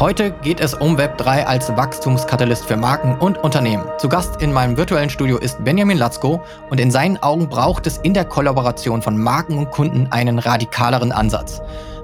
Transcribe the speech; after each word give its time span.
Heute 0.00 0.32
geht 0.32 0.58
es 0.58 0.74
um 0.74 0.98
Web3 0.98 1.44
als 1.44 1.68
Wachstumskatalyst 1.68 2.64
für 2.64 2.76
Marken 2.76 3.16
und 3.20 3.38
Unternehmen. 3.38 3.84
Zu 3.98 4.08
Gast 4.08 4.42
in 4.42 4.52
meinem 4.52 4.76
virtuellen 4.76 5.08
Studio 5.08 5.38
ist 5.38 5.62
Benjamin 5.62 5.96
Latzko 5.96 6.42
und 6.68 6.80
in 6.80 6.90
seinen 6.90 7.16
Augen 7.18 7.48
braucht 7.48 7.86
es 7.86 7.98
in 7.98 8.12
der 8.12 8.24
Kollaboration 8.24 9.02
von 9.02 9.16
Marken 9.16 9.56
und 9.56 9.70
Kunden 9.70 10.08
einen 10.08 10.40
radikaleren 10.40 11.12
Ansatz. 11.12 11.60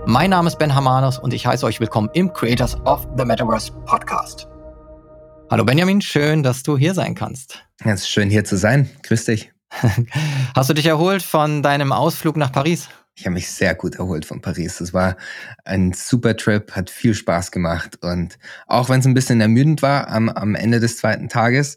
Mein 0.07 0.31
Name 0.31 0.47
ist 0.47 0.61
Ben 0.61 0.73
Hamanos 0.73 1.19
und 1.19 1.35
ich 1.35 1.45
heiße 1.45 1.67
euch 1.67 1.81
willkommen 1.81 2.09
im 2.13 2.33
Creators 2.33 2.81
of 2.87 3.09
the 3.19 3.25
Metaverse 3.25 3.73
Podcast. 3.87 4.47
Hallo 5.51 5.65
Benjamin, 5.65 6.01
schön, 6.01 6.45
dass 6.45 6.63
du 6.63 6.79
hier 6.79 6.95
sein 6.95 7.17
kannst. 7.17 7.65
Es 7.85 8.03
ist 8.03 8.09
schön 8.09 8.31
hier 8.31 8.45
zu 8.45 8.57
sein. 8.57 8.89
Grüß 9.03 9.25
dich. 9.25 9.51
Hast 10.55 10.71
du 10.71 10.75
dich 10.75 10.87
erholt 10.87 11.25
von 11.25 11.61
deinem 11.61 11.91
Ausflug 11.91 12.37
nach 12.37 12.53
Paris? 12.53 12.89
Ich 13.21 13.27
habe 13.27 13.35
mich 13.35 13.51
sehr 13.51 13.75
gut 13.75 13.97
erholt 13.97 14.25
von 14.25 14.41
Paris. 14.41 14.81
Es 14.81 14.95
war 14.95 15.15
ein 15.67 15.93
super 15.93 16.39
Trip, 16.39 16.73
hat 16.73 16.89
viel 16.89 17.13
Spaß 17.13 17.51
gemacht 17.53 17.99
und 18.01 18.39
auch 18.67 18.89
wenn 18.89 19.01
es 19.01 19.07
ein 19.07 19.13
bisschen 19.13 19.43
ermüdend 19.43 19.83
war 19.83 20.09
am, 20.09 20.31
am 20.31 20.55
Ende 20.55 20.81
des 20.81 20.97
zweiten 20.97 21.29
Tages, 21.29 21.77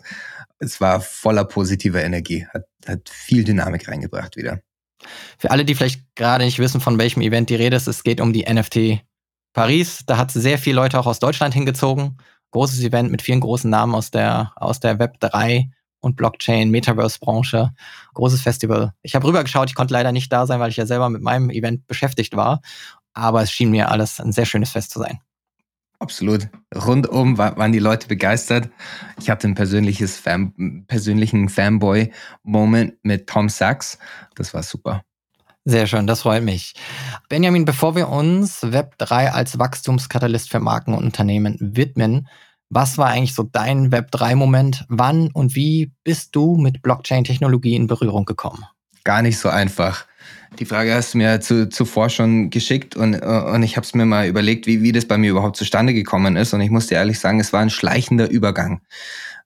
es 0.59 0.79
war 0.79 1.01
voller 1.01 1.43
positiver 1.43 2.01
Energie, 2.01 2.47
hat, 2.47 2.63
hat 2.87 3.09
viel 3.09 3.43
Dynamik 3.43 3.89
reingebracht 3.89 4.37
wieder. 4.37 4.61
Für 5.37 5.51
alle, 5.51 5.65
die 5.65 5.75
vielleicht 5.75 6.15
gerade 6.15 6.45
nicht 6.45 6.59
wissen, 6.59 6.79
von 6.79 6.97
welchem 6.97 7.21
Event 7.21 7.49
die 7.49 7.55
Rede 7.55 7.75
ist, 7.75 7.87
es 7.87 8.03
geht 8.03 8.21
um 8.21 8.31
die 8.31 8.45
NFT 8.45 9.03
Paris. 9.51 10.03
Da 10.05 10.15
hat 10.15 10.31
sehr 10.31 10.57
viele 10.57 10.77
Leute 10.77 10.97
auch 10.97 11.07
aus 11.07 11.19
Deutschland 11.19 11.53
hingezogen. 11.53 12.19
Großes 12.51 12.81
Event 12.81 13.11
mit 13.11 13.21
vielen 13.21 13.41
großen 13.41 13.69
Namen 13.69 13.95
aus 13.95 14.11
der, 14.11 14.53
aus 14.55 14.79
der 14.79 14.97
Web 14.97 15.19
3 15.19 15.69
und 16.03 16.15
Blockchain, 16.17 16.69
Metaverse-Branche. 16.69 17.71
Großes 18.13 18.41
Festival. 18.41 18.93
Ich 19.01 19.15
habe 19.15 19.25
rübergeschaut, 19.25 19.69
ich 19.69 19.75
konnte 19.75 19.93
leider 19.93 20.11
nicht 20.11 20.31
da 20.31 20.45
sein, 20.45 20.59
weil 20.59 20.69
ich 20.69 20.77
ja 20.77 20.85
selber 20.85 21.09
mit 21.09 21.21
meinem 21.21 21.49
Event 21.49 21.87
beschäftigt 21.87 22.35
war. 22.35 22.61
Aber 23.13 23.41
es 23.41 23.51
schien 23.51 23.71
mir 23.71 23.89
alles 23.89 24.19
ein 24.19 24.31
sehr 24.31 24.45
schönes 24.45 24.71
Fest 24.71 24.91
zu 24.91 24.99
sein. 24.99 25.19
Absolut. 25.99 26.49
Rundum 26.75 27.37
waren 27.37 27.71
die 27.71 27.79
Leute 27.79 28.07
begeistert. 28.07 28.69
Ich 29.19 29.29
hatte 29.29 29.47
ein 29.47 29.55
persönliches 29.55 30.17
Fan, 30.17 30.83
persönlichen 30.87 31.47
Fanboy-Moment 31.47 32.95
mit 33.03 33.27
Tom 33.27 33.47
Sachs. 33.47 33.97
Das 34.35 34.53
war 34.53 34.63
super. 34.63 35.03
Sehr 35.63 35.87
schön, 35.87 36.07
das 36.07 36.23
freut 36.23 36.43
mich. 36.43 36.73
Benjamin, 37.29 37.63
bevor 37.63 37.95
wir 37.95 38.09
uns 38.09 38.63
Web3 38.63 39.29
als 39.29 39.57
Wachstumskatalyst 39.57 40.49
für 40.49 40.59
Marken 40.59 40.93
und 40.93 41.05
Unternehmen 41.05 41.55
widmen, 41.61 42.27
was 42.73 42.97
war 42.97 43.07
eigentlich 43.09 43.35
so 43.35 43.43
dein 43.43 43.91
Web3-Moment? 43.91 44.85
Wann 44.89 45.29
und 45.31 45.55
wie 45.55 45.91
bist 46.03 46.35
du 46.35 46.57
mit 46.57 46.81
Blockchain-Technologie 46.81 47.75
in 47.75 47.87
Berührung 47.87 48.25
gekommen? 48.25 48.65
Gar 49.03 49.21
nicht 49.21 49.37
so 49.37 49.49
einfach. 49.49 50.05
Die 50.59 50.65
Frage 50.65 50.93
hast 50.93 51.13
du 51.13 51.17
mir 51.17 51.41
zu, 51.41 51.69
zuvor 51.69 52.09
schon 52.09 52.49
geschickt 52.49 52.95
und, 52.95 53.15
und 53.15 53.63
ich 53.63 53.75
habe 53.75 53.85
es 53.85 53.93
mir 53.93 54.05
mal 54.05 54.27
überlegt, 54.27 54.67
wie, 54.67 54.81
wie 54.81 54.91
das 54.91 55.05
bei 55.05 55.17
mir 55.17 55.31
überhaupt 55.31 55.57
zustande 55.57 55.93
gekommen 55.93 56.35
ist. 56.35 56.53
Und 56.53 56.61
ich 56.61 56.69
muss 56.69 56.87
dir 56.87 56.95
ehrlich 56.95 57.19
sagen, 57.19 57.39
es 57.39 57.53
war 57.53 57.61
ein 57.61 57.69
schleichender 57.69 58.29
Übergang. 58.29 58.81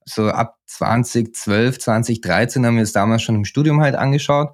So 0.05 0.29
ab 0.29 0.57
2012, 0.65 1.79
2013 1.79 2.65
haben 2.65 2.75
wir 2.75 2.83
es 2.83 2.93
damals 2.93 3.23
schon 3.23 3.35
im 3.35 3.45
Studium 3.45 3.81
halt 3.81 3.95
angeschaut. 3.95 4.53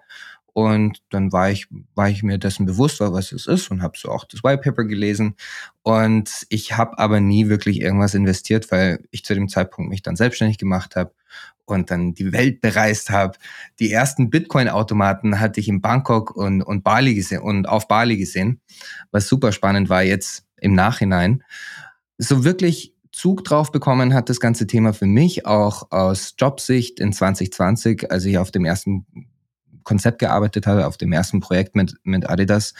Und 0.53 1.01
dann 1.09 1.31
war 1.31 1.49
ich, 1.49 1.67
war 1.95 2.09
ich 2.09 2.21
mir 2.21 2.37
dessen 2.37 2.67
bewusst, 2.67 2.99
was 2.99 3.31
es 3.31 3.47
ist 3.47 3.71
und 3.71 3.81
habe 3.81 3.97
so 3.97 4.09
auch 4.09 4.23
das 4.25 4.43
White 4.43 4.61
Paper 4.61 4.85
gelesen. 4.85 5.35
Und 5.81 6.45
ich 6.49 6.77
habe 6.77 6.99
aber 6.99 7.19
nie 7.19 7.49
wirklich 7.49 7.81
irgendwas 7.81 8.13
investiert, 8.13 8.71
weil 8.71 9.03
ich 9.09 9.25
zu 9.25 9.33
dem 9.33 9.49
Zeitpunkt 9.49 9.89
mich 9.89 10.03
dann 10.03 10.15
selbstständig 10.15 10.59
gemacht 10.59 10.95
habe 10.95 11.11
und 11.65 11.89
dann 11.89 12.13
die 12.13 12.31
Welt 12.33 12.61
bereist 12.61 13.09
habe. 13.09 13.37
Die 13.79 13.91
ersten 13.91 14.29
Bitcoin-Automaten 14.29 15.39
hatte 15.39 15.59
ich 15.59 15.67
in 15.67 15.81
Bangkok 15.81 16.35
und, 16.35 16.61
und 16.61 16.83
Bali 16.83 17.15
gesehen 17.15 17.41
und 17.41 17.67
auf 17.67 17.87
Bali 17.87 18.17
gesehen, 18.17 18.61
was 19.11 19.27
super 19.27 19.51
spannend 19.51 19.89
war 19.89 20.03
jetzt 20.03 20.45
im 20.57 20.75
Nachhinein. 20.75 21.43
So 22.17 22.43
wirklich 22.43 22.93
Zug 23.11 23.43
drauf 23.43 23.71
bekommen 23.71 24.13
hat 24.13 24.29
das 24.29 24.39
ganze 24.39 24.67
Thema 24.67 24.93
für 24.93 25.05
mich 25.05 25.45
auch 25.45 25.91
aus 25.91 26.35
Jobsicht 26.37 26.99
in 26.99 27.13
2020, 27.13 28.11
als 28.11 28.25
ich 28.25 28.37
auf 28.37 28.51
dem 28.51 28.65
ersten 28.65 29.05
Konzept 29.83 30.19
gearbeitet 30.19 30.67
habe, 30.67 30.87
auf 30.87 30.97
dem 30.97 31.11
ersten 31.11 31.39
Projekt 31.39 31.75
mit, 31.75 31.95
mit 32.03 32.29
Adidas, 32.29 32.73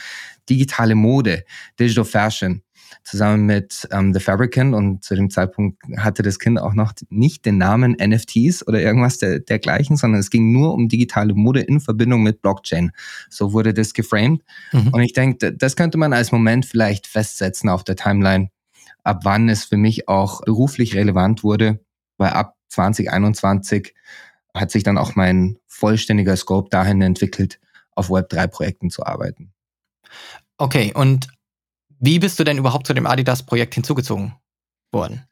digitale 0.48 0.94
Mode, 0.94 1.44
Digital 1.78 2.04
Fashion, 2.04 2.62
zusammen 3.02 3.46
mit 3.46 3.88
ähm, 3.90 4.12
The 4.14 4.20
Fabricant 4.20 4.74
und 4.74 5.02
zu 5.02 5.14
dem 5.14 5.30
Zeitpunkt 5.30 5.82
hatte 5.96 6.22
das 6.22 6.38
Kind 6.38 6.60
auch 6.60 6.74
noch 6.74 6.92
nicht 7.10 7.44
den 7.44 7.58
Namen 7.58 7.96
NFTs 8.00 8.66
oder 8.66 8.80
irgendwas 8.80 9.18
der, 9.18 9.40
dergleichen, 9.40 9.96
sondern 9.96 10.20
es 10.20 10.30
ging 10.30 10.52
nur 10.52 10.74
um 10.74 10.88
digitale 10.88 11.34
Mode 11.34 11.60
in 11.60 11.80
Verbindung 11.80 12.22
mit 12.22 12.42
Blockchain. 12.42 12.92
So 13.30 13.52
wurde 13.52 13.74
das 13.74 13.94
geframed. 13.94 14.42
Mhm. 14.72 14.88
Und 14.88 15.02
ich 15.02 15.12
denke, 15.12 15.52
das 15.52 15.76
könnte 15.76 15.98
man 15.98 16.12
als 16.12 16.32
Moment 16.32 16.66
vielleicht 16.66 17.06
festsetzen 17.06 17.68
auf 17.68 17.84
der 17.84 17.96
Timeline, 17.96 18.50
ab 19.02 19.20
wann 19.24 19.48
es 19.48 19.64
für 19.64 19.76
mich 19.76 20.08
auch 20.08 20.42
beruflich 20.42 20.94
relevant 20.94 21.42
wurde, 21.42 21.80
weil 22.16 22.30
ab 22.30 22.56
2021 22.68 23.94
hat 24.54 24.70
sich 24.70 24.82
dann 24.82 24.98
auch 24.98 25.16
mein 25.16 25.58
vollständiger 25.66 26.36
Scope 26.36 26.70
dahin 26.70 27.02
entwickelt, 27.02 27.60
auf 27.92 28.08
Web3-Projekten 28.08 28.90
zu 28.90 29.04
arbeiten. 29.04 29.52
Okay, 30.56 30.92
und 30.94 31.28
wie 31.98 32.18
bist 32.18 32.38
du 32.38 32.44
denn 32.44 32.58
überhaupt 32.58 32.86
zu 32.86 32.94
dem 32.94 33.06
Adidas-Projekt 33.06 33.74
hinzugezogen 33.74 34.34
worden? 34.92 35.26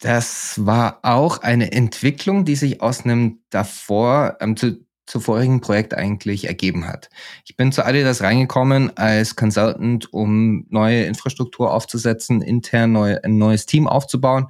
Das 0.00 0.64
war 0.64 1.00
auch 1.02 1.42
eine 1.42 1.72
Entwicklung, 1.72 2.46
die 2.46 2.56
sich 2.56 2.80
aus 2.80 3.04
einem 3.04 3.40
davor, 3.50 4.38
ähm, 4.40 4.56
zu, 4.56 4.86
zu 5.06 5.20
vorigen 5.20 5.60
Projekt 5.60 5.92
eigentlich 5.92 6.46
ergeben 6.46 6.86
hat. 6.86 7.10
Ich 7.44 7.56
bin 7.56 7.70
zu 7.70 7.84
Adidas 7.84 8.22
reingekommen 8.22 8.96
als 8.96 9.36
Consultant, 9.36 10.10
um 10.12 10.64
neue 10.70 11.02
Infrastruktur 11.02 11.74
aufzusetzen, 11.74 12.40
intern 12.40 12.92
neu, 12.92 13.18
ein 13.22 13.36
neues 13.36 13.66
Team 13.66 13.86
aufzubauen. 13.86 14.46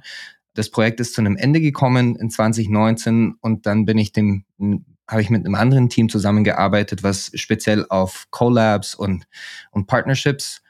Das 0.53 0.69
Projekt 0.69 0.99
ist 0.99 1.13
zu 1.13 1.21
einem 1.21 1.37
Ende 1.37 1.61
gekommen 1.61 2.15
in 2.15 2.29
2019 2.29 3.35
und 3.39 3.65
dann 3.65 3.85
bin 3.85 3.97
ich 3.97 4.11
dem, 4.11 4.45
habe 5.07 5.21
ich 5.21 5.29
mit 5.29 5.45
einem 5.45 5.55
anderen 5.55 5.89
Team 5.89 6.09
zusammengearbeitet, 6.09 7.03
was 7.03 7.31
speziell 7.35 7.85
auf 7.89 8.27
Collabs 8.31 8.95
und, 8.95 9.27
und 9.71 9.87
Partnerships 9.87 10.61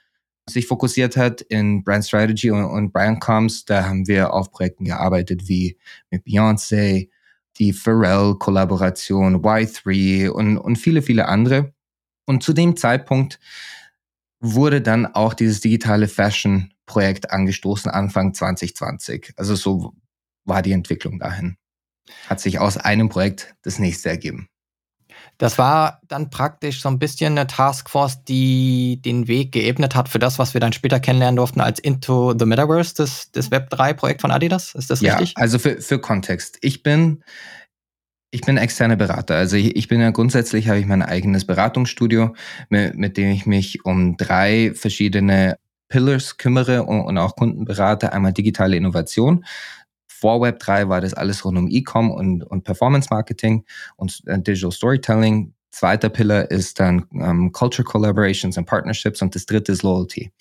sich 0.50 0.68
fokussiert 0.68 1.18
hat 1.18 1.42
in 1.42 1.84
Brand 1.84 2.06
Strategy 2.06 2.52
und, 2.52 2.66
und 2.66 2.92
Brand 2.92 3.22
Comms. 3.22 3.66
Da 3.66 3.86
haben 3.86 4.08
wir 4.08 4.34
auf 4.34 4.52
Projekten 4.52 4.86
gearbeitet 4.86 5.48
wie 5.48 5.78
mit 6.10 6.26
Beyoncé, 6.26 7.10
die 7.58 7.74
Pharrell-Kollaboration, 7.74 9.38
Y3 9.44 10.30
und, 10.30 10.58
und 10.58 10.76
viele, 10.78 11.02
viele 11.02 11.28
andere. 11.28 11.74
Und 12.26 12.44
zu 12.44 12.54
dem 12.54 12.78
Zeitpunkt 12.78 13.40
wurde 14.42 14.82
dann 14.82 15.06
auch 15.06 15.34
dieses 15.34 15.62
digitale 15.62 16.08
Fashion 16.08 16.74
Projekt 16.86 17.32
angestoßen 17.32 17.90
Anfang 17.90 18.34
2020. 18.34 19.34
Also 19.38 19.56
so 19.56 19.94
war 20.44 20.62
die 20.62 20.74
Entwicklung 20.74 21.20
dahin. 21.20 21.58
Hat 22.28 22.42
sich 22.42 22.60
aus 22.60 22.78
einem 22.78 23.08
Projekt 23.08 23.56
das 23.62 23.80
nächste 23.80 24.10
ergeben. 24.10 24.50
Das 25.38 25.58
war 25.58 26.02
dann 26.08 26.30
praktisch 26.30 26.82
so 26.82 26.90
ein 26.90 27.00
bisschen 27.00 27.38
eine 27.38 27.48
Taskforce, 27.48 28.24
die 28.24 29.02
den 29.02 29.28
Weg 29.28 29.52
geebnet 29.52 29.96
hat 29.96 30.10
für 30.10 30.20
das, 30.20 30.38
was 30.38 30.54
wir 30.54 30.62
dann 30.62 30.74
später 30.74 31.00
kennenlernen 31.00 31.36
durften 31.36 31.62
als 31.62 31.80
Into 31.80 32.36
the 32.38 32.46
Metaverse, 32.46 32.94
das, 32.96 33.32
das 33.32 33.52
Web3-Projekt 33.52 34.22
von 34.22 34.32
Adidas. 34.32 34.76
Ist 34.76 34.90
das 34.90 35.02
ja, 35.02 35.16
richtig? 35.16 35.38
Also 35.38 35.58
für, 35.58 35.82
für 35.82 36.00
Kontext. 36.00 36.58
Ich 36.62 36.84
bin, 36.84 37.24
ich 38.32 38.42
bin 38.42 38.58
externer 38.58 38.96
Berater. 38.96 39.36
Also 39.36 39.58
ich, 39.58 39.76
ich 39.76 39.88
bin 39.90 40.00
ja 40.00 40.10
grundsätzlich, 40.12 40.70
habe 40.70 40.80
ich 40.80 40.86
mein 40.86 41.02
eigenes 41.02 41.46
Beratungsstudio, 41.46 42.34
mit, 42.70 42.96
mit 42.96 43.18
dem 43.18 43.30
ich 43.30 43.46
mich 43.46 43.86
um 43.86 44.16
drei 44.18 44.72
verschiedene 44.74 45.58
Pillars 45.90 46.38
kümmere 46.38 46.84
und, 46.84 47.02
und 47.02 47.18
auch 47.18 47.36
Kunden 47.36 47.66
berate. 47.66 48.14
Einmal 48.14 48.32
digitale 48.32 48.78
Innovation. 48.78 49.46
Vor 50.08 50.42
Web3 50.42 50.88
war 50.88 51.02
das 51.02 51.14
alles 51.14 51.44
rund 51.44 51.58
um 51.58 51.68
E-Com 51.70 52.10
und, 52.10 52.44
und 52.44 52.64
Performance 52.64 53.10
Marketing 53.12 53.66
und 53.98 54.22
äh, 54.26 54.40
Digital 54.40 54.72
Storytelling. 54.72 55.54
Zweiter 55.72 56.10
Pillar 56.10 56.52
ist 56.52 56.80
dann 56.80 57.06
ähm, 57.14 57.52
Culture 57.52 57.84
Collaborations 57.86 58.58
and 58.58 58.68
Partnerships 58.68 59.22
und 59.22 59.36
das 59.36 59.46
dritte 59.46 59.72
ist 59.72 59.84
Loyalty. 59.84 60.32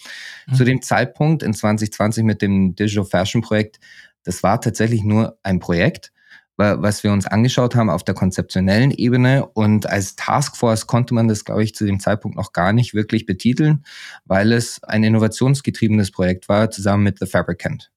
Mhm. 0.46 0.54
Zu 0.54 0.64
dem 0.64 0.82
Zeitpunkt 0.82 1.42
in 1.42 1.54
2020 1.54 2.24
mit 2.24 2.42
dem 2.42 2.74
Digital 2.74 3.04
Fashion 3.04 3.42
Projekt, 3.42 3.80
das 4.24 4.42
war 4.42 4.60
tatsächlich 4.60 5.02
nur 5.02 5.38
ein 5.42 5.60
Projekt, 5.60 6.12
was 6.60 7.02
wir 7.02 7.12
uns 7.12 7.26
angeschaut 7.26 7.74
haben 7.74 7.90
auf 7.90 8.04
der 8.04 8.14
konzeptionellen 8.14 8.90
Ebene. 8.90 9.46
Und 9.46 9.88
als 9.88 10.16
Taskforce 10.16 10.86
konnte 10.86 11.14
man 11.14 11.28
das, 11.28 11.44
glaube 11.44 11.64
ich, 11.64 11.74
zu 11.74 11.84
dem 11.84 12.00
Zeitpunkt 12.00 12.36
noch 12.36 12.52
gar 12.52 12.72
nicht 12.72 12.94
wirklich 12.94 13.26
betiteln, 13.26 13.84
weil 14.24 14.52
es 14.52 14.82
ein 14.84 15.02
innovationsgetriebenes 15.02 16.10
Projekt 16.10 16.48
war, 16.48 16.70
zusammen 16.70 17.04
mit 17.04 17.18
The 17.18 17.26
Fabricant. 17.26 17.90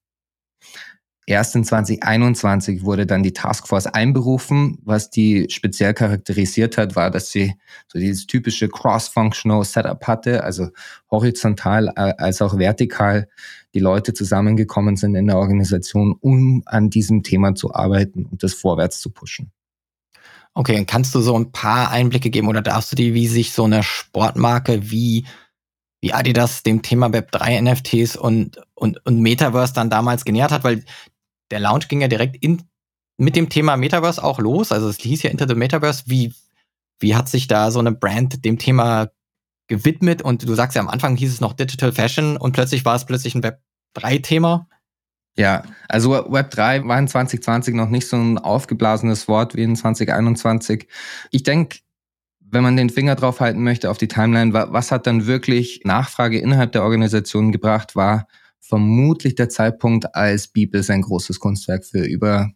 Erst 1.26 1.54
in 1.56 1.64
2021 1.64 2.84
wurde 2.84 3.06
dann 3.06 3.22
die 3.22 3.32
Taskforce 3.32 3.86
einberufen. 3.86 4.78
Was 4.82 5.08
die 5.08 5.46
speziell 5.48 5.94
charakterisiert 5.94 6.76
hat, 6.76 6.96
war, 6.96 7.10
dass 7.10 7.30
sie 7.30 7.54
so 7.88 7.98
dieses 7.98 8.26
typische 8.26 8.68
cross-functional 8.68 9.64
Setup 9.64 10.06
hatte, 10.06 10.44
also 10.44 10.68
horizontal 11.10 11.88
äh, 11.96 12.12
als 12.18 12.42
auch 12.42 12.58
vertikal 12.58 13.28
die 13.72 13.80
Leute 13.80 14.12
zusammengekommen 14.12 14.96
sind 14.96 15.14
in 15.14 15.26
der 15.26 15.38
Organisation, 15.38 16.14
um 16.20 16.62
an 16.66 16.90
diesem 16.90 17.22
Thema 17.22 17.54
zu 17.54 17.74
arbeiten 17.74 18.26
und 18.26 18.42
das 18.42 18.52
vorwärts 18.52 19.00
zu 19.00 19.10
pushen. 19.10 19.50
Okay, 20.52 20.84
kannst 20.84 21.14
du 21.14 21.20
so 21.20 21.36
ein 21.36 21.52
paar 21.52 21.90
Einblicke 21.90 22.30
geben 22.30 22.48
oder 22.48 22.62
darfst 22.62 22.92
du 22.92 22.96
dir, 22.96 23.14
wie 23.14 23.26
sich 23.26 23.52
so 23.52 23.64
eine 23.64 23.82
Sportmarke 23.82 24.90
wie 24.90 25.24
wie 26.04 26.12
Adidas 26.12 26.62
dem 26.62 26.82
Thema 26.82 27.06
Web3 27.06 27.62
NFTs 27.62 28.14
und, 28.16 28.60
und, 28.74 29.04
und 29.06 29.20
Metaverse 29.20 29.72
dann 29.72 29.88
damals 29.88 30.26
genähert 30.26 30.52
hat, 30.52 30.62
weil 30.62 30.84
der 31.50 31.60
Launch 31.60 31.88
ging 31.88 32.00
ja 32.00 32.08
direkt 32.08 32.36
in, 32.36 32.62
mit 33.16 33.36
dem 33.36 33.48
Thema 33.48 33.76
Metaverse 33.76 34.22
auch 34.22 34.38
los. 34.38 34.72
Also 34.72 34.88
es 34.88 34.98
hieß 34.98 35.22
ja 35.22 35.30
Into 35.30 35.46
the 35.46 35.54
Metaverse. 35.54 36.04
Wie, 36.06 36.34
wie 36.98 37.14
hat 37.14 37.28
sich 37.28 37.46
da 37.46 37.70
so 37.70 37.78
eine 37.78 37.92
Brand 37.92 38.44
dem 38.44 38.58
Thema 38.58 39.10
gewidmet? 39.68 40.22
Und 40.22 40.48
du 40.48 40.54
sagst 40.54 40.74
ja 40.74 40.82
am 40.82 40.88
Anfang 40.88 41.16
hieß 41.16 41.32
es 41.32 41.40
noch 41.40 41.52
Digital 41.52 41.92
Fashion 41.92 42.36
und 42.36 42.52
plötzlich 42.52 42.84
war 42.84 42.96
es 42.96 43.04
plötzlich 43.04 43.34
ein 43.34 43.42
Web3-Thema. 43.42 44.68
Ja, 45.36 45.64
also 45.88 46.10
Web 46.10 46.50
3 46.52 46.86
war 46.86 46.98
in 46.98 47.08
2020 47.08 47.74
noch 47.74 47.88
nicht 47.88 48.06
so 48.06 48.16
ein 48.16 48.38
aufgeblasenes 48.38 49.26
Wort 49.26 49.56
wie 49.56 49.64
in 49.64 49.74
2021. 49.74 50.86
Ich 51.32 51.42
denke, 51.42 51.78
wenn 52.38 52.62
man 52.62 52.76
den 52.76 52.88
Finger 52.88 53.16
drauf 53.16 53.40
halten 53.40 53.64
möchte 53.64 53.90
auf 53.90 53.98
die 53.98 54.06
Timeline, 54.06 54.52
was 54.52 54.92
hat 54.92 55.08
dann 55.08 55.26
wirklich 55.26 55.80
Nachfrage 55.84 56.38
innerhalb 56.38 56.70
der 56.70 56.84
Organisation 56.84 57.50
gebracht, 57.50 57.96
war 57.96 58.28
vermutlich 58.66 59.34
der 59.34 59.48
Zeitpunkt, 59.50 60.14
als 60.14 60.48
Bibel 60.48 60.82
sein 60.82 61.02
großes 61.02 61.38
Kunstwerk 61.38 61.84
für 61.84 62.04
über, 62.04 62.50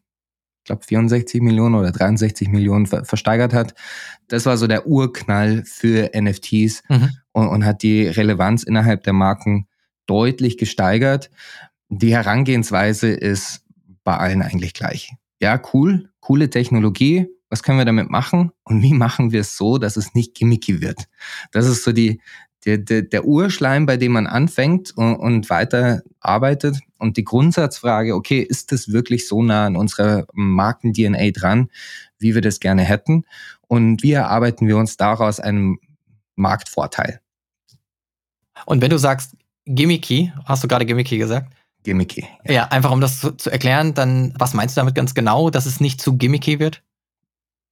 ich 0.59 0.65
glaube, 0.65 0.85
64 0.85 1.43
Millionen 1.43 1.75
oder 1.75 1.93
63 1.93 2.49
Millionen 2.49 2.87
versteigert 2.87 3.53
hat. 3.53 3.75
Das 4.27 4.47
war 4.47 4.57
so 4.57 4.67
der 4.67 4.87
Urknall 4.87 5.65
für 5.67 6.11
NFTs 6.19 6.83
mhm. 6.89 7.11
und, 7.33 7.49
und 7.49 7.65
hat 7.65 7.83
die 7.83 8.07
Relevanz 8.07 8.63
innerhalb 8.63 9.03
der 9.03 9.13
Marken 9.13 9.69
deutlich 10.07 10.57
gesteigert. 10.57 11.31
Die 11.91 12.15
Herangehensweise 12.15 13.09
ist 13.09 13.65
bei 14.03 14.17
allen 14.17 14.41
eigentlich 14.41 14.73
gleich. 14.73 15.13
Ja, 15.41 15.61
cool, 15.75 16.09
coole 16.21 16.49
Technologie. 16.49 17.27
Was 17.51 17.63
können 17.63 17.79
wir 17.79 17.85
damit 17.85 18.11
machen? 18.11 18.51
Und 18.65 18.83
wie 18.83 18.93
machen 18.95 19.33
wir 19.33 19.41
es 19.41 19.57
so, 19.57 19.79
dass 19.79 19.97
es 19.97 20.15
nicht 20.15 20.35
gimmicky 20.35 20.81
wird? 20.81 21.09
Das 21.53 21.67
ist 21.67 21.85
so 21.85 21.93
die, 21.93 22.21
der, 22.69 22.79
der, 22.79 23.03
der 23.03 23.25
Urschleim, 23.25 23.87
bei 23.87 23.97
dem 23.97 24.13
man 24.13 24.27
anfängt 24.27 24.93
und, 24.95 25.17
und 25.17 25.49
weiter 25.49 26.03
arbeitet. 26.21 26.79
Und 26.99 27.17
die 27.17 27.25
Grundsatzfrage, 27.25 28.15
okay, 28.15 28.41
ist 28.41 28.73
das 28.73 28.93
wirklich 28.93 29.27
so 29.27 29.43
nah 29.43 29.65
an 29.65 29.77
unserer 29.77 30.27
Marken-DNA 30.35 31.31
dran, 31.31 31.71
wie 32.19 32.35
wir 32.35 32.43
das 32.43 32.61
gerne 32.61 32.83
hätten? 32.83 33.25
Und 33.69 34.03
wie 34.03 34.13
erarbeiten 34.13 34.69
wir 34.69 34.77
uns 34.77 34.99
daraus 34.99 35.41
einen 35.41 35.79
Marktvorteil? 36.37 37.21
Und 38.67 38.83
wenn 38.83 38.91
du 38.91 38.99
sagst 38.99 39.35
gimmicky, 39.65 40.33
hast 40.45 40.63
du 40.63 40.69
gerade 40.69 40.85
gimmicky 40.85 41.17
gesagt? 41.17 41.51
gimmicky. 41.85 42.27
Ja. 42.45 42.53
ja, 42.53 42.65
einfach 42.65 42.91
um 42.91 43.01
das 43.01 43.21
zu, 43.21 43.31
zu, 43.33 43.51
erklären, 43.51 43.95
dann, 43.95 44.35
was 44.37 44.53
meinst 44.53 44.77
du 44.77 44.81
damit 44.81 44.95
ganz 44.95 45.15
genau, 45.15 45.49
dass 45.49 45.65
es 45.65 45.81
nicht 45.81 46.03
zu 46.03 46.19
gimmicky 46.19 46.59
wird? 46.59 46.83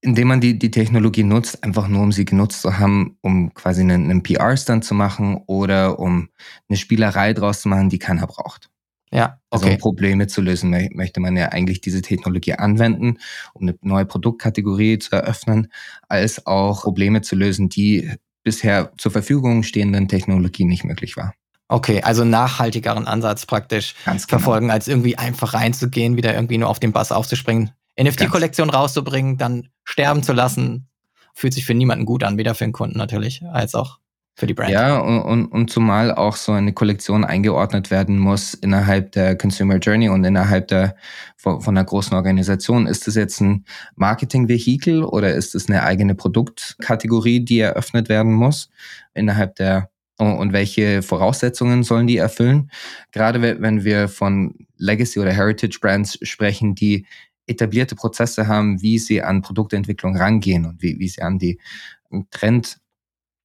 Indem 0.02 0.28
man 0.28 0.40
die, 0.40 0.58
die 0.58 0.70
Technologie 0.70 1.24
nutzt, 1.24 1.64
einfach 1.64 1.88
nur 1.88 2.02
um 2.02 2.12
sie 2.12 2.24
genutzt 2.24 2.62
zu 2.62 2.78
haben, 2.78 3.16
um 3.22 3.52
quasi 3.54 3.80
einen, 3.80 4.04
einen 4.04 4.22
PR-Stand 4.22 4.84
zu 4.84 4.94
machen 4.94 5.42
oder 5.46 5.98
um 5.98 6.28
eine 6.68 6.76
Spielerei 6.76 7.32
draus 7.32 7.62
zu 7.62 7.68
machen, 7.68 7.88
die 7.88 7.98
keiner 7.98 8.26
braucht. 8.26 8.68
Ja, 9.12 9.40
okay. 9.50 9.64
Also 9.64 9.68
um 9.68 9.78
Probleme 9.78 10.26
zu 10.26 10.42
lösen, 10.42 10.70
möchte 10.92 11.20
man 11.20 11.36
ja 11.36 11.48
eigentlich 11.48 11.80
diese 11.80 12.02
Technologie 12.02 12.54
anwenden, 12.54 13.18
um 13.54 13.62
eine 13.62 13.78
neue 13.80 14.04
Produktkategorie 14.04 14.98
zu 14.98 15.12
eröffnen, 15.12 15.68
als 16.08 16.46
auch 16.46 16.82
Probleme 16.82 17.22
zu 17.22 17.36
lösen, 17.36 17.68
die 17.68 18.10
bisher 18.42 18.92
zur 18.98 19.12
Verfügung 19.12 19.62
stehenden 19.62 20.08
Technologien 20.08 20.68
nicht 20.68 20.84
möglich 20.84 21.16
war. 21.16 21.34
Okay, 21.68 22.02
also 22.02 22.24
nachhaltigeren 22.24 23.08
Ansatz 23.08 23.44
praktisch 23.44 23.94
genau. 24.04 24.18
verfolgen, 24.18 24.70
als 24.70 24.86
irgendwie 24.86 25.18
einfach 25.18 25.54
reinzugehen, 25.54 26.16
wieder 26.16 26.32
irgendwie 26.34 26.58
nur 26.58 26.68
auf 26.68 26.78
den 26.78 26.92
Bass 26.92 27.10
aufzuspringen, 27.10 27.72
NFT-Kollektion 28.00 28.70
rauszubringen, 28.70 29.38
dann 29.38 29.68
sterben 29.84 30.22
zu 30.22 30.32
lassen, 30.32 30.88
fühlt 31.34 31.54
sich 31.54 31.64
für 31.64 31.74
niemanden 31.74 32.06
gut 32.06 32.24
an, 32.24 32.38
weder 32.38 32.54
für 32.54 32.64
den 32.64 32.72
Kunden 32.72 32.98
natürlich, 32.98 33.42
als 33.52 33.74
auch 33.74 33.98
für 34.36 34.46
die 34.46 34.52
Brand. 34.52 34.70
Ja, 34.70 34.98
und, 34.98 35.22
und, 35.22 35.46
und 35.46 35.70
zumal 35.70 36.12
auch 36.14 36.36
so 36.36 36.52
eine 36.52 36.74
Kollektion 36.74 37.24
eingeordnet 37.24 37.90
werden 37.90 38.18
muss 38.18 38.52
innerhalb 38.52 39.12
der 39.12 39.36
Consumer 39.36 39.76
Journey 39.76 40.10
und 40.10 40.24
innerhalb 40.24 40.68
der 40.68 40.94
von, 41.36 41.62
von 41.62 41.76
einer 41.76 41.86
großen 41.86 42.14
Organisation. 42.14 42.86
Ist 42.86 43.06
das 43.06 43.14
jetzt 43.14 43.40
ein 43.40 43.64
Marketing-Vehikel 43.94 45.04
oder 45.04 45.32
ist 45.32 45.54
es 45.54 45.68
eine 45.68 45.82
eigene 45.82 46.14
Produktkategorie, 46.14 47.40
die 47.40 47.60
eröffnet 47.60 48.10
werden 48.10 48.34
muss 48.34 48.68
innerhalb 49.14 49.56
der 49.56 49.90
und 50.18 50.54
welche 50.54 51.02
Voraussetzungen 51.02 51.82
sollen 51.82 52.06
die 52.06 52.16
erfüllen? 52.16 52.70
Gerade 53.12 53.60
wenn 53.60 53.84
wir 53.84 54.08
von 54.08 54.54
Legacy 54.78 55.20
oder 55.20 55.30
Heritage 55.30 55.78
Brands 55.78 56.18
sprechen, 56.22 56.74
die 56.74 57.04
etablierte 57.46 57.94
Prozesse 57.94 58.46
haben, 58.48 58.82
wie 58.82 58.98
sie 58.98 59.22
an 59.22 59.42
Produktentwicklung 59.42 60.16
rangehen 60.16 60.66
und 60.66 60.82
wie, 60.82 60.98
wie 60.98 61.08
sie 61.08 61.22
an 61.22 61.38
die 61.38 61.60
Trend 62.30 62.78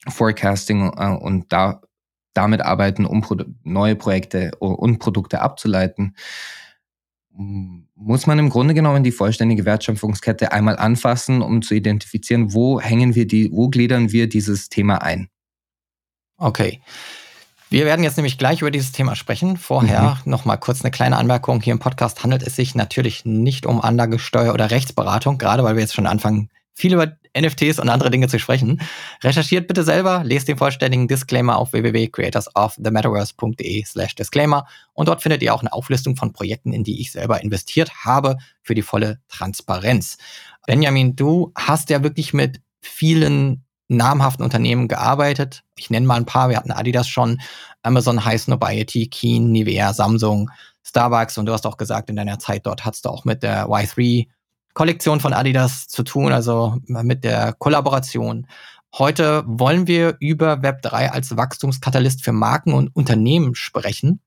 Forecasting 0.08 0.92
äh, 0.98 1.08
und 1.10 1.52
da, 1.52 1.82
damit 2.34 2.62
arbeiten, 2.62 3.06
um 3.06 3.22
Pro 3.22 3.38
neue 3.64 3.96
Projekte 3.96 4.52
und 4.60 5.00
Produkte 5.00 5.42
abzuleiten, 5.42 6.16
muss 7.34 8.28
man 8.28 8.40
im 8.40 8.50
Grunde 8.50 8.74
genommen 8.74 9.04
die 9.04 9.12
vollständige 9.12 9.66
Wertschöpfungskette 9.66 10.52
einmal 10.52 10.78
anfassen, 10.78 11.42
um 11.42 11.62
zu 11.62 11.76
identifizieren, 11.76 12.54
wo 12.54 12.82
hängen 12.82 13.16
wir 13.16 13.26
die, 13.26 13.52
wo 13.52 13.70
gliedern 13.70 14.12
wir 14.12 14.28
dieses 14.28 14.70
Thema 14.70 15.02
ein. 15.02 15.30
Okay. 16.38 16.82
Wir 17.72 17.86
werden 17.86 18.04
jetzt 18.04 18.18
nämlich 18.18 18.38
gleich 18.38 18.60
über 18.60 18.70
dieses 18.70 18.92
Thema 18.92 19.16
sprechen. 19.16 19.56
Vorher 19.56 20.20
mhm. 20.26 20.32
noch 20.32 20.44
mal 20.44 20.58
kurz 20.58 20.82
eine 20.82 20.92
kleine 20.92 21.16
Anmerkung. 21.16 21.62
Hier 21.62 21.72
im 21.72 21.80
Podcast 21.80 22.22
handelt 22.22 22.44
es 22.44 22.58
sich 22.58 22.76
natürlich 22.76 23.24
nicht 23.24 23.66
um 23.66 23.80
Anlagesteuer 23.80 24.54
oder 24.54 24.72
Rechtsberatung, 24.72 25.38
gerade 25.38 25.64
weil 25.64 25.76
wir 25.76 25.82
jetzt 25.82 25.96
schon 25.96 26.06
anfangen, 26.06 26.50
viel 26.74 26.94
über 26.94 27.14
NFTs 27.34 27.80
und 27.80 27.88
andere 27.88 28.12
Dinge 28.12 28.28
zu 28.28 28.40
sprechen. 28.40 28.82
Recherchiert 29.24 29.70
bitte 29.70 29.86
selber, 29.86 30.22
lest 30.26 30.50
den 30.50 30.58
vollständigen 30.58 31.08
Disclaimer 31.08 31.56
auf 31.56 31.72
www.creatorsofthemetaverse.de 31.72 33.86
slash 33.86 34.16
Disclaimer 34.16 34.68
und 34.92 35.08
dort 35.08 35.22
findet 35.22 35.42
ihr 35.42 35.54
auch 35.54 35.62
eine 35.62 35.72
Auflistung 35.72 36.18
von 36.18 36.34
Projekten, 36.34 36.74
in 36.74 36.84
die 36.84 37.00
ich 37.00 37.14
selber 37.14 37.42
investiert 37.42 38.04
habe, 38.04 38.36
für 38.62 38.76
die 38.76 38.82
volle 38.82 39.22
Transparenz. 39.30 40.18
Benjamin, 40.68 41.16
du 41.16 41.54
hast 41.56 41.90
ja 41.90 42.04
wirklich 42.04 42.34
mit 42.34 42.60
vielen 42.82 43.64
namhaften 43.92 44.44
Unternehmen 44.44 44.88
gearbeitet. 44.88 45.64
Ich 45.76 45.90
nenne 45.90 46.08
mal 46.08 46.16
ein 46.16 46.26
paar. 46.26 46.50
Wir 46.50 46.58
hatten 46.58 46.72
Adidas 46.72 47.08
schon, 47.08 47.42
Amazon 47.84 48.24
High 48.24 48.42
Snobiety, 48.42 49.08
Keen, 49.08 49.52
Nivea, 49.52 49.94
Samsung, 49.94 50.50
Starbucks 50.84 51.38
und 51.38 51.46
du 51.46 51.54
hast 51.54 51.68
auch 51.68 51.78
gesagt, 51.78 52.10
in 52.10 52.16
deiner 52.16 52.40
Zeit 52.40 52.66
dort 52.66 52.86
hast 52.86 53.06
du 53.06 53.10
auch 53.10 53.26
mit 53.26 53.44
der 53.44 53.68
Y3 53.68 54.28
Kollektion 54.74 55.20
von 55.20 55.34
Adidas 55.34 55.88
zu 55.88 56.04
tun, 56.04 56.32
also 56.32 56.78
mit 56.86 57.26
der 57.26 57.54
Kollaboration. 57.54 58.48
Heute 58.98 59.44
wollen 59.46 59.88
wir 59.88 60.16
über 60.20 60.54
Web3 60.54 61.10
als 61.10 61.36
Wachstumskatalyst 61.36 62.24
für 62.24 62.32
Marken 62.32 62.74
und 62.74 62.96
Unternehmen 62.96 63.56
sprechen. 63.56 64.22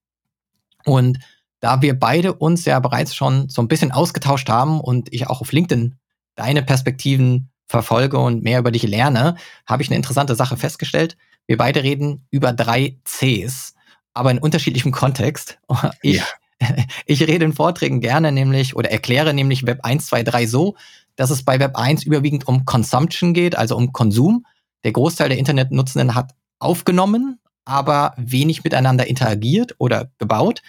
Und 0.85 1.19
da 1.61 1.81
wir 1.81 1.99
beide 1.99 2.35
uns 2.35 2.67
ja 2.67 2.79
bereits 2.81 3.15
schon 3.15 3.49
so 3.49 3.63
ein 3.63 3.69
bisschen 3.69 3.93
ausgetauscht 3.93 4.51
haben 4.51 4.81
und 4.81 5.11
ich 5.13 5.27
auch 5.29 5.41
auf 5.41 5.53
LinkedIn 5.53 5.97
deine 6.35 6.63
Perspektiven 6.63 7.51
verfolge 7.67 8.19
und 8.19 8.43
mehr 8.43 8.59
über 8.59 8.71
dich 8.71 8.83
lerne, 8.83 9.37
habe 9.67 9.83
ich 9.83 9.89
eine 9.89 9.97
interessante 9.97 10.35
Sache 10.35 10.56
festgestellt. 10.56 11.17
Wir 11.47 11.56
beide 11.56 11.83
reden 11.83 12.27
über 12.31 12.53
drei 12.53 12.99
Cs, 13.05 13.75
aber 14.13 14.31
in 14.31 14.39
unterschiedlichem 14.39 14.93
Kontext. 14.93 15.59
Ich, 16.03 16.17
ja. 16.17 16.25
ich 17.06 17.23
rede 17.23 17.44
in 17.44 17.53
Vorträgen 17.53 18.01
gerne 18.01 18.33
nämlich 18.33 18.77
oder 18.77 18.91
erkläre 18.91 19.35
nämlich 19.35 19.67
Web 19.67 19.81
1, 19.83 20.06
2, 20.06 20.23
3 20.23 20.47
so, 20.47 20.77
dass 21.17 21.31
es 21.31 21.43
bei 21.43 21.59
Web 21.61 21.77
1 21.77 22.05
überwiegend 22.05 22.47
um 22.49 22.65
Consumption 22.65 23.35
geht, 23.35 23.56
also 23.56 23.77
um 23.77 23.93
Konsum. 23.93 24.47
Der 24.85 24.93
Großteil 24.93 25.29
der 25.29 25.39
Internetnutzenden 25.39 26.15
hat 26.15 26.33
aufgenommen, 26.59 27.41
aber 27.65 28.15
wenig 28.17 28.65
miteinander 28.65 29.06
interagiert 29.06 29.75
oder 29.79 30.11
gebaut. 30.19 30.63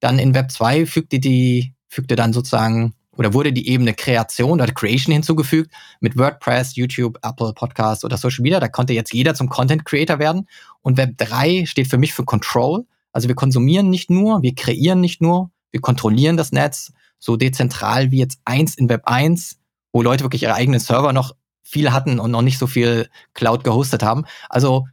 Dann 0.00 0.18
in 0.18 0.34
Web 0.34 0.50
2 0.50 0.86
fügte 0.86 1.18
die, 1.18 1.74
fügte 1.88 2.16
dann 2.16 2.32
sozusagen 2.32 2.94
oder 3.20 3.34
wurde 3.34 3.52
die 3.52 3.68
Ebene 3.68 3.92
Kreation 3.92 4.62
oder 4.62 4.72
Creation 4.72 5.12
hinzugefügt 5.12 5.70
mit 6.00 6.16
WordPress, 6.16 6.74
YouTube, 6.76 7.18
Apple 7.22 7.52
Podcasts 7.52 8.02
oder 8.02 8.16
Social 8.16 8.42
Media. 8.42 8.60
Da 8.60 8.68
konnte 8.68 8.94
jetzt 8.94 9.12
jeder 9.12 9.34
zum 9.34 9.50
Content 9.50 9.84
Creator 9.84 10.18
werden. 10.18 10.48
Und 10.80 10.96
Web 10.96 11.18
3 11.18 11.66
steht 11.66 11.88
für 11.88 11.98
mich 11.98 12.14
für 12.14 12.24
Control. 12.24 12.86
Also 13.12 13.28
wir 13.28 13.34
konsumieren 13.34 13.90
nicht 13.90 14.08
nur, 14.08 14.40
wir 14.40 14.54
kreieren 14.54 15.02
nicht 15.02 15.20
nur, 15.20 15.50
wir 15.70 15.82
kontrollieren 15.82 16.38
das 16.38 16.50
Netz 16.50 16.94
so 17.18 17.36
dezentral 17.36 18.10
wie 18.10 18.20
jetzt 18.20 18.40
eins 18.46 18.74
in 18.74 18.88
Web 18.88 19.02
1, 19.04 19.58
wo 19.92 20.00
Leute 20.00 20.24
wirklich 20.24 20.44
ihre 20.44 20.54
eigenen 20.54 20.80
Server 20.80 21.12
noch 21.12 21.36
viel 21.62 21.92
hatten 21.92 22.20
und 22.20 22.30
noch 22.30 22.40
nicht 22.40 22.56
so 22.56 22.66
viel 22.66 23.10
Cloud 23.34 23.64
gehostet 23.64 24.02
haben. 24.02 24.24
Also 24.48 24.86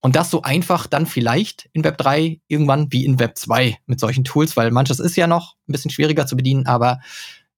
und 0.00 0.16
das 0.16 0.30
so 0.30 0.40
einfach 0.40 0.86
dann 0.86 1.04
vielleicht 1.04 1.68
in 1.74 1.84
Web 1.84 1.98
3 1.98 2.40
irgendwann 2.48 2.90
wie 2.90 3.04
in 3.04 3.18
Web 3.18 3.36
2 3.36 3.76
mit 3.84 4.00
solchen 4.00 4.24
Tools, 4.24 4.56
weil 4.56 4.70
manches 4.70 4.98
ist 4.98 5.16
ja 5.16 5.26
noch 5.26 5.56
ein 5.68 5.72
bisschen 5.72 5.90
schwieriger 5.90 6.26
zu 6.26 6.36
bedienen, 6.36 6.66
aber 6.66 7.00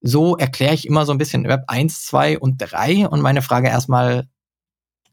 so 0.00 0.36
erkläre 0.36 0.74
ich 0.74 0.86
immer 0.86 1.04
so 1.06 1.12
ein 1.12 1.18
bisschen 1.18 1.44
Web 1.44 1.64
1, 1.66 2.06
2 2.06 2.38
und 2.38 2.58
3. 2.58 3.08
Und 3.08 3.20
meine 3.20 3.42
Frage 3.42 3.68
erstmal, 3.68 4.28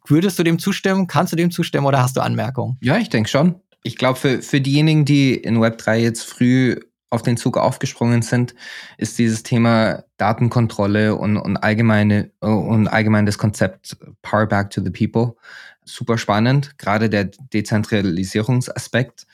würdest 0.06 0.38
du 0.38 0.44
dem 0.44 0.60
zustimmen? 0.60 1.08
Kannst 1.08 1.34
du 1.34 1.38
dem 1.38 1.51
zustimmen 1.51 1.88
oder 1.88 2.01
hast 2.01 2.15
du 2.18 2.22
Anmerkungen? 2.22 2.77
Ja, 2.82 2.98
ich 2.98 3.10
denke 3.10 3.30
schon. 3.30 3.56
Ich 3.84 3.98
glaube, 3.98 4.20
für, 4.20 4.42
für 4.42 4.62
diejenigen, 4.62 5.06
die 5.06 5.36
in 5.36 5.62
Web 5.62 5.77
3 5.77 6.01
jetzt 6.01 6.24
früh 6.24 6.80
auf 7.10 7.22
den 7.22 7.38
Zug 7.38 7.58
aufgesprungen 7.58 8.22
sind, 8.22 8.56
ist 8.98 9.18
dieses 9.18 9.44
Thema 9.44 10.04
Datenkontrolle 10.18 11.15
und, 11.15 11.38
und 11.38 11.58
allgemeine 11.58 12.32
und 12.42 12.88
allgemein 12.88 13.25
das 13.25 13.38
Konzept 13.38 13.98
Power 14.22 14.48
Back 14.48 14.72
to 14.72 14.82
the 14.84 14.89
People 14.89 15.36
super 15.86 16.18
spannend, 16.18 16.77
gerade 16.77 17.10
der 17.10 17.25
Dezentralisierungsaspekt. 17.54 19.27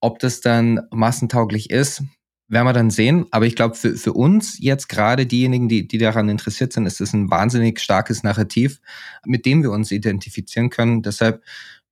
Ob 0.00 0.20
das 0.20 0.40
dann 0.40 0.80
massentauglich 0.90 1.70
ist, 1.70 2.02
werden 2.48 2.66
wir 2.66 2.72
dann 2.72 2.90
sehen. 2.90 3.26
Aber 3.30 3.46
ich 3.46 3.54
glaube, 3.54 3.74
für, 3.74 3.94
für 3.94 4.12
uns 4.12 4.58
jetzt 4.58 4.88
gerade 4.88 5.26
diejenigen, 5.26 5.68
die, 5.68 5.86
die 5.86 5.98
daran 5.98 6.28
interessiert 6.28 6.72
sind, 6.72 6.86
ist 6.86 7.00
es 7.00 7.12
ein 7.12 7.30
wahnsinnig 7.30 7.80
starkes 7.80 8.22
Narrativ, 8.22 8.80
mit 9.24 9.46
dem 9.46 9.62
wir 9.62 9.70
uns 9.70 9.90
identifizieren 9.90 10.70
können. 10.70 11.02
Deshalb, 11.02 11.42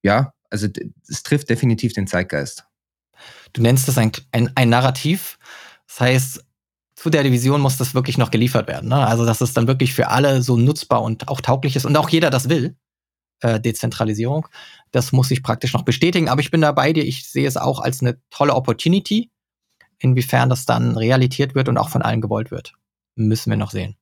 ja, 0.02 0.32
also 0.50 0.66
es 1.08 1.22
trifft 1.22 1.50
definitiv 1.50 1.92
den 1.92 2.06
Zeitgeist. 2.06 2.64
Du 3.52 3.62
nennst 3.62 3.88
es 3.88 3.98
ein, 3.98 4.12
ein, 4.32 4.50
ein 4.54 4.68
Narrativ. 4.68 5.38
Das 5.86 6.00
heißt, 6.00 6.44
zu 6.94 7.10
der 7.10 7.22
Division 7.22 7.60
muss 7.60 7.76
das 7.76 7.94
wirklich 7.94 8.16
noch 8.16 8.30
geliefert 8.30 8.68
werden. 8.68 8.88
Ne? 8.88 9.06
Also, 9.06 9.26
dass 9.26 9.42
es 9.42 9.52
dann 9.52 9.66
wirklich 9.66 9.92
für 9.92 10.08
alle 10.08 10.42
so 10.42 10.56
nutzbar 10.56 11.02
und 11.02 11.28
auch 11.28 11.40
tauglich 11.40 11.76
ist 11.76 11.84
und 11.84 11.96
auch 11.96 12.08
jeder 12.08 12.30
das 12.30 12.48
will. 12.48 12.76
Äh, 13.40 13.60
Dezentralisierung. 13.60 14.48
Das 14.92 15.12
muss 15.12 15.28
sich 15.28 15.42
praktisch 15.42 15.74
noch 15.74 15.82
bestätigen. 15.82 16.30
Aber 16.30 16.40
ich 16.40 16.50
bin 16.50 16.62
da 16.62 16.72
bei 16.72 16.94
dir. 16.94 17.04
Ich 17.04 17.28
sehe 17.28 17.46
es 17.46 17.58
auch 17.58 17.80
als 17.80 18.00
eine 18.00 18.18
tolle 18.30 18.54
Opportunity. 18.54 19.30
Inwiefern 19.98 20.50
das 20.50 20.66
dann 20.66 20.96
realitiert 20.96 21.54
wird 21.54 21.68
und 21.68 21.78
auch 21.78 21.88
von 21.88 22.02
allen 22.02 22.20
gewollt 22.20 22.50
wird, 22.50 22.74
müssen 23.14 23.50
wir 23.50 23.56
noch 23.56 23.70
sehen. 23.70 23.96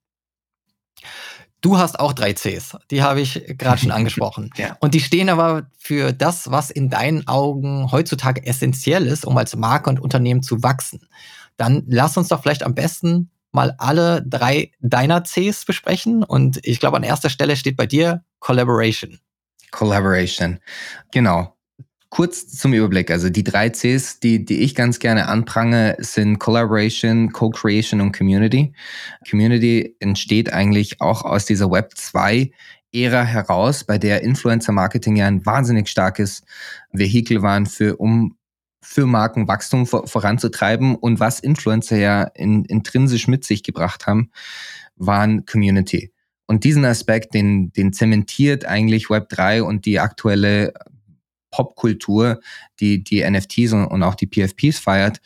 Du 1.60 1.78
hast 1.78 1.98
auch 1.98 2.12
drei 2.12 2.34
Cs, 2.34 2.76
die 2.90 3.02
habe 3.02 3.20
ich 3.22 3.42
gerade 3.56 3.80
schon 3.80 3.90
angesprochen. 3.90 4.50
ja. 4.56 4.76
Und 4.80 4.92
die 4.92 5.00
stehen 5.00 5.30
aber 5.30 5.70
für 5.78 6.12
das, 6.12 6.50
was 6.50 6.70
in 6.70 6.90
deinen 6.90 7.26
Augen 7.26 7.90
heutzutage 7.90 8.44
essentiell 8.44 9.06
ist, 9.06 9.24
um 9.24 9.38
als 9.38 9.56
Marke 9.56 9.88
und 9.88 10.00
Unternehmen 10.00 10.42
zu 10.42 10.62
wachsen. 10.62 11.08
Dann 11.56 11.84
lass 11.86 12.16
uns 12.16 12.28
doch 12.28 12.42
vielleicht 12.42 12.64
am 12.64 12.74
besten 12.74 13.30
mal 13.54 13.74
alle 13.78 14.22
drei 14.26 14.72
deiner 14.80 15.22
Cs 15.22 15.64
besprechen. 15.64 16.22
Und 16.22 16.58
ich 16.64 16.80
glaube, 16.80 16.96
an 16.96 17.02
erster 17.02 17.30
Stelle 17.30 17.56
steht 17.56 17.76
bei 17.76 17.86
dir 17.86 18.24
Collaboration. 18.40 19.20
Collaboration. 19.70 20.58
Genau. 21.12 21.53
Kurz 22.14 22.46
zum 22.46 22.72
Überblick. 22.72 23.10
Also 23.10 23.28
die 23.28 23.42
drei 23.42 23.70
Cs, 23.70 24.20
die, 24.20 24.44
die 24.44 24.60
ich 24.60 24.76
ganz 24.76 25.00
gerne 25.00 25.26
anprange, 25.26 25.96
sind 25.98 26.38
Collaboration, 26.38 27.32
Co-Creation 27.32 28.00
und 28.00 28.16
Community. 28.16 28.72
Community 29.28 29.96
entsteht 29.98 30.52
eigentlich 30.52 31.00
auch 31.00 31.24
aus 31.24 31.44
dieser 31.44 31.72
Web 31.72 31.94
2 31.96 32.52
Ära 32.92 33.24
heraus, 33.24 33.82
bei 33.82 33.98
der 33.98 34.22
Influencer 34.22 34.70
Marketing 34.70 35.16
ja 35.16 35.26
ein 35.26 35.44
wahnsinnig 35.44 35.88
starkes 35.88 36.44
Vehikel 36.92 37.42
waren 37.42 37.66
für, 37.66 37.96
um 37.96 38.36
für 38.80 39.06
Markenwachstum 39.06 39.84
vor, 39.84 40.06
voranzutreiben. 40.06 40.94
Und 40.94 41.18
was 41.18 41.40
Influencer 41.40 41.96
ja 41.96 42.22
in, 42.22 42.64
intrinsisch 42.66 43.26
mit 43.26 43.44
sich 43.44 43.64
gebracht 43.64 44.06
haben, 44.06 44.30
waren 44.94 45.46
Community. 45.46 46.12
Und 46.46 46.62
diesen 46.62 46.84
Aspekt, 46.84 47.34
den, 47.34 47.72
den 47.72 47.92
zementiert 47.92 48.66
eigentlich 48.66 49.06
Web3 49.06 49.62
und 49.62 49.84
die 49.84 49.98
aktuelle 49.98 50.74
Popkultur, 51.54 52.40
die 52.80 53.04
die 53.04 53.22
NFTs 53.28 53.72
und, 53.72 53.86
und 53.86 54.02
auch 54.02 54.16
die 54.16 54.26
PFPs 54.26 54.80
feiert, 54.80 55.20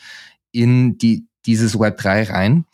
in 0.52 0.98
die, 0.98 1.26
dieses 1.46 1.78
Web3 1.78 2.30
rein. 2.30 2.66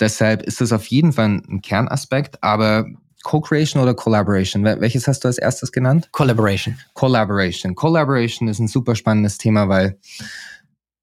Deshalb 0.00 0.42
ist 0.42 0.62
das 0.62 0.72
auf 0.72 0.86
jeden 0.86 1.12
Fall 1.12 1.42
ein 1.46 1.60
Kernaspekt, 1.60 2.42
aber 2.42 2.86
Co-Creation 3.22 3.82
oder 3.82 3.94
Collaboration? 3.94 4.64
Welches 4.64 5.06
hast 5.06 5.24
du 5.24 5.28
als 5.28 5.38
erstes 5.38 5.70
genannt? 5.70 6.08
Collaboration. 6.12 6.78
Collaboration. 6.94 7.74
Collaboration 7.74 8.48
ist 8.48 8.58
ein 8.58 8.68
super 8.68 8.94
spannendes 8.94 9.36
Thema, 9.36 9.68
weil 9.68 9.98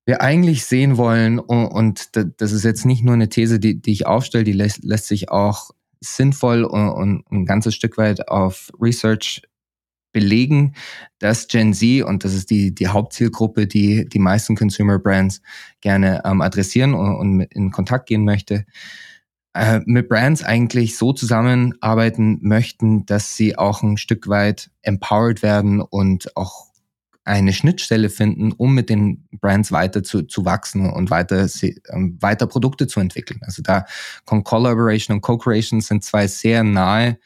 wir 0.06 0.22
eigentlich 0.22 0.66
sehen 0.66 0.98
wollen, 0.98 1.38
und 1.38 2.10
das 2.16 2.52
ist 2.52 2.64
jetzt 2.64 2.86
nicht 2.86 3.04
nur 3.04 3.14
eine 3.14 3.30
These, 3.30 3.60
die, 3.60 3.80
die 3.80 3.92
ich 3.92 4.08
aufstelle, 4.08 4.44
die 4.44 4.54
lässt, 4.54 4.84
lässt 4.84 5.06
sich 5.06 5.30
auch 5.30 5.70
sinnvoll 6.00 6.64
und, 6.64 6.90
und 6.90 7.32
ein 7.32 7.46
ganzes 7.46 7.76
Stück 7.76 7.98
weit 7.98 8.28
auf 8.28 8.72
Research 8.82 9.44
belegen, 10.12 10.74
dass 11.20 11.48
Gen 11.48 11.74
Z, 11.74 12.04
und 12.04 12.24
das 12.24 12.34
ist 12.34 12.50
die, 12.50 12.74
die 12.74 12.88
Hauptzielgruppe, 12.88 13.68
die 13.68 14.06
die 14.06 14.20
meisten 14.20 14.56
Consumer 14.56 15.00
Brands 15.00 15.42
gerne 15.82 16.22
ähm, 16.26 16.42
adressieren 16.42 16.94
und, 16.94 17.16
und 17.16 17.42
in 17.42 17.72
Kontakt 17.72 18.08
gehen 18.08 18.26
möchte, 18.26 18.66
äh, 19.54 19.82
mit 19.86 20.08
Brands 20.08 20.44
eigentlich 20.44 20.98
so 20.98 21.14
zusammenarbeiten 21.14 22.40
möchten, 22.42 23.06
dass 23.06 23.36
sie 23.36 23.58
auch 23.58 23.84
ein 23.84 23.98
Stück 23.98 24.28
weit 24.28 24.72
empowered 24.82 25.44
werden 25.44 25.82
und 25.82 26.36
auch 26.38 26.72
eine 27.24 27.54
Schnittstelle 27.54 28.10
finden, 28.10 28.52
um 28.52 28.74
mit 28.74 28.90
den 28.90 29.28
Brands 29.32 29.72
weiter 29.72 30.04
zu, 30.04 30.24
zu 30.24 30.44
wachsen 30.46 30.90
und 30.90 31.12
weiter, 31.12 31.48
ähm, 31.90 32.18
weiter 32.20 32.48
Produkte 32.48 32.88
zu 32.88 33.00
entwickeln. 33.00 33.42
Also 33.44 33.62
da 33.62 33.86
Collaboration 34.26 35.16
und 35.16 35.22
Co-Creation 35.22 35.82
sind 35.82 36.04
zwei 36.04 36.28
sehr 36.28 36.64
nahe 36.64 37.20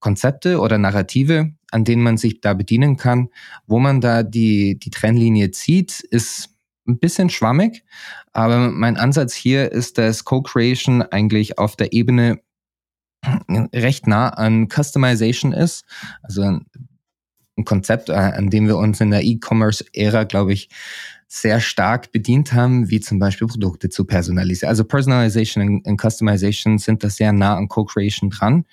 Konzepte 0.00 0.60
oder 0.60 0.78
Narrative, 0.78 1.52
an 1.70 1.84
denen 1.84 2.02
man 2.02 2.16
sich 2.16 2.40
da 2.40 2.54
bedienen 2.54 2.96
kann. 2.96 3.28
Wo 3.66 3.78
man 3.78 4.00
da 4.00 4.22
die, 4.22 4.78
die 4.78 4.90
Trennlinie 4.90 5.50
zieht, 5.50 6.00
ist 6.00 6.50
ein 6.86 6.98
bisschen 6.98 7.30
schwammig, 7.30 7.84
aber 8.32 8.70
mein 8.70 8.96
Ansatz 8.96 9.34
hier 9.34 9.72
ist, 9.72 9.98
dass 9.98 10.24
Co-Creation 10.24 11.02
eigentlich 11.02 11.58
auf 11.58 11.74
der 11.76 11.92
Ebene 11.92 12.40
recht 13.48 14.06
nah 14.06 14.28
an 14.28 14.68
Customization 14.68 15.52
ist. 15.52 15.84
Also 16.22 16.42
ein 16.42 17.64
Konzept, 17.64 18.08
äh, 18.08 18.12
an 18.12 18.50
dem 18.50 18.66
wir 18.66 18.76
uns 18.76 19.00
in 19.00 19.10
der 19.10 19.24
E-Commerce-Ära, 19.24 20.24
glaube 20.24 20.52
ich, 20.52 20.68
sehr 21.28 21.60
stark 21.60 22.12
bedient 22.12 22.52
haben, 22.52 22.88
wie 22.88 23.00
zum 23.00 23.18
Beispiel 23.18 23.48
Produkte 23.48 23.88
zu 23.88 24.04
personalisieren. 24.04 24.68
Also 24.68 24.84
Personalization 24.84 25.82
und 25.84 26.00
Customization 26.00 26.78
sind 26.78 27.02
da 27.02 27.10
sehr 27.10 27.32
nah 27.32 27.56
an 27.56 27.68
Co-Creation 27.68 28.30
dran. 28.30 28.64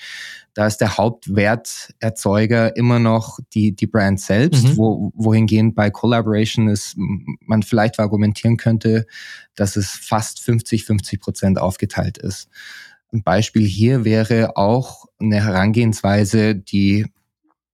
Da 0.54 0.68
ist 0.68 0.78
der 0.78 0.98
Hauptwerterzeuger 0.98 2.76
immer 2.76 3.00
noch 3.00 3.40
die, 3.56 3.76
die 3.76 3.88
Brand 3.88 4.20
selbst, 4.20 4.66
mhm. 4.66 4.78
wo, 4.78 5.12
wohingehend 5.16 5.74
bei 5.74 5.90
Collaboration 5.90 6.68
ist, 6.68 6.96
man 6.96 7.64
vielleicht 7.64 8.00
argumentieren 8.00 8.58
könnte, 8.58 9.08
dass 9.56 9.76
es 9.76 9.90
fast 9.90 10.40
50, 10.42 10.86
50 10.86 11.20
Prozent 11.20 11.60
aufgeteilt 11.60 12.20
ist. 12.20 12.50
Ein 13.12 13.24
Beispiel 13.24 13.66
hier 13.66 14.06
wäre 14.06 14.58
auch 14.58 15.06
eine 15.20 15.44
Herangehensweise, 15.44 16.56
die 16.56 17.06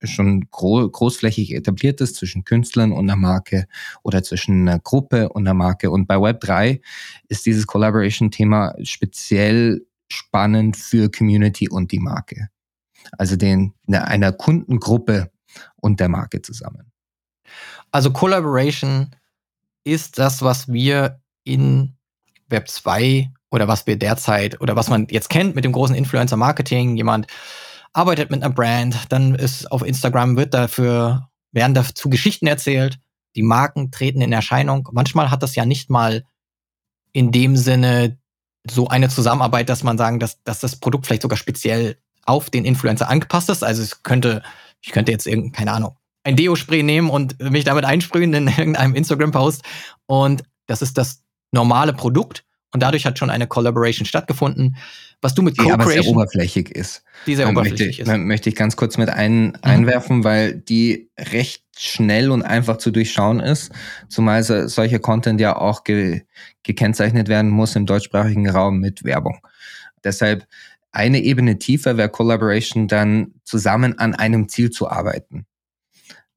schon 0.03 0.49
gro 0.51 0.89
großflächig 0.89 1.53
etabliert 1.53 2.01
ist 2.01 2.15
zwischen 2.15 2.43
Künstlern 2.43 2.91
und 2.91 3.09
einer 3.09 3.15
Marke 3.15 3.67
oder 4.03 4.23
zwischen 4.23 4.67
einer 4.67 4.79
Gruppe 4.79 5.29
und 5.29 5.47
einer 5.47 5.53
Marke. 5.53 5.91
Und 5.91 6.07
bei 6.07 6.15
Web3 6.15 6.81
ist 7.27 7.45
dieses 7.45 7.67
Collaboration-Thema 7.67 8.75
speziell 8.83 9.85
spannend 10.11 10.77
für 10.77 11.09
Community 11.11 11.69
und 11.69 11.91
die 11.91 11.99
Marke. 11.99 12.49
Also 13.17 13.35
den, 13.35 13.73
einer 13.87 14.31
Kundengruppe 14.31 15.31
und 15.77 15.99
der 15.99 16.09
Marke 16.09 16.41
zusammen. 16.41 16.91
Also 17.91 18.11
Collaboration 18.11 19.15
ist 19.83 20.19
das, 20.19 20.41
was 20.41 20.71
wir 20.71 21.21
in 21.43 21.95
Web 22.49 22.67
2 22.67 23.31
oder 23.51 23.67
was 23.67 23.87
wir 23.87 23.97
derzeit 23.97 24.61
oder 24.61 24.75
was 24.75 24.89
man 24.89 25.07
jetzt 25.09 25.29
kennt 25.29 25.55
mit 25.55 25.65
dem 25.65 25.71
großen 25.71 25.95
Influencer-Marketing, 25.95 26.97
jemand 26.97 27.27
arbeitet 27.93 28.31
mit 28.31 28.43
einer 28.43 28.53
Brand, 28.53 28.95
dann 29.09 29.35
ist 29.35 29.71
auf 29.71 29.85
Instagram 29.85 30.37
wird 30.37 30.53
dafür, 30.53 31.29
werden 31.51 31.73
dazu 31.73 32.09
Geschichten 32.09 32.47
erzählt, 32.47 32.99
die 33.35 33.43
Marken 33.43 33.91
treten 33.91 34.21
in 34.21 34.33
Erscheinung. 34.33 34.89
Manchmal 34.91 35.31
hat 35.31 35.43
das 35.43 35.55
ja 35.55 35.65
nicht 35.65 35.89
mal 35.89 36.23
in 37.13 37.31
dem 37.31 37.55
Sinne 37.55 38.17
so 38.69 38.87
eine 38.87 39.09
Zusammenarbeit, 39.09 39.69
dass 39.69 39.83
man 39.83 39.97
sagen, 39.97 40.19
dass, 40.19 40.41
dass 40.43 40.59
das 40.59 40.75
Produkt 40.75 41.05
vielleicht 41.05 41.21
sogar 41.21 41.37
speziell 41.37 41.97
auf 42.25 42.49
den 42.49 42.65
Influencer 42.65 43.09
angepasst 43.09 43.49
ist. 43.49 43.63
Also 43.63 43.81
es 43.81 44.03
könnte, 44.03 44.43
ich 44.81 44.91
könnte 44.91 45.11
jetzt 45.11 45.25
irgendein, 45.25 45.51
keine 45.51 45.71
Ahnung, 45.73 45.97
ein 46.23 46.35
Deo-Spray 46.35 46.83
nehmen 46.83 47.09
und 47.09 47.39
mich 47.39 47.63
damit 47.63 47.85
einsprühen 47.85 48.33
in 48.33 48.47
irgendeinem 48.57 48.95
Instagram-Post. 48.95 49.63
Und 50.05 50.43
das 50.67 50.81
ist 50.81 50.97
das 50.97 51.23
normale 51.51 51.93
Produkt. 51.93 52.45
Und 52.71 52.83
dadurch 52.83 53.05
hat 53.05 53.17
schon 53.17 53.29
eine 53.29 53.47
Collaboration 53.47 54.05
stattgefunden. 54.05 54.77
Was 55.21 55.33
du 55.33 55.41
mit 55.41 55.57
die 55.57 55.61
Co-Creation... 55.61 55.81
aber 55.81 56.03
sehr 56.03 56.11
oberflächlich 56.11 56.71
ist. 56.75 57.03
Die 57.25 57.35
sehr 57.35 57.49
oberflächlich 57.49 57.99
möchte, 57.99 58.11
ist. 58.13 58.17
Möchte 58.19 58.49
ich 58.49 58.55
ganz 58.55 58.75
kurz 58.75 58.97
mit 58.97 59.09
ein, 59.09 59.47
mhm. 59.47 59.55
einwerfen, 59.61 60.23
weil 60.23 60.55
die 60.55 61.09
recht 61.17 61.63
schnell 61.77 62.29
und 62.29 62.43
einfach 62.43 62.77
zu 62.77 62.91
durchschauen 62.91 63.39
ist. 63.39 63.71
Zumal 64.07 64.43
solcher 64.43 64.99
Content 64.99 65.41
ja 65.41 65.55
auch 65.55 65.83
ge, 65.83 66.21
gekennzeichnet 66.63 67.27
werden 67.27 67.49
muss 67.49 67.75
im 67.75 67.85
deutschsprachigen 67.85 68.49
Raum 68.49 68.79
mit 68.79 69.03
Werbung. 69.03 69.39
Deshalb 70.03 70.45
eine 70.91 71.21
Ebene 71.21 71.59
tiefer 71.59 71.97
wäre 71.97 72.09
Collaboration 72.09 72.87
dann 72.87 73.33
zusammen 73.43 73.97
an 73.99 74.15
einem 74.15 74.47
Ziel 74.49 74.69
zu 74.69 74.89
arbeiten. 74.89 75.45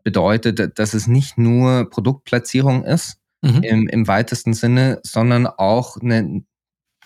Bedeutet, 0.03 0.79
dass 0.79 0.95
es 0.95 1.07
nicht 1.07 1.39
nur 1.39 1.89
Produktplatzierung 1.89 2.85
ist, 2.85 3.19
mhm. 3.43 3.63
im, 3.63 3.89
im 3.89 4.09
weitesten 4.09 4.55
Sinne, 4.55 5.01
sondern 5.03 5.47
auch 5.47 5.97
eine, 5.99 6.43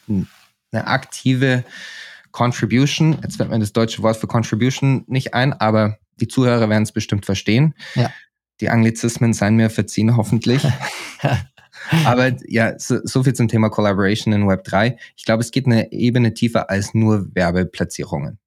eine 0.08 0.86
aktive 0.86 1.64
Contribution. 2.30 3.18
Jetzt 3.22 3.36
fällt 3.36 3.50
mir 3.50 3.58
das 3.58 3.72
deutsche 3.72 4.02
Wort 4.02 4.16
für 4.16 4.26
Contribution 4.26 5.04
nicht 5.06 5.34
ein, 5.34 5.52
aber 5.52 5.98
die 6.20 6.28
Zuhörer 6.28 6.68
werden 6.68 6.82
es 6.82 6.92
bestimmt 6.92 7.26
verstehen. 7.26 7.74
Ja. 7.94 8.10
Die 8.60 8.70
Anglizismen 8.70 9.32
seien 9.32 9.56
mir 9.56 9.70
verziehen, 9.70 10.16
hoffentlich. 10.16 10.66
aber 12.04 12.32
ja, 12.46 12.78
so, 12.78 12.98
so, 13.04 13.22
viel 13.22 13.34
zum 13.34 13.48
Thema 13.48 13.68
Collaboration 13.68 14.32
in 14.32 14.48
Web 14.48 14.64
3. 14.64 14.98
Ich 15.16 15.24
glaube, 15.24 15.42
es 15.42 15.50
geht 15.50 15.66
eine 15.66 15.92
Ebene 15.92 16.32
tiefer 16.32 16.70
als 16.70 16.94
nur 16.94 17.34
Werbeplatzierungen. 17.34 18.38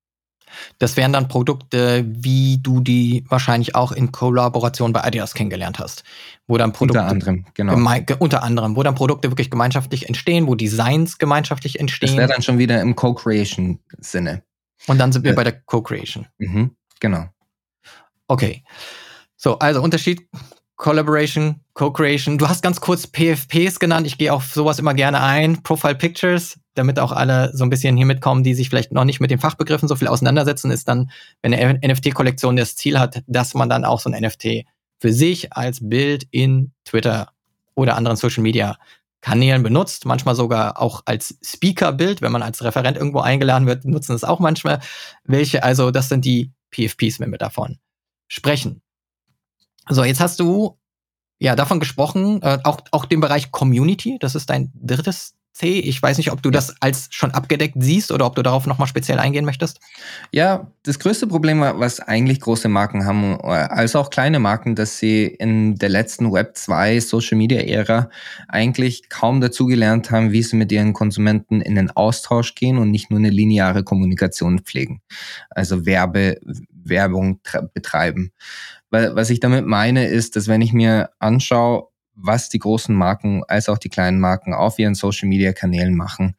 Das 0.77 0.97
wären 0.97 1.13
dann 1.13 1.27
Produkte, 1.27 2.05
wie 2.07 2.59
du 2.61 2.81
die 2.81 3.25
wahrscheinlich 3.29 3.75
auch 3.75 3.91
in 3.91 4.11
Kollaboration 4.11 4.93
bei 4.93 5.03
Adidas 5.03 5.33
kennengelernt 5.33 5.79
hast. 5.79 6.03
Wo 6.47 6.57
dann 6.57 6.73
Produkte. 6.73 6.99
Unter 6.99 7.11
anderem, 7.11 7.45
genau. 7.53 7.73
Unter 8.19 8.43
anderem, 8.43 8.75
wo 8.75 8.83
dann 8.83 8.95
Produkte 8.95 9.31
wirklich 9.31 9.49
gemeinschaftlich 9.51 10.07
entstehen, 10.07 10.47
wo 10.47 10.55
Designs 10.55 11.17
gemeinschaftlich 11.17 11.79
entstehen. 11.79 12.09
Das 12.09 12.17
wäre 12.17 12.31
dann 12.31 12.41
schon 12.41 12.57
wieder 12.57 12.81
im 12.81 12.95
Co-Creation-Sinne. 12.95 14.43
Und 14.87 14.97
dann 14.97 15.11
sind 15.11 15.23
wir 15.23 15.31
ja. 15.31 15.35
bei 15.35 15.43
der 15.43 15.61
Co-Creation. 15.61 16.27
Mhm, 16.37 16.75
genau. 16.99 17.25
Okay. 18.27 18.63
So, 19.35 19.59
also 19.59 19.81
Unterschied 19.81 20.27
Collaboration, 20.79 21.59
Co-Creation. 21.73 22.37
Du 22.37 22.47
hast 22.47 22.63
ganz 22.63 22.79
kurz 22.79 23.05
PFPs 23.05 23.79
genannt. 23.79 24.07
Ich 24.07 24.17
gehe 24.17 24.33
auf 24.33 24.45
sowas 24.45 24.79
immer 24.79 24.93
gerne 24.93 25.21
ein. 25.21 25.61
Profile 25.61 25.95
Pictures, 25.95 26.57
damit 26.73 26.99
auch 26.99 27.11
alle 27.11 27.51
so 27.53 27.65
ein 27.65 27.69
bisschen 27.69 27.97
hier 27.97 28.05
mitkommen, 28.05 28.45
die 28.45 28.53
sich 28.53 28.69
vielleicht 28.69 28.93
noch 28.93 29.03
nicht 29.03 29.19
mit 29.19 29.29
den 29.29 29.39
Fachbegriffen 29.39 29.89
so 29.89 29.97
viel 29.97 30.07
auseinandersetzen, 30.07 30.71
ist 30.71 30.87
dann, 30.87 31.11
wenn 31.41 31.53
eine 31.53 31.77
NFT-Kollektion 31.85 32.55
das 32.55 32.77
Ziel 32.77 32.97
hat, 32.97 33.21
dass 33.27 33.53
man 33.55 33.67
dann 33.67 33.83
auch 33.83 33.99
so 33.99 34.09
ein 34.09 34.23
NFT 34.23 34.65
für 35.01 35.11
sich 35.11 35.51
als 35.51 35.79
Bild 35.81 36.25
in 36.31 36.71
Twitter 36.85 37.33
oder 37.75 37.97
anderen 37.97 38.15
Social 38.15 38.41
Media 38.41 38.77
Kanälen 39.19 39.63
benutzt, 39.63 40.05
manchmal 40.05 40.35
sogar 40.35 40.81
auch 40.81 41.01
als 41.03 41.37
Speaker-Bild, 41.43 42.21
wenn 42.21 42.31
man 42.31 42.41
als 42.41 42.63
Referent 42.63 42.95
irgendwo 42.95 43.19
eingeladen 43.19 43.67
wird, 43.67 43.83
nutzen 43.83 44.15
es 44.15 44.23
auch 44.23 44.39
manchmal 44.39 44.79
welche. 45.25 45.61
Also 45.61 45.91
das 45.91 46.07
sind 46.07 46.23
die 46.23 46.53
PFPs, 46.71 47.19
wenn 47.19 47.31
wir 47.31 47.37
davon 47.37 47.79
sprechen. 48.29 48.81
So, 49.89 50.03
jetzt 50.03 50.19
hast 50.19 50.39
du 50.39 50.77
ja 51.39 51.55
davon 51.55 51.79
gesprochen, 51.79 52.41
äh, 52.43 52.59
auch, 52.63 52.79
auch 52.91 53.05
den 53.05 53.21
Bereich 53.21 53.51
Community, 53.51 54.17
das 54.19 54.35
ist 54.35 54.49
dein 54.49 54.71
drittes 54.75 55.35
C. 55.59 55.79
Ich 55.79 56.01
weiß 56.01 56.17
nicht, 56.17 56.31
ob 56.31 56.41
du 56.41 56.51
das 56.51 56.75
als 56.79 57.07
schon 57.11 57.31
abgedeckt 57.31 57.75
siehst 57.79 58.11
oder 58.11 58.25
ob 58.25 58.35
du 58.35 58.43
darauf 58.43 58.65
nochmal 58.65 58.87
speziell 58.87 59.19
eingehen 59.19 59.45
möchtest. 59.45 59.79
Ja, 60.31 60.71
das 60.83 60.99
größte 60.99 61.27
Problem, 61.27 61.59
was 61.59 61.99
eigentlich 61.99 62.39
große 62.39 62.69
Marken 62.69 63.05
haben, 63.05 63.41
als 63.41 63.95
auch 63.95 64.09
kleine 64.09 64.39
Marken, 64.39 64.75
dass 64.75 64.99
sie 64.99 65.25
in 65.25 65.75
der 65.75 65.89
letzten 65.89 66.31
Web 66.31 66.55
2 66.55 67.01
Social 67.01 67.37
Media 67.37 67.59
Ära 67.59 68.09
eigentlich 68.47 69.09
kaum 69.09 69.41
dazugelernt 69.41 70.11
haben, 70.11 70.31
wie 70.31 70.43
sie 70.43 70.55
mit 70.55 70.71
ihren 70.71 70.93
Konsumenten 70.93 71.61
in 71.61 71.75
den 71.75 71.91
Austausch 71.91 72.55
gehen 72.55 72.77
und 72.77 72.91
nicht 72.91 73.09
nur 73.09 73.19
eine 73.19 73.29
lineare 73.29 73.83
Kommunikation 73.83 74.59
pflegen. 74.59 75.01
Also 75.49 75.85
Werbe, 75.85 76.39
Werbung 76.71 77.41
betreiben. 77.73 78.31
Weil, 78.89 79.15
was 79.15 79.29
ich 79.29 79.39
damit 79.39 79.65
meine, 79.65 80.07
ist, 80.07 80.35
dass 80.35 80.47
wenn 80.47 80.61
ich 80.61 80.73
mir 80.73 81.09
anschaue, 81.19 81.87
was 82.15 82.49
die 82.49 82.59
großen 82.59 82.93
Marken 82.93 83.43
als 83.47 83.69
auch 83.69 83.77
die 83.77 83.89
kleinen 83.89 84.19
Marken 84.19 84.53
auf 84.53 84.77
ihren 84.79 84.95
Social-Media-Kanälen 84.95 85.95
machen, 85.95 86.35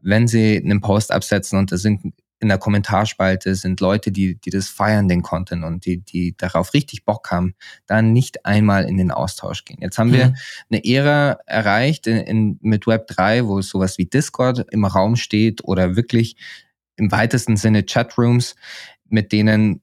wenn 0.00 0.26
sie 0.26 0.56
einen 0.56 0.80
Post 0.80 1.12
absetzen 1.12 1.58
und 1.58 1.72
da 1.72 1.76
sind 1.76 2.12
in 2.40 2.48
der 2.48 2.58
Kommentarspalte 2.58 3.54
sind 3.54 3.80
Leute, 3.80 4.12
die, 4.12 4.36
die 4.36 4.50
das 4.50 4.68
feiern, 4.68 5.08
den 5.08 5.22
Content 5.22 5.64
und 5.64 5.84
die, 5.84 5.98
die 5.98 6.36
darauf 6.36 6.72
richtig 6.72 7.04
Bock 7.04 7.30
haben, 7.30 7.54
dann 7.86 8.12
nicht 8.12 8.46
einmal 8.46 8.84
in 8.84 8.96
den 8.96 9.10
Austausch 9.10 9.64
gehen. 9.64 9.78
Jetzt 9.80 9.98
haben 9.98 10.10
mhm. 10.10 10.14
wir 10.14 10.34
eine 10.70 10.84
Ära 10.84 11.38
erreicht 11.46 12.06
in, 12.06 12.18
in, 12.18 12.58
mit 12.62 12.86
Web 12.86 13.08
3, 13.08 13.46
wo 13.46 13.60
sowas 13.60 13.98
wie 13.98 14.06
Discord 14.06 14.66
im 14.70 14.84
Raum 14.84 15.16
steht 15.16 15.64
oder 15.64 15.96
wirklich 15.96 16.36
im 16.96 17.10
weitesten 17.10 17.56
Sinne 17.56 17.84
Chatrooms, 17.84 18.54
mit 19.08 19.32
denen 19.32 19.82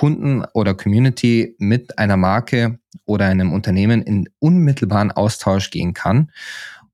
Kunden 0.00 0.46
oder 0.54 0.72
Community 0.72 1.56
mit 1.58 1.98
einer 1.98 2.16
Marke 2.16 2.78
oder 3.04 3.26
einem 3.26 3.52
Unternehmen 3.52 4.00
in 4.00 4.30
unmittelbaren 4.38 5.12
Austausch 5.12 5.68
gehen 5.68 5.92
kann. 5.92 6.30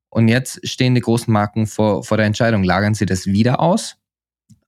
Und 0.09 0.27
jetzt 0.27 0.67
stehen 0.67 0.97
die 0.97 1.03
großen 1.03 1.33
Marken 1.33 1.69
vor, 1.69 2.03
vor 2.03 2.17
der 2.17 2.27
Entscheidung, 2.27 2.65
lagern 2.65 2.95
sie 2.95 3.07
das 3.07 3.27
wieder 3.27 3.61
aus 3.61 3.95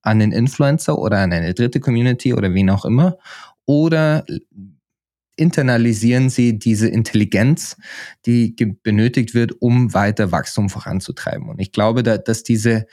an 0.02 0.20
den 0.20 0.30
Influencer 0.30 0.96
oder 0.96 1.18
an 1.18 1.32
eine 1.32 1.52
dritte 1.52 1.80
Community 1.80 2.32
oder 2.32 2.54
wen 2.54 2.70
auch 2.70 2.84
immer 2.84 3.18
oder 3.66 4.24
internalisieren 5.34 6.30
sie 6.30 6.60
diese 6.60 6.86
Intelligenz, 6.86 7.76
die 8.24 8.54
benötigt 8.84 9.34
wird, 9.34 9.60
um 9.60 9.94
weiter 9.94 10.30
Wachstum 10.30 10.70
voranzutreiben. 10.70 11.48
Und 11.48 11.60
ich 11.60 11.72
glaube, 11.72 12.04
dass 12.04 12.44
diese 12.44 12.86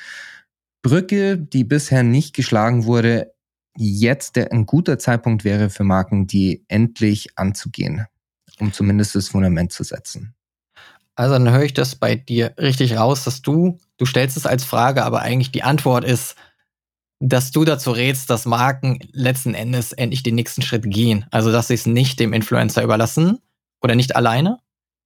Brücke, 0.82 1.38
die 1.38 1.66
bisher 1.66 2.02
nicht 2.02 2.34
geschlagen 2.34 2.86
wurde, 2.86 3.35
jetzt 3.78 4.36
der, 4.36 4.52
ein 4.52 4.66
guter 4.66 4.98
Zeitpunkt 5.00 5.44
wäre 5.44 5.70
für 5.70 5.84
Marken, 5.84 6.28
die 6.28 6.64
endlich 6.68 7.38
anzugehen, 7.38 8.06
um 8.60 8.74
zumindest 8.74 9.16
das 9.16 9.30
Fundament 9.30 9.72
zu 9.72 9.84
setzen. 9.84 10.34
Also 11.16 11.34
dann 11.34 11.50
höre 11.50 11.64
ich 11.64 11.74
das 11.74 11.96
bei 11.96 12.16
dir 12.16 12.54
richtig 12.58 12.98
raus, 12.98 13.24
dass 13.24 13.42
du, 13.42 13.80
du 13.98 14.06
stellst 14.06 14.36
es 14.36 14.46
als 14.46 14.66
Frage, 14.66 15.04
aber 15.04 15.22
eigentlich 15.22 15.52
die 15.52 15.64
Antwort 15.64 16.04
ist, 16.04 16.36
dass 17.20 17.52
du 17.52 17.64
dazu 17.64 17.92
rätst, 17.92 18.30
dass 18.30 18.46
Marken 18.46 19.00
letzten 19.12 19.54
Endes 19.54 19.94
endlich 19.94 20.24
den 20.24 20.36
nächsten 20.36 20.62
Schritt 20.62 20.84
gehen. 20.86 21.26
Also 21.32 21.52
dass 21.52 21.70
sie 21.70 21.74
es 21.76 21.86
nicht 21.86 22.20
dem 22.20 22.34
Influencer 22.34 22.84
überlassen 22.84 23.40
oder 23.82 23.96
nicht 23.96 24.16
alleine, 24.16 24.60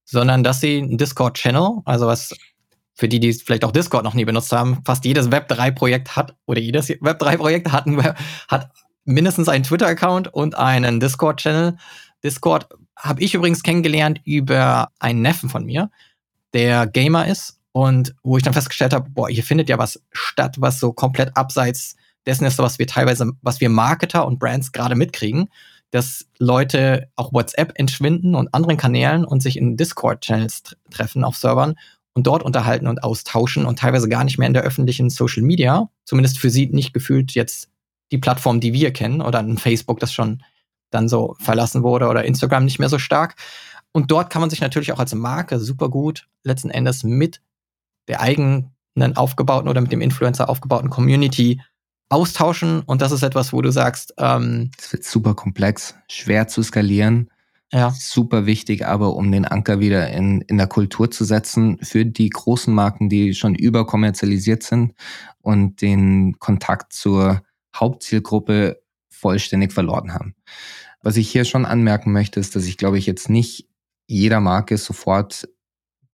sondern 0.05 0.43
dass 0.43 0.59
sie 0.59 0.79
einen 0.79 0.97
Discord-Channel, 0.97 1.81
also 1.85 2.07
was 2.07 2.33
für 2.99 3.07
die, 3.07 3.21
die 3.21 3.31
vielleicht 3.31 3.63
auch 3.63 3.71
Discord 3.71 4.03
noch 4.03 4.13
nie 4.13 4.25
benutzt 4.25 4.51
haben, 4.51 4.81
fast 4.85 5.05
jedes 5.05 5.29
Web3-Projekt 5.29 6.17
hat, 6.17 6.35
oder 6.45 6.59
jedes 6.59 6.89
Web3-Projekt 6.89 7.71
hat, 7.71 7.85
hat 8.49 8.71
mindestens 9.05 9.47
einen 9.47 9.63
Twitter-Account 9.63 10.33
und 10.33 10.57
einen 10.57 10.99
Discord-Channel. 10.99 11.77
Discord 12.25 12.67
habe 12.97 13.21
ich 13.21 13.33
übrigens 13.33 13.63
kennengelernt 13.63 14.19
über 14.25 14.89
einen 14.99 15.21
Neffen 15.21 15.47
von 15.47 15.65
mir, 15.65 15.89
der 16.53 16.87
Gamer 16.87 17.25
ist 17.25 17.61
und 17.71 18.13
wo 18.21 18.35
ich 18.35 18.43
dann 18.43 18.53
festgestellt 18.53 18.93
habe, 18.93 19.09
boah, 19.09 19.29
hier 19.29 19.43
findet 19.43 19.69
ja 19.69 19.77
was 19.77 20.03
statt, 20.11 20.57
was 20.59 20.81
so 20.81 20.91
komplett 20.91 21.37
abseits 21.37 21.95
dessen 22.25 22.43
ist, 22.43 22.57
was 22.57 22.79
wir 22.79 22.87
teilweise, 22.87 23.31
was 23.41 23.61
wir 23.61 23.69
Marketer 23.69 24.27
und 24.27 24.39
Brands 24.39 24.73
gerade 24.73 24.95
mitkriegen, 24.95 25.47
dass 25.91 26.25
Leute 26.37 27.07
auch 27.15 27.31
WhatsApp 27.31 27.71
entschwinden 27.75 28.35
und 28.35 28.53
anderen 28.53 28.75
Kanälen 28.75 29.23
und 29.23 29.41
sich 29.41 29.57
in 29.57 29.77
Discord-Channels 29.77 30.75
treffen 30.91 31.23
auf 31.23 31.37
Servern 31.37 31.75
und 32.13 32.27
dort 32.27 32.43
unterhalten 32.43 32.87
und 32.87 33.03
austauschen 33.03 33.65
und 33.65 33.79
teilweise 33.79 34.09
gar 34.09 34.23
nicht 34.23 34.37
mehr 34.37 34.47
in 34.47 34.53
der 34.53 34.63
öffentlichen 34.63 35.09
Social 35.09 35.43
Media, 35.43 35.89
zumindest 36.05 36.39
für 36.39 36.49
sie 36.49 36.67
nicht 36.67 36.93
gefühlt 36.93 37.31
jetzt 37.33 37.69
die 38.11 38.17
Plattform, 38.17 38.59
die 38.59 38.73
wir 38.73 38.91
kennen 38.91 39.21
oder 39.21 39.39
ein 39.39 39.57
Facebook, 39.57 39.99
das 39.99 40.13
schon 40.13 40.43
dann 40.89 41.07
so 41.07 41.35
verlassen 41.39 41.83
wurde 41.83 42.07
oder 42.07 42.25
Instagram 42.25 42.65
nicht 42.65 42.79
mehr 42.79 42.89
so 42.89 42.97
stark. 42.97 43.35
Und 43.91 44.11
dort 44.11 44.31
kann 44.31 44.41
man 44.41 44.49
sich 44.49 44.61
natürlich 44.61 44.91
auch 44.91 44.99
als 44.99 45.13
Marke 45.13 45.59
super 45.59 45.89
gut 45.89 46.27
letzten 46.43 46.69
Endes 46.69 47.03
mit 47.03 47.41
der 48.07 48.21
eigenen 48.21 48.71
aufgebauten 49.15 49.69
oder 49.69 49.81
mit 49.81 49.91
dem 49.91 50.01
Influencer 50.01 50.49
aufgebauten 50.49 50.89
Community 50.89 51.61
austauschen. 52.09 52.81
Und 52.81 53.01
das 53.01 53.11
ist 53.11 53.23
etwas, 53.23 53.53
wo 53.53 53.61
du 53.61 53.71
sagst, 53.71 54.13
ähm, 54.17 54.71
es 54.77 54.91
wird 54.91 55.03
super 55.03 55.35
komplex, 55.35 55.95
schwer 56.09 56.47
zu 56.47 56.63
skalieren. 56.63 57.29
Ja. 57.71 57.91
Super 57.91 58.45
wichtig, 58.45 58.85
aber 58.85 59.15
um 59.15 59.31
den 59.31 59.45
Anker 59.45 59.79
wieder 59.79 60.09
in, 60.09 60.41
in 60.41 60.57
der 60.57 60.67
Kultur 60.67 61.11
zu 61.11 61.23
setzen 61.23 61.77
für 61.83 62.03
die 62.03 62.29
großen 62.29 62.73
Marken, 62.73 63.09
die 63.09 63.35
schon 63.35 63.53
überkommerzialisiert 63.53 64.63
sind 64.63 64.93
und 65.41 65.81
den 65.81 66.39
Kontakt 66.39 66.93
zur 66.93 67.43
Hauptzielgruppe 67.75 68.81
vollständig 69.09 69.71
verloren 69.71 70.13
haben. 70.13 70.35
Was 71.03 71.17
ich 71.17 71.29
hier 71.29 71.45
schon 71.45 71.65
anmerken 71.65 72.11
möchte, 72.11 72.39
ist, 72.39 72.55
dass 72.55 72.65
ich 72.65 72.77
glaube 72.77 72.97
ich 72.97 73.05
jetzt 73.05 73.29
nicht 73.29 73.67
jeder 74.07 74.39
Marke 74.39 74.77
sofort 74.77 75.47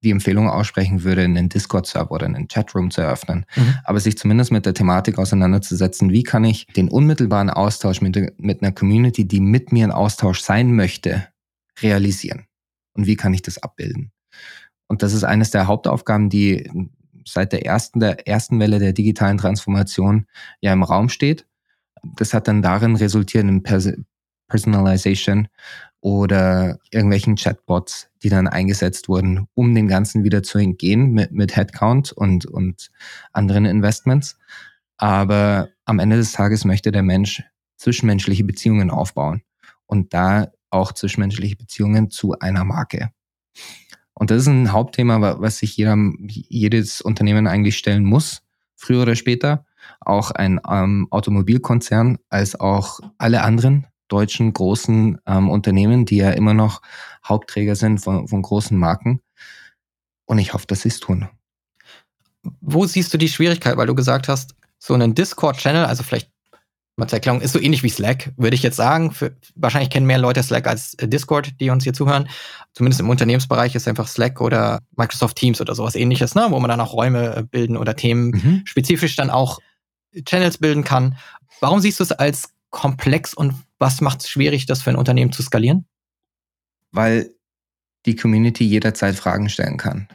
die 0.04 0.12
Empfehlung 0.12 0.50
aussprechen 0.50 1.04
würde, 1.04 1.24
einen 1.24 1.50
Discord-Server 1.50 2.12
oder 2.12 2.26
einen 2.26 2.48
Chatroom 2.48 2.92
zu 2.92 3.02
eröffnen, 3.02 3.46
mhm. 3.56 3.76
aber 3.86 4.00
sich 4.00 4.18
zumindest 4.18 4.52
mit 4.52 4.66
der 4.66 4.74
Thematik 4.74 5.18
auseinanderzusetzen, 5.18 6.12
wie 6.12 6.24
kann 6.24 6.44
ich 6.44 6.68
den 6.68 6.90
unmittelbaren 6.90 7.50
Austausch 7.50 8.02
mit, 8.02 8.40
mit 8.40 8.62
einer 8.62 8.72
Community, 8.72 9.28
die 9.28 9.40
mit 9.40 9.72
mir 9.72 9.86
in 9.86 9.92
Austausch 9.92 10.42
sein 10.42 10.76
möchte, 10.76 11.28
realisieren? 11.82 12.46
Und 12.94 13.08
wie 13.08 13.16
kann 13.16 13.34
ich 13.34 13.42
das 13.42 13.58
abbilden? 13.58 14.12
Und 14.88 15.04
das 15.04 15.14
ist 15.14 15.24
eines 15.24 15.52
der 15.52 15.68
Hauptaufgaben, 15.68 16.30
die 16.30 16.70
seit 17.26 17.54
der 17.54 17.66
ersten, 17.66 18.00
der 18.00 18.28
ersten 18.28 18.60
Welle 18.60 18.80
der 18.80 18.94
digitalen 18.94 19.38
Transformation 19.38 20.28
ja 20.62 20.72
im 20.74 20.84
Raum 20.84 21.10
steht. 21.10 21.46
Das 22.18 22.34
hat 22.34 22.48
dann 22.48 22.62
darin 22.62 22.96
resultiert 22.96 23.44
in 23.44 23.64
Pers 23.64 23.92
Personalization 24.48 25.48
oder 26.02 26.78
irgendwelchen 26.92 27.36
Chatbots, 27.36 28.12
die 28.22 28.30
dann 28.30 28.48
eingesetzt 28.48 29.10
wurden, 29.10 29.48
um 29.56 29.74
dem 29.74 29.88
Ganzen 29.88 30.24
wieder 30.24 30.44
zu 30.44 30.60
entgehen 30.60 31.14
mit, 31.14 31.32
mit 31.32 31.56
Headcount 31.56 32.12
und, 32.12 32.46
und 32.46 32.92
anderen 33.34 33.66
Investments. 33.66 34.38
Aber 34.98 35.70
am 35.86 35.98
Ende 35.98 36.18
des 36.18 36.32
Tages 36.32 36.64
möchte 36.64 36.92
der 36.92 37.02
Mensch 37.02 37.44
zwischenmenschliche 37.78 38.44
Beziehungen 38.44 38.92
aufbauen. 38.92 39.42
Und 39.88 40.14
da 40.14 40.52
auch 40.76 40.92
zwischenmenschliche 40.92 41.56
Beziehungen 41.56 42.12
zu 42.12 42.38
einer 42.40 42.64
Marke. 42.64 43.10
Und 44.14 44.32
das 44.32 44.44
ist 44.44 44.48
ein 44.48 44.72
Hauptthema, 44.72 45.40
was 45.40 45.58
sich 45.58 45.76
jeder, 45.76 45.98
jedes 46.20 47.02
Unternehmen 47.02 47.48
eigentlich 47.48 47.78
stellen 47.78 48.04
muss, 48.04 48.42
früher 48.76 49.02
oder 49.02 49.16
später. 49.16 49.66
Auch 50.00 50.32
ein 50.32 50.60
ähm, 50.70 51.08
Automobilkonzern 51.12 52.18
als 52.30 52.60
auch 52.60 53.00
alle 53.18 53.42
anderen 53.44 53.88
deutschen 54.08 54.54
großen 54.54 55.20
ähm, 55.26 55.50
Unternehmen, 55.50 56.06
die 56.06 56.18
ja 56.18 56.32
immer 56.32 56.54
noch 56.54 56.82
Hauptträger 57.26 57.76
sind 57.76 58.00
von, 58.00 58.28
von 58.28 58.42
großen 58.42 58.78
Marken. 58.78 59.22
Und 60.26 60.40
ich 60.40 60.54
hoffe, 60.54 60.68
dass 60.68 60.82
sie 60.82 60.90
es 60.90 61.00
tun. 61.00 61.28
Wo 62.62 62.86
siehst 62.86 63.14
du 63.14 63.18
die 63.18 63.30
Schwierigkeit, 63.30 63.78
weil 63.78 63.88
du 63.88 63.96
gesagt 63.96 64.28
hast, 64.28 64.56
so 64.78 64.94
einen 64.94 65.16
Discord-Channel, 65.16 65.86
also 65.86 66.04
vielleicht 66.04 66.32
Erklärung, 66.98 67.42
ist 67.42 67.52
so 67.52 67.60
ähnlich 67.60 67.84
wie 67.84 67.90
Slack, 67.90 68.32
würde 68.38 68.56
ich 68.56 68.64
jetzt 68.64 68.78
sagen. 68.78 69.12
Für, 69.12 69.36
wahrscheinlich 69.56 69.90
kennen 69.90 70.06
mehr 70.06 70.18
Leute 70.18 70.42
Slack 70.42 70.66
als 70.66 70.94
äh, 70.96 71.08
Discord, 71.08 71.60
die 71.60 71.70
uns 71.70 71.84
hier 71.84 71.94
zuhören. 71.94 72.30
Zumindest 72.74 73.02
im 73.02 73.10
Unternehmensbereich 73.10 73.76
ist 73.76 73.88
einfach 73.88 74.08
Slack 74.08 74.40
oder 74.40 74.80
Microsoft 74.96 75.36
Teams 75.36 75.60
oder 75.60 75.76
sowas 75.76 75.96
ähnliches, 75.96 76.36
ne? 76.36 76.48
wo 76.50 76.60
man 76.60 76.70
dann 76.70 76.80
auch 76.80 76.94
Räume 76.94 77.36
äh, 77.36 77.44
bilden 77.44 77.76
oder 77.76 77.96
Themen 77.96 78.28
mhm. 78.30 78.62
spezifisch 78.66 79.16
dann 79.18 79.30
auch 79.30 79.60
Channels 80.26 80.58
bilden 80.58 80.86
kann. 80.86 81.18
Warum 81.60 81.82
siehst 81.82 82.00
du 82.00 82.04
es 82.04 82.14
als 82.14 82.54
komplex 82.70 83.34
und 83.34 83.56
was 83.78 84.00
macht 84.00 84.22
es 84.22 84.30
schwierig, 84.30 84.66
das 84.66 84.82
für 84.82 84.90
ein 84.90 84.96
Unternehmen 84.96 85.34
zu 85.34 85.44
skalieren? 85.44 85.86
Weil 86.92 87.32
die 88.06 88.16
Community 88.16 88.64
jederzeit 88.64 89.16
Fragen 89.16 89.50
stellen 89.50 89.78
kann. 89.78 90.08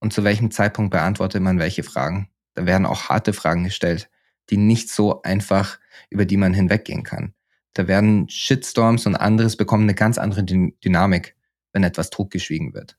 Und 0.00 0.12
zu 0.12 0.22
welchem 0.24 0.50
Zeitpunkt 0.50 0.90
beantwortet 0.90 1.40
man 1.40 1.58
welche 1.58 1.82
Fragen? 1.82 2.28
Da 2.54 2.66
werden 2.66 2.84
auch 2.84 3.08
harte 3.08 3.32
Fragen 3.32 3.64
gestellt 3.64 4.10
die 4.50 4.56
nicht 4.56 4.90
so 4.90 5.22
einfach, 5.22 5.78
über 6.10 6.24
die 6.24 6.36
man 6.36 6.54
hinweggehen 6.54 7.02
kann. 7.02 7.34
Da 7.74 7.88
werden 7.88 8.28
Shitstorms 8.28 9.06
und 9.06 9.16
anderes 9.16 9.56
bekommen 9.56 9.84
eine 9.84 9.94
ganz 9.94 10.18
andere 10.18 10.44
Dynamik, 10.44 11.36
wenn 11.72 11.84
etwas 11.84 12.10
totgeschwiegen 12.10 12.74
wird. 12.74 12.98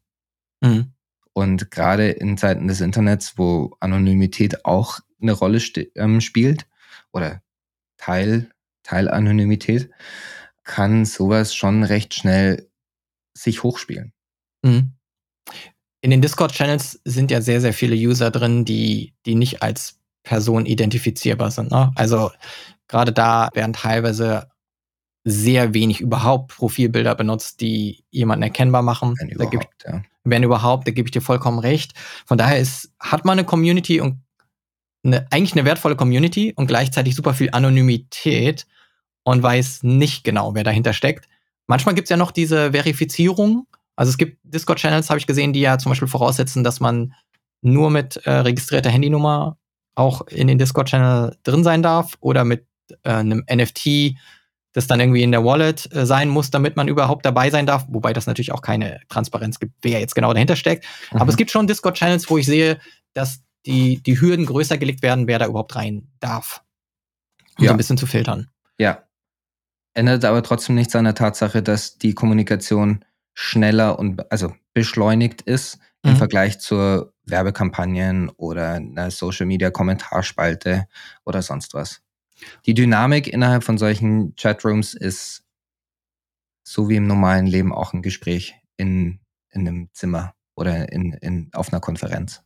Mhm. 0.62 0.94
Und 1.34 1.72
gerade 1.72 2.10
in 2.10 2.38
Zeiten 2.38 2.68
des 2.68 2.82
Internets, 2.82 3.38
wo 3.38 3.76
Anonymität 3.80 4.66
auch 4.66 5.00
eine 5.22 5.32
Rolle 5.32 5.60
ähm, 5.96 6.22
spielt 6.22 6.68
oder 7.12 7.42
Teil, 7.98 8.50
Teilanonymität, 8.84 9.90
kann 10.64 11.06
sowas 11.06 11.56
schon 11.56 11.84
recht 11.84 12.14
schnell 12.14 12.70
sich 13.34 13.64
hochspielen. 13.64 14.14
Mhm. 14.64 14.94
In 16.02 16.12
den 16.12 16.22
Discord-Channels 16.22 17.00
sind 17.06 17.32
ja 17.32 17.42
sehr, 17.42 17.62
sehr 17.62 17.74
viele 17.74 17.96
User 17.96 18.30
drin, 18.30 18.66
die, 18.66 19.14
die 19.26 19.36
nicht 19.36 19.62
als 19.62 20.00
Person 20.24 20.66
identifizierbar 20.66 21.52
sind. 21.52 21.72
Ne? 21.72 21.92
Also 21.96 22.32
gerade 22.88 23.12
da 23.12 23.50
werden 23.54 23.74
teilweise 23.74 24.48
sehr 25.26 25.74
wenig 25.74 26.02
überhaupt 26.02 26.56
Profilbilder 26.56 27.16
benutzt, 27.16 27.62
die 27.62 28.04
jemanden 28.10 28.44
erkennbar 28.44 28.82
machen. 28.82 29.16
Wenn 29.20 29.30
überhaupt, 29.30 29.52
gibt, 29.52 29.86
ja. 29.86 30.02
Wenn 30.24 30.44
überhaupt, 30.44 30.88
da 30.88 30.92
gebe 30.92 31.08
ich 31.08 31.12
dir 31.12 31.22
vollkommen 31.22 31.60
recht. 31.60 31.94
Von 32.26 32.38
daher 32.38 32.60
ist, 32.60 32.92
hat 33.00 33.24
man 33.26 33.40
eine 33.40 33.46
Community 33.46 34.02
und 34.02 34.20
eine, 35.04 35.26
eigentlich 35.32 35.54
eine 35.54 35.66
wertvolle 35.66 35.96
Community 35.96 36.54
und 36.56 36.68
gleichzeitig 36.68 37.16
super 37.16 37.34
viel 37.34 37.50
Anonymität 37.52 38.66
und 39.24 39.44
weiß 39.44 39.84
nicht 39.84 40.24
genau, 40.24 40.56
wer 40.56 40.64
dahinter 40.64 40.94
steckt. 40.94 41.28
Manchmal 41.68 41.96
gibt 41.96 42.06
es 42.06 42.10
ja 42.10 42.18
noch 42.18 42.32
diese 42.32 42.72
Verifizierung. 42.72 43.68
Also 43.96 44.10
es 44.10 44.18
gibt 44.18 44.40
Discord-Channels, 44.44 45.10
habe 45.10 45.20
ich 45.20 45.28
gesehen, 45.28 45.54
die 45.54 45.62
ja 45.62 45.78
zum 45.78 45.92
Beispiel 45.92 46.08
voraussetzen, 46.08 46.64
dass 46.64 46.80
man 46.80 47.14
nur 47.62 47.90
mit 47.90 48.18
äh, 48.26 48.32
registrierter 48.32 48.90
Handynummer 48.90 49.58
auch 49.96 50.28
in 50.28 50.48
den 50.48 50.58
Discord-Channel 50.58 51.38
drin 51.44 51.64
sein 51.64 51.84
darf 51.84 52.14
oder 52.20 52.46
mit 52.46 52.66
äh, 53.04 53.10
einem 53.10 53.46
NFT, 53.52 54.16
das 54.74 54.88
dann 54.88 55.00
irgendwie 55.00 55.24
in 55.24 55.32
der 55.32 55.46
Wallet 55.46 55.94
äh, 55.94 56.06
sein 56.06 56.30
muss, 56.30 56.50
damit 56.50 56.76
man 56.76 56.88
überhaupt 56.88 57.26
dabei 57.26 57.50
sein 57.50 57.66
darf, 57.66 57.86
wobei 57.88 58.14
das 58.14 58.26
natürlich 58.26 58.52
auch 58.52 58.62
keine 58.62 59.02
Transparenz 59.08 59.60
gibt, 59.60 59.74
wer 59.82 60.00
jetzt 60.00 60.16
genau 60.16 60.34
dahinter 60.34 60.56
steckt. 60.56 60.86
Mhm. 61.12 61.22
Aber 61.22 61.30
es 61.30 61.38
gibt 61.38 61.52
schon 61.52 61.68
Discord-Channels, 61.68 62.30
wo 62.30 62.38
ich 62.38 62.46
sehe, 62.46 62.80
dass 63.14 63.44
die, 63.66 64.02
die 64.02 64.20
Hürden 64.20 64.46
größer 64.46 64.78
gelegt 64.78 65.04
werden, 65.04 65.28
wer 65.28 65.40
da 65.40 65.48
überhaupt 65.48 65.76
rein 65.76 66.08
darf. 66.20 66.64
Um 67.58 67.66
ja. 67.66 67.70
so 67.70 67.74
ein 67.74 67.78
bisschen 67.78 67.98
zu 67.98 68.08
filtern. 68.08 68.50
Ja. 68.80 69.04
Ändert 69.94 70.26
aber 70.26 70.42
trotzdem 70.42 70.76
nichts 70.76 70.96
an 70.96 71.06
der 71.06 71.14
Tatsache, 71.14 71.62
dass 71.62 72.00
die 72.00 72.16
Kommunikation 72.16 73.06
schneller 73.36 74.00
und 74.00 74.32
also 74.32 74.54
beschleunigt 74.74 75.44
ist 75.44 75.78
mhm. 76.04 76.12
im 76.12 76.18
Vergleich 76.18 76.60
zur 76.60 77.13
Werbekampagnen 77.26 78.30
oder 78.30 78.74
einer 78.74 79.12
Social 79.12 79.46
Media 79.46 79.72
Kommentarspalte 79.72 80.88
oder 81.26 81.42
sonst 81.42 81.74
was. 81.74 82.02
Die 82.66 82.74
Dynamik 82.74 83.28
innerhalb 83.28 83.64
von 83.64 83.78
solchen 83.78 84.36
Chatrooms 84.36 84.94
ist 84.94 85.44
so 86.64 86.90
wie 86.90 86.96
im 86.96 87.08
normalen 87.08 87.46
Leben 87.46 87.74
auch 87.74 87.94
ein 87.94 88.02
Gespräch 88.02 88.56
in, 88.78 89.20
in 89.50 89.68
einem 89.68 89.90
Zimmer 89.94 90.34
oder 90.56 90.92
in, 90.92 91.14
in, 91.14 91.50
auf 91.54 91.72
einer 91.72 91.80
Konferenz. 91.80 92.42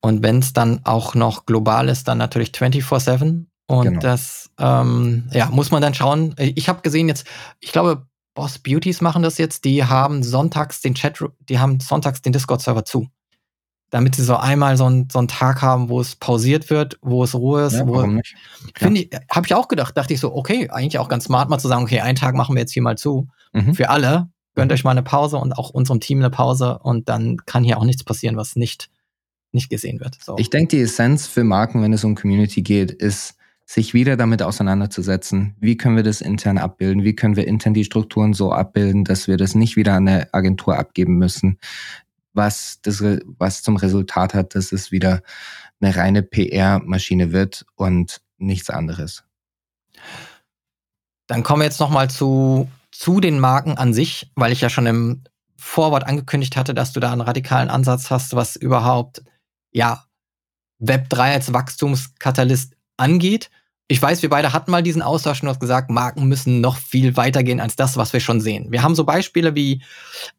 Und 0.00 0.22
wenn 0.22 0.38
es 0.38 0.52
dann 0.52 0.80
auch 0.84 1.14
noch 1.14 1.46
global 1.46 1.88
ist, 1.88 2.06
dann 2.08 2.18
natürlich 2.18 2.50
24-7. 2.50 3.46
Und 3.66 3.84
genau. 3.84 4.00
das 4.00 4.50
ähm, 4.58 5.28
ja, 5.32 5.50
muss 5.50 5.70
man 5.70 5.82
dann 5.82 5.94
schauen. 5.94 6.34
Ich 6.38 6.68
habe 6.68 6.80
gesehen 6.82 7.08
jetzt, 7.08 7.26
ich 7.60 7.72
glaube, 7.72 8.06
Boss 8.34 8.58
Beauties 8.58 9.00
machen 9.00 9.22
das 9.22 9.36
jetzt, 9.36 9.64
die 9.64 9.84
haben 9.84 10.22
sonntags 10.22 10.80
den 10.80 10.94
Chat, 10.94 11.22
die 11.40 11.58
haben 11.58 11.80
sonntags 11.80 12.22
den 12.22 12.32
Discord-Server 12.32 12.84
zu 12.84 13.08
damit 13.90 14.14
sie 14.14 14.24
so 14.24 14.36
einmal 14.36 14.76
so, 14.76 14.88
ein, 14.88 15.08
so 15.10 15.18
einen 15.18 15.28
Tag 15.28 15.62
haben, 15.62 15.88
wo 15.88 16.00
es 16.00 16.16
pausiert 16.16 16.70
wird, 16.70 16.98
wo 17.00 17.24
es 17.24 17.34
Ruhe 17.34 17.66
ist. 17.66 17.74
Ja, 17.74 17.86
wo, 17.86 17.94
warum 17.94 18.16
nicht? 18.16 18.34
Finde 18.74 19.00
ich, 19.00 19.10
habe 19.30 19.46
ich 19.46 19.54
auch 19.54 19.68
gedacht, 19.68 19.96
dachte 19.96 20.12
ich 20.14 20.20
so, 20.20 20.34
okay, 20.34 20.68
eigentlich 20.70 20.98
auch 20.98 21.08
ganz 21.08 21.24
smart 21.24 21.48
mal 21.48 21.58
zu 21.58 21.68
sagen, 21.68 21.82
okay, 21.82 22.00
einen 22.00 22.16
Tag 22.16 22.34
machen 22.34 22.54
wir 22.54 22.60
jetzt 22.60 22.72
hier 22.72 22.82
mal 22.82 22.98
zu. 22.98 23.28
Mhm. 23.52 23.74
Für 23.74 23.88
alle, 23.90 24.28
gönnt 24.54 24.72
euch 24.72 24.84
mal 24.84 24.90
eine 24.90 25.02
Pause 25.02 25.38
und 25.38 25.52
auch 25.52 25.70
unserem 25.70 26.00
Team 26.00 26.18
eine 26.18 26.30
Pause 26.30 26.78
und 26.78 27.08
dann 27.08 27.38
kann 27.46 27.64
hier 27.64 27.78
auch 27.78 27.84
nichts 27.84 28.04
passieren, 28.04 28.36
was 28.36 28.56
nicht, 28.56 28.90
nicht 29.52 29.70
gesehen 29.70 30.00
wird. 30.00 30.18
So. 30.22 30.36
Ich 30.38 30.50
denke, 30.50 30.76
die 30.76 30.82
Essenz 30.82 31.26
für 31.26 31.44
Marken, 31.44 31.80
wenn 31.80 31.92
es 31.92 32.04
um 32.04 32.14
Community 32.14 32.62
geht, 32.62 32.90
ist, 32.90 33.36
sich 33.64 33.92
wieder 33.92 34.16
damit 34.16 34.42
auseinanderzusetzen. 34.42 35.54
Wie 35.60 35.76
können 35.76 35.96
wir 35.96 36.02
das 36.02 36.22
intern 36.22 36.56
abbilden? 36.56 37.04
Wie 37.04 37.14
können 37.14 37.36
wir 37.36 37.46
intern 37.46 37.74
die 37.74 37.84
Strukturen 37.84 38.32
so 38.32 38.50
abbilden, 38.50 39.04
dass 39.04 39.28
wir 39.28 39.36
das 39.36 39.54
nicht 39.54 39.76
wieder 39.76 39.92
an 39.92 40.08
eine 40.08 40.32
Agentur 40.32 40.78
abgeben 40.78 41.18
müssen? 41.18 41.58
Was, 42.38 42.80
das, 42.80 43.02
was 43.02 43.62
zum 43.62 43.76
Resultat 43.76 44.32
hat, 44.32 44.54
dass 44.54 44.72
es 44.72 44.90
wieder 44.90 45.22
eine 45.80 45.94
reine 45.94 46.22
PR-Maschine 46.22 47.32
wird 47.32 47.66
und 47.74 48.22
nichts 48.38 48.70
anderes. 48.70 49.24
Dann 51.26 51.42
kommen 51.42 51.60
wir 51.60 51.66
jetzt 51.66 51.80
nochmal 51.80 52.08
zu, 52.08 52.70
zu 52.90 53.20
den 53.20 53.38
Marken 53.38 53.76
an 53.76 53.92
sich, 53.92 54.32
weil 54.34 54.52
ich 54.52 54.62
ja 54.62 54.70
schon 54.70 54.86
im 54.86 55.24
Vorwort 55.58 56.04
angekündigt 56.04 56.56
hatte, 56.56 56.72
dass 56.72 56.92
du 56.92 57.00
da 57.00 57.12
einen 57.12 57.20
radikalen 57.20 57.68
Ansatz 57.68 58.10
hast, 58.10 58.34
was 58.34 58.56
überhaupt, 58.56 59.22
ja, 59.70 60.04
Web 60.78 61.10
3 61.10 61.34
als 61.34 61.52
Wachstumskatalyst 61.52 62.74
angeht 62.96 63.50
ich 63.90 64.00
weiß, 64.02 64.20
wir 64.20 64.28
beide 64.28 64.52
hatten 64.52 64.70
mal 64.70 64.82
diesen 64.82 65.00
Austausch 65.00 65.42
und 65.42 65.48
hast 65.48 65.60
gesagt, 65.60 65.90
Marken 65.90 66.28
müssen 66.28 66.60
noch 66.60 66.76
viel 66.76 67.16
weitergehen 67.16 67.58
als 67.58 67.74
das, 67.74 67.96
was 67.96 68.12
wir 68.12 68.20
schon 68.20 68.42
sehen. 68.42 68.70
Wir 68.70 68.82
haben 68.82 68.94
so 68.94 69.04
Beispiele 69.04 69.54
wie 69.54 69.82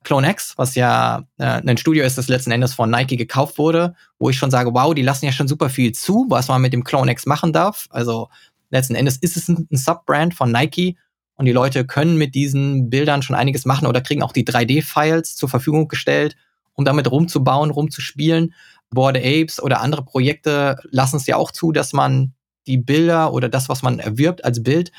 CloneX, 0.04 0.56
was 0.58 0.76
ja 0.76 1.24
äh, 1.40 1.60
ein 1.66 1.78
Studio 1.78 2.06
ist, 2.06 2.20
das 2.20 2.28
letzten 2.28 2.52
Endes 2.52 2.76
von 2.76 2.92
Nike 2.92 3.18
gekauft 3.18 3.58
wurde, 3.58 3.96
wo 4.20 4.30
ich 4.30 4.38
schon 4.38 4.52
sage, 4.52 4.72
wow, 4.76 4.94
die 4.94 5.02
lassen 5.02 5.26
ja 5.26 5.32
schon 5.32 5.48
super 5.48 5.70
viel 5.72 5.94
zu, 5.94 6.28
was 6.30 6.48
man 6.48 6.62
mit 6.62 6.74
dem 6.74 6.84
CloneX 6.84 7.26
machen 7.26 7.52
darf. 7.52 7.88
Also 7.90 8.30
letzten 8.70 8.94
Endes 8.94 9.18
ist 9.18 9.36
es 9.36 9.48
ein, 9.48 9.68
ein 9.72 9.78
Subbrand 9.78 10.36
von 10.36 10.52
Nike 10.52 10.96
und 11.34 11.46
die 11.46 11.52
Leute 11.52 11.88
können 11.88 12.18
mit 12.18 12.36
diesen 12.36 12.92
Bildern 12.92 13.24
schon 13.24 13.36
einiges 13.36 13.66
machen 13.66 13.88
oder 13.88 14.02
kriegen 14.02 14.22
auch 14.22 14.32
die 14.32 14.46
3D-Files 14.46 15.36
zur 15.36 15.50
Verfügung 15.50 15.88
gestellt, 15.88 16.36
um 16.76 16.86
damit 16.86 17.10
rumzubauen, 17.10 17.72
rumzuspielen. 17.72 18.54
Board 18.92 19.18
Apes 19.18 19.60
oder 19.62 19.82
andere 19.82 20.04
Projekte 20.04 20.78
lassen 20.92 21.18
es 21.18 21.26
ja 21.26 21.36
auch 21.36 21.52
zu, 21.52 21.72
dass 21.72 21.94
man 21.94 22.34
die 22.67 22.78
Bilder 22.78 23.34
oder 23.34 23.50
das, 23.50 23.69
was 23.69 23.82
man 23.82 24.00
erwirbt 24.00 24.43
als 24.43 24.63
Bild, 24.63 24.91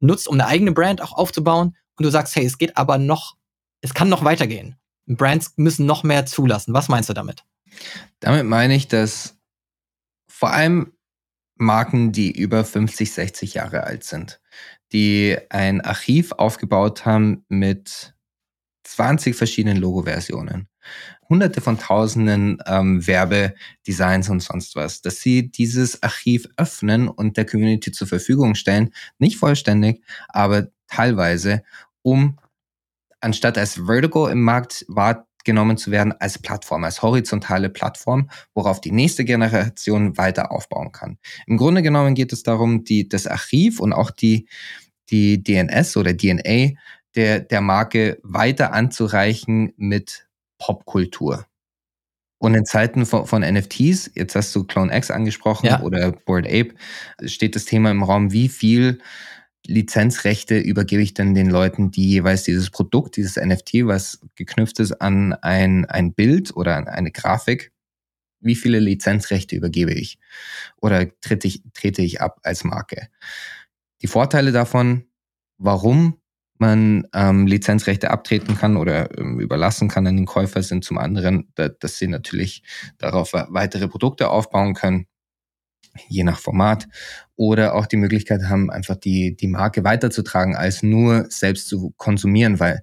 nutzt, 0.00 0.28
um 0.28 0.34
eine 0.34 0.46
eigene 0.46 0.72
Brand 0.72 1.00
auch 1.02 1.12
aufzubauen. 1.12 1.76
Und 1.96 2.04
du 2.04 2.10
sagst, 2.10 2.36
hey, 2.36 2.44
es 2.44 2.58
geht 2.58 2.76
aber 2.76 2.98
noch, 2.98 3.36
es 3.80 3.94
kann 3.94 4.08
noch 4.08 4.24
weitergehen. 4.24 4.76
Brands 5.06 5.54
müssen 5.56 5.86
noch 5.86 6.02
mehr 6.02 6.26
zulassen. 6.26 6.74
Was 6.74 6.88
meinst 6.88 7.08
du 7.08 7.14
damit? 7.14 7.44
Damit 8.20 8.46
meine 8.46 8.74
ich, 8.74 8.88
dass 8.88 9.36
vor 10.28 10.52
allem 10.52 10.92
Marken, 11.56 12.12
die 12.12 12.30
über 12.30 12.64
50, 12.64 13.12
60 13.12 13.54
Jahre 13.54 13.84
alt 13.84 14.04
sind, 14.04 14.40
die 14.92 15.36
ein 15.50 15.80
Archiv 15.80 16.32
aufgebaut 16.32 17.04
haben 17.04 17.44
mit 17.48 18.14
20 18.84 19.34
verschiedenen 19.34 19.78
Logo-Versionen, 19.78 20.68
hunderte 21.28 21.60
von 21.60 21.78
tausenden 21.78 22.58
ähm, 22.66 23.06
Werbedesigns 23.06 24.28
und 24.28 24.40
sonst 24.40 24.76
was, 24.76 25.02
dass 25.02 25.20
sie 25.20 25.50
dieses 25.50 26.02
Archiv 26.02 26.46
öffnen 26.56 27.08
und 27.08 27.36
der 27.36 27.46
Community 27.46 27.92
zur 27.92 28.08
Verfügung 28.08 28.54
stellen, 28.54 28.92
nicht 29.18 29.36
vollständig, 29.36 30.02
aber 30.28 30.68
teilweise, 30.86 31.62
um 32.02 32.38
anstatt 33.20 33.58
als 33.58 33.74
Vertical 33.86 34.30
im 34.30 34.42
Markt 34.42 34.84
wahrgenommen 34.88 35.76
zu 35.76 35.90
werden, 35.90 36.12
als 36.18 36.38
Plattform, 36.38 36.84
als 36.84 37.02
horizontale 37.02 37.68
Plattform, 37.68 38.30
worauf 38.54 38.80
die 38.80 38.92
nächste 38.92 39.24
Generation 39.24 40.16
weiter 40.16 40.52
aufbauen 40.52 40.92
kann. 40.92 41.18
Im 41.46 41.56
Grunde 41.56 41.82
genommen 41.82 42.14
geht 42.14 42.32
es 42.32 42.42
darum, 42.42 42.84
die, 42.84 43.08
das 43.08 43.26
Archiv 43.26 43.80
und 43.80 43.92
auch 43.92 44.10
die, 44.10 44.48
die 45.10 45.42
DNS 45.42 45.96
oder 45.96 46.16
DNA 46.16 46.74
der, 47.14 47.40
der 47.40 47.60
Marke 47.60 48.18
weiter 48.22 48.72
anzureichen 48.72 49.72
mit 49.76 50.27
Popkultur. 50.58 51.46
Und 52.38 52.54
in 52.54 52.64
Zeiten 52.64 53.04
von, 53.04 53.26
von, 53.26 53.42
NFTs, 53.42 54.12
jetzt 54.14 54.36
hast 54.36 54.54
du 54.54 54.64
Clone 54.64 54.96
X 54.96 55.10
angesprochen 55.10 55.66
ja. 55.66 55.82
oder 55.82 56.12
Board 56.12 56.46
Ape, 56.46 56.74
steht 57.24 57.56
das 57.56 57.64
Thema 57.64 57.90
im 57.90 58.04
Raum, 58.04 58.32
wie 58.32 58.48
viel 58.48 59.00
Lizenzrechte 59.66 60.58
übergebe 60.58 61.02
ich 61.02 61.14
denn 61.14 61.34
den 61.34 61.50
Leuten, 61.50 61.90
die 61.90 62.08
jeweils 62.08 62.44
dieses 62.44 62.70
Produkt, 62.70 63.16
dieses 63.16 63.36
NFT, 63.36 63.86
was 63.86 64.20
geknüpft 64.36 64.78
ist 64.78 64.92
an 64.92 65.34
ein, 65.34 65.84
ein 65.84 66.14
Bild 66.14 66.56
oder 66.56 66.76
an 66.76 66.88
eine 66.88 67.10
Grafik, 67.10 67.72
Wie 68.40 68.54
viele 68.54 68.78
Lizenzrechte 68.78 69.56
übergebe 69.56 69.92
ich? 69.92 70.18
Oder 70.80 71.08
trete 71.20 71.48
ich, 71.48 71.62
trete 71.74 72.02
ich 72.02 72.20
ab 72.20 72.38
als 72.44 72.62
Marke? 72.62 73.08
Die 74.00 74.06
Vorteile 74.06 74.52
davon, 74.52 75.06
warum 75.58 76.17
man 76.60 77.06
ähm, 77.14 77.46
Lizenzrechte 77.46 78.10
abtreten 78.10 78.56
kann 78.56 78.76
oder 78.76 79.16
ähm, 79.18 79.40
überlassen 79.40 79.88
kann 79.88 80.06
an 80.06 80.16
den 80.16 80.26
Käufer, 80.26 80.62
sind 80.62 80.84
zum 80.84 80.98
anderen, 80.98 81.48
da, 81.54 81.68
dass 81.68 81.98
sie 81.98 82.08
natürlich 82.08 82.62
darauf 82.98 83.32
weitere 83.32 83.88
Produkte 83.88 84.28
aufbauen 84.28 84.74
können, 84.74 85.06
je 86.08 86.24
nach 86.24 86.38
Format, 86.38 86.86
oder 87.36 87.74
auch 87.74 87.86
die 87.86 87.96
Möglichkeit 87.96 88.42
haben, 88.44 88.70
einfach 88.70 88.96
die, 88.96 89.36
die 89.36 89.48
Marke 89.48 89.84
weiterzutragen, 89.84 90.56
als 90.56 90.82
nur 90.82 91.26
selbst 91.30 91.68
zu 91.68 91.92
konsumieren, 91.96 92.60
weil 92.60 92.82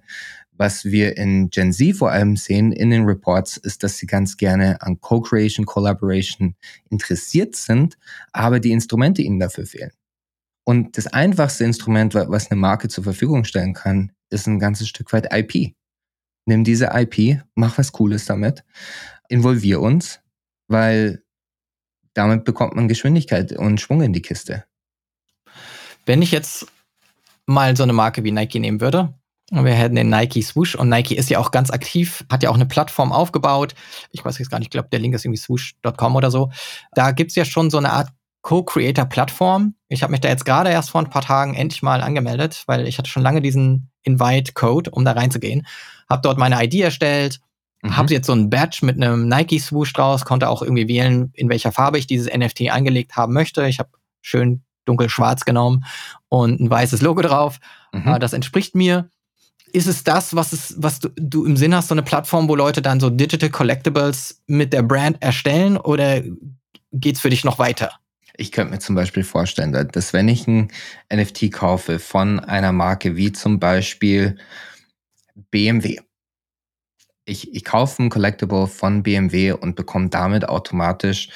was 0.58 0.86
wir 0.86 1.16
in 1.16 1.50
Gen 1.50 1.72
Z 1.72 1.96
vor 1.96 2.10
allem 2.10 2.36
sehen 2.36 2.72
in 2.72 2.90
den 2.90 3.04
Reports, 3.04 3.56
ist, 3.58 3.82
dass 3.82 3.98
sie 3.98 4.06
ganz 4.06 4.36
gerne 4.36 4.80
an 4.80 5.00
Co-Creation, 5.00 5.66
Collaboration 5.66 6.54
interessiert 6.90 7.56
sind, 7.56 7.98
aber 8.32 8.58
die 8.58 8.72
Instrumente 8.72 9.22
ihnen 9.22 9.38
dafür 9.38 9.66
fehlen. 9.66 9.92
Und 10.68 10.98
das 10.98 11.06
einfachste 11.06 11.64
Instrument, 11.64 12.14
was 12.14 12.50
eine 12.50 12.58
Marke 12.60 12.88
zur 12.88 13.04
Verfügung 13.04 13.44
stellen 13.44 13.72
kann, 13.72 14.10
ist 14.30 14.48
ein 14.48 14.58
ganzes 14.58 14.88
Stück 14.88 15.12
weit 15.12 15.32
IP. 15.32 15.74
Nimm 16.44 16.64
diese 16.64 16.90
IP, 16.92 17.40
mach 17.54 17.78
was 17.78 17.92
Cooles 17.92 18.24
damit, 18.24 18.64
involvier 19.28 19.80
uns, 19.80 20.20
weil 20.66 21.22
damit 22.14 22.44
bekommt 22.44 22.74
man 22.74 22.88
Geschwindigkeit 22.88 23.52
und 23.52 23.80
Schwung 23.80 24.02
in 24.02 24.12
die 24.12 24.22
Kiste. 24.22 24.64
Wenn 26.04 26.20
ich 26.20 26.32
jetzt 26.32 26.66
mal 27.46 27.76
so 27.76 27.84
eine 27.84 27.92
Marke 27.92 28.24
wie 28.24 28.32
Nike 28.32 28.58
nehmen 28.58 28.80
würde, 28.80 29.14
wir 29.52 29.74
hätten 29.74 29.94
den 29.94 30.10
Nike 30.10 30.42
Swoosh 30.42 30.74
und 30.74 30.88
Nike 30.88 31.14
ist 31.14 31.30
ja 31.30 31.38
auch 31.38 31.52
ganz 31.52 31.70
aktiv, 31.70 32.24
hat 32.28 32.42
ja 32.42 32.50
auch 32.50 32.56
eine 32.56 32.66
Plattform 32.66 33.12
aufgebaut. 33.12 33.76
Ich 34.10 34.24
weiß 34.24 34.38
jetzt 34.38 34.50
gar 34.50 34.58
nicht, 34.58 34.66
ich 34.66 34.72
glaube, 34.72 34.88
der 34.90 34.98
Link 34.98 35.14
ist 35.14 35.24
irgendwie 35.24 35.40
swoosh.com 35.40 36.16
oder 36.16 36.32
so. 36.32 36.50
Da 36.92 37.12
gibt's 37.12 37.36
ja 37.36 37.44
schon 37.44 37.70
so 37.70 37.78
eine 37.78 37.92
Art 37.92 38.08
Co-Creator-Plattform. 38.46 39.74
Ich 39.88 40.04
habe 40.04 40.12
mich 40.12 40.20
da 40.20 40.28
jetzt 40.28 40.44
gerade 40.44 40.70
erst 40.70 40.90
vor 40.90 41.00
ein 41.00 41.10
paar 41.10 41.22
Tagen 41.22 41.54
endlich 41.54 41.82
mal 41.82 42.00
angemeldet, 42.00 42.62
weil 42.66 42.86
ich 42.86 42.96
hatte 42.96 43.10
schon 43.10 43.24
lange 43.24 43.42
diesen 43.42 43.90
Invite-Code, 44.04 44.92
um 44.92 45.04
da 45.04 45.12
reinzugehen. 45.12 45.66
Habe 46.08 46.22
dort 46.22 46.38
meine 46.38 46.64
ID 46.64 46.76
erstellt, 46.76 47.40
mhm. 47.82 47.96
habe 47.96 48.12
jetzt 48.14 48.28
so 48.28 48.32
ein 48.34 48.48
Badge 48.48 48.86
mit 48.86 49.02
einem 49.02 49.26
Nike-Swoosh 49.26 49.92
draus, 49.94 50.24
konnte 50.24 50.48
auch 50.48 50.62
irgendwie 50.62 50.86
wählen, 50.86 51.32
in 51.34 51.48
welcher 51.48 51.72
Farbe 51.72 51.98
ich 51.98 52.06
dieses 52.06 52.32
NFT 52.32 52.70
angelegt 52.70 53.16
haben 53.16 53.32
möchte. 53.32 53.66
Ich 53.66 53.80
habe 53.80 53.90
schön 54.22 54.62
dunkel-schwarz 54.84 55.44
genommen 55.44 55.84
und 56.28 56.60
ein 56.60 56.70
weißes 56.70 57.02
Logo 57.02 57.22
drauf. 57.22 57.58
Mhm. 57.92 58.06
Äh, 58.06 58.18
das 58.20 58.32
entspricht 58.32 58.76
mir. 58.76 59.10
Ist 59.72 59.88
es 59.88 60.04
das, 60.04 60.36
was, 60.36 60.52
es, 60.52 60.76
was 60.78 61.00
du, 61.00 61.08
du 61.16 61.46
im 61.46 61.56
Sinn 61.56 61.74
hast, 61.74 61.88
so 61.88 61.94
eine 61.94 62.04
Plattform, 62.04 62.48
wo 62.48 62.54
Leute 62.54 62.80
dann 62.80 63.00
so 63.00 63.10
Digital 63.10 63.50
Collectibles 63.50 64.40
mit 64.46 64.72
der 64.72 64.82
Brand 64.82 65.20
erstellen 65.20 65.76
oder 65.76 66.22
geht's 66.92 67.20
für 67.20 67.30
dich 67.30 67.42
noch 67.42 67.58
weiter? 67.58 67.90
Ich 68.38 68.52
könnte 68.52 68.72
mir 68.72 68.78
zum 68.78 68.94
Beispiel 68.94 69.24
vorstellen, 69.24 69.72
dass 69.72 70.12
wenn 70.12 70.28
ich 70.28 70.46
ein 70.46 70.70
NFT 71.12 71.52
kaufe 71.52 71.98
von 71.98 72.40
einer 72.40 72.72
Marke 72.72 73.16
wie 73.16 73.32
zum 73.32 73.58
Beispiel 73.58 74.36
BMW, 75.50 76.00
ich, 77.24 77.54
ich 77.54 77.64
kaufe 77.64 78.02
ein 78.02 78.10
Collectible 78.10 78.66
von 78.66 79.02
BMW 79.02 79.52
und 79.52 79.74
bekomme 79.74 80.10
damit 80.10 80.48
automatisch 80.48 81.30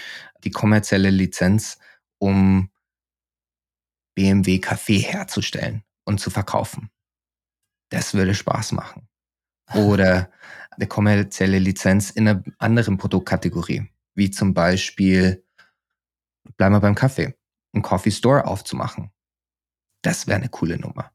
die 0.44 0.50
kommerzielle 0.50 1.10
Lizenz, 1.10 1.78
um 2.18 2.70
BMW 4.14 4.58
Kaffee 4.58 4.98
herzustellen 4.98 5.82
und 6.04 6.20
zu 6.20 6.30
verkaufen. 6.30 6.90
Das 7.90 8.14
würde 8.14 8.34
Spaß 8.34 8.72
machen. 8.72 9.08
Oder 9.74 10.30
eine 10.70 10.86
kommerzielle 10.86 11.58
Lizenz 11.58 12.10
in 12.10 12.28
einer 12.28 12.42
anderen 12.58 12.98
Produktkategorie, 12.98 13.88
wie 14.14 14.30
zum 14.30 14.54
Beispiel 14.54 15.44
bleiben 16.56 16.74
wir 16.74 16.80
beim 16.80 16.94
Kaffee, 16.94 17.34
einen 17.72 17.82
Coffee 17.82 18.10
Store 18.10 18.46
aufzumachen. 18.46 19.10
Das 20.02 20.26
wäre 20.26 20.38
eine 20.38 20.48
coole 20.48 20.78
Nummer. 20.78 21.10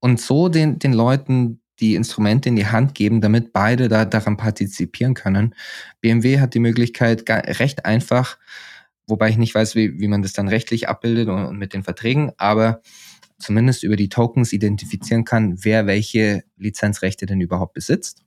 Und 0.00 0.20
so 0.20 0.48
den, 0.48 0.78
den 0.78 0.92
Leuten 0.92 1.62
die 1.80 1.94
Instrumente 1.94 2.48
in 2.48 2.56
die 2.56 2.66
Hand 2.66 2.94
geben, 2.94 3.20
damit 3.20 3.52
beide 3.52 3.88
da 3.88 4.04
daran 4.04 4.36
partizipieren 4.36 5.14
können. 5.14 5.54
BMW 6.00 6.38
hat 6.38 6.54
die 6.54 6.60
Möglichkeit, 6.60 7.28
recht 7.28 7.84
einfach, 7.84 8.38
wobei 9.06 9.30
ich 9.30 9.36
nicht 9.36 9.54
weiß, 9.54 9.74
wie, 9.74 9.98
wie 9.98 10.08
man 10.08 10.22
das 10.22 10.32
dann 10.32 10.48
rechtlich 10.48 10.88
abbildet 10.88 11.28
und, 11.28 11.44
und 11.44 11.58
mit 11.58 11.72
den 11.72 11.82
Verträgen, 11.82 12.32
aber 12.36 12.82
zumindest 13.38 13.82
über 13.82 13.96
die 13.96 14.08
Tokens 14.08 14.52
identifizieren 14.52 15.24
kann, 15.24 15.64
wer 15.64 15.86
welche 15.86 16.44
Lizenzrechte 16.56 17.26
denn 17.26 17.40
überhaupt 17.40 17.74
besitzt, 17.74 18.22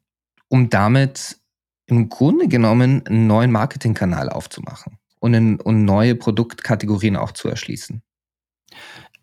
um 0.49 0.69
damit 0.69 1.37
im 1.85 2.09
Grunde 2.09 2.47
genommen 2.47 3.05
einen 3.07 3.27
neuen 3.27 3.51
Marketingkanal 3.51 4.29
aufzumachen 4.29 4.97
und, 5.25 5.33
in, 5.33 5.59
und 5.59 5.85
neue 5.85 6.13
Produktkategorien 6.13 7.15
auch 7.17 7.31
zu 7.31 7.49
erschließen. 7.49 8.03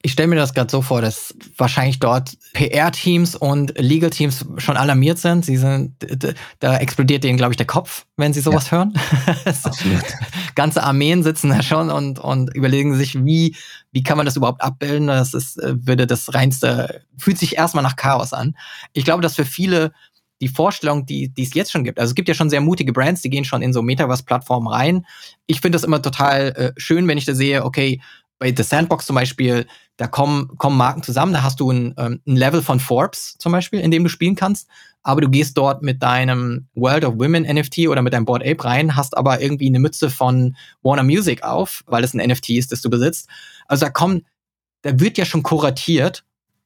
Ich 0.04 0.10
stelle 0.10 0.26
mir 0.26 0.34
das 0.34 0.52
gerade 0.52 0.68
so 0.68 0.82
vor, 0.82 1.00
dass 1.00 1.32
wahrscheinlich 1.56 2.00
dort 2.00 2.36
PR-Teams 2.54 3.36
und 3.36 3.78
Legal-Teams 3.78 4.46
schon 4.56 4.76
alarmiert 4.76 5.18
sind. 5.18 5.44
Sie 5.44 5.56
sind, 5.56 5.94
da 6.58 6.76
explodiert 6.78 7.22
denen, 7.22 7.36
glaube 7.36 7.52
ich, 7.52 7.56
der 7.56 7.68
Kopf, 7.68 8.04
wenn 8.16 8.32
sie 8.32 8.40
sowas 8.40 8.72
ja, 8.72 8.78
hören. 8.78 8.94
Absolut. 9.44 10.02
Ganze 10.56 10.82
Armeen 10.82 11.22
sitzen 11.22 11.50
da 11.50 11.62
schon 11.62 11.88
und, 11.88 12.18
und 12.18 12.52
überlegen 12.52 12.96
sich, 12.96 13.24
wie, 13.24 13.54
wie 13.92 14.02
kann 14.02 14.16
man 14.16 14.26
das 14.26 14.34
überhaupt 14.34 14.60
abbilden? 14.60 15.06
Das 15.06 15.34
ist, 15.34 15.62
äh, 15.62 15.74
würde 15.86 16.08
das 16.08 16.34
reinste, 16.34 17.02
fühlt 17.16 17.38
sich 17.38 17.56
erstmal 17.56 17.84
nach 17.84 17.94
Chaos 17.94 18.32
an. 18.32 18.56
Ich 18.94 19.04
glaube, 19.04 19.22
dass 19.22 19.36
für 19.36 19.44
viele 19.44 19.92
die 20.42 20.48
Vorstellung, 20.48 21.06
die, 21.06 21.32
es 21.38 21.54
jetzt 21.54 21.70
schon 21.70 21.84
gibt. 21.84 22.00
Also 22.00 22.10
es 22.10 22.14
gibt 22.16 22.26
ja 22.26 22.34
schon 22.34 22.50
sehr 22.50 22.60
mutige 22.60 22.92
Brands, 22.92 23.22
die 23.22 23.30
gehen 23.30 23.44
schon 23.44 23.62
in 23.62 23.72
so 23.72 23.80
Metaverse-Plattformen 23.80 24.66
rein. 24.66 25.06
Ich 25.46 25.60
finde 25.60 25.76
das 25.76 25.84
immer 25.84 26.02
total 26.02 26.48
äh, 26.48 26.72
schön, 26.76 27.06
wenn 27.06 27.16
ich 27.16 27.24
da 27.24 27.34
sehe, 27.34 27.64
okay, 27.64 28.00
bei 28.40 28.52
The 28.54 28.64
Sandbox 28.64 29.06
zum 29.06 29.14
Beispiel, 29.14 29.66
da 29.98 30.08
kommen, 30.08 30.48
kommen 30.58 30.76
Marken 30.76 31.04
zusammen, 31.04 31.32
da 31.32 31.44
hast 31.44 31.60
du 31.60 31.70
ein, 31.70 31.94
ähm, 31.96 32.20
ein 32.26 32.34
Level 32.34 32.60
von 32.60 32.80
Forbes 32.80 33.36
zum 33.38 33.52
Beispiel, 33.52 33.78
in 33.78 33.92
dem 33.92 34.02
du 34.02 34.10
spielen 34.10 34.34
kannst, 34.34 34.68
aber 35.04 35.20
du 35.20 35.30
gehst 35.30 35.56
dort 35.56 35.82
mit 35.82 36.02
deinem 36.02 36.66
World 36.74 37.04
of 37.04 37.14
Women 37.20 37.44
NFT 37.44 37.86
oder 37.86 38.02
mit 38.02 38.12
deinem 38.12 38.24
Board 38.24 38.42
Ape 38.44 38.64
rein, 38.64 38.96
hast 38.96 39.16
aber 39.16 39.40
irgendwie 39.40 39.68
eine 39.68 39.78
Mütze 39.78 40.10
von 40.10 40.56
Warner 40.82 41.04
Music 41.04 41.44
auf, 41.44 41.84
weil 41.86 42.02
es 42.02 42.14
ein 42.14 42.28
NFT 42.28 42.50
ist, 42.50 42.72
das 42.72 42.82
du 42.82 42.90
besitzt. 42.90 43.28
Also 43.68 43.86
da 43.86 43.92
kommen, 43.92 44.26
da 44.82 44.98
wird 44.98 45.18
ja 45.18 45.24
schon 45.24 45.44
kuratiert 45.44 46.24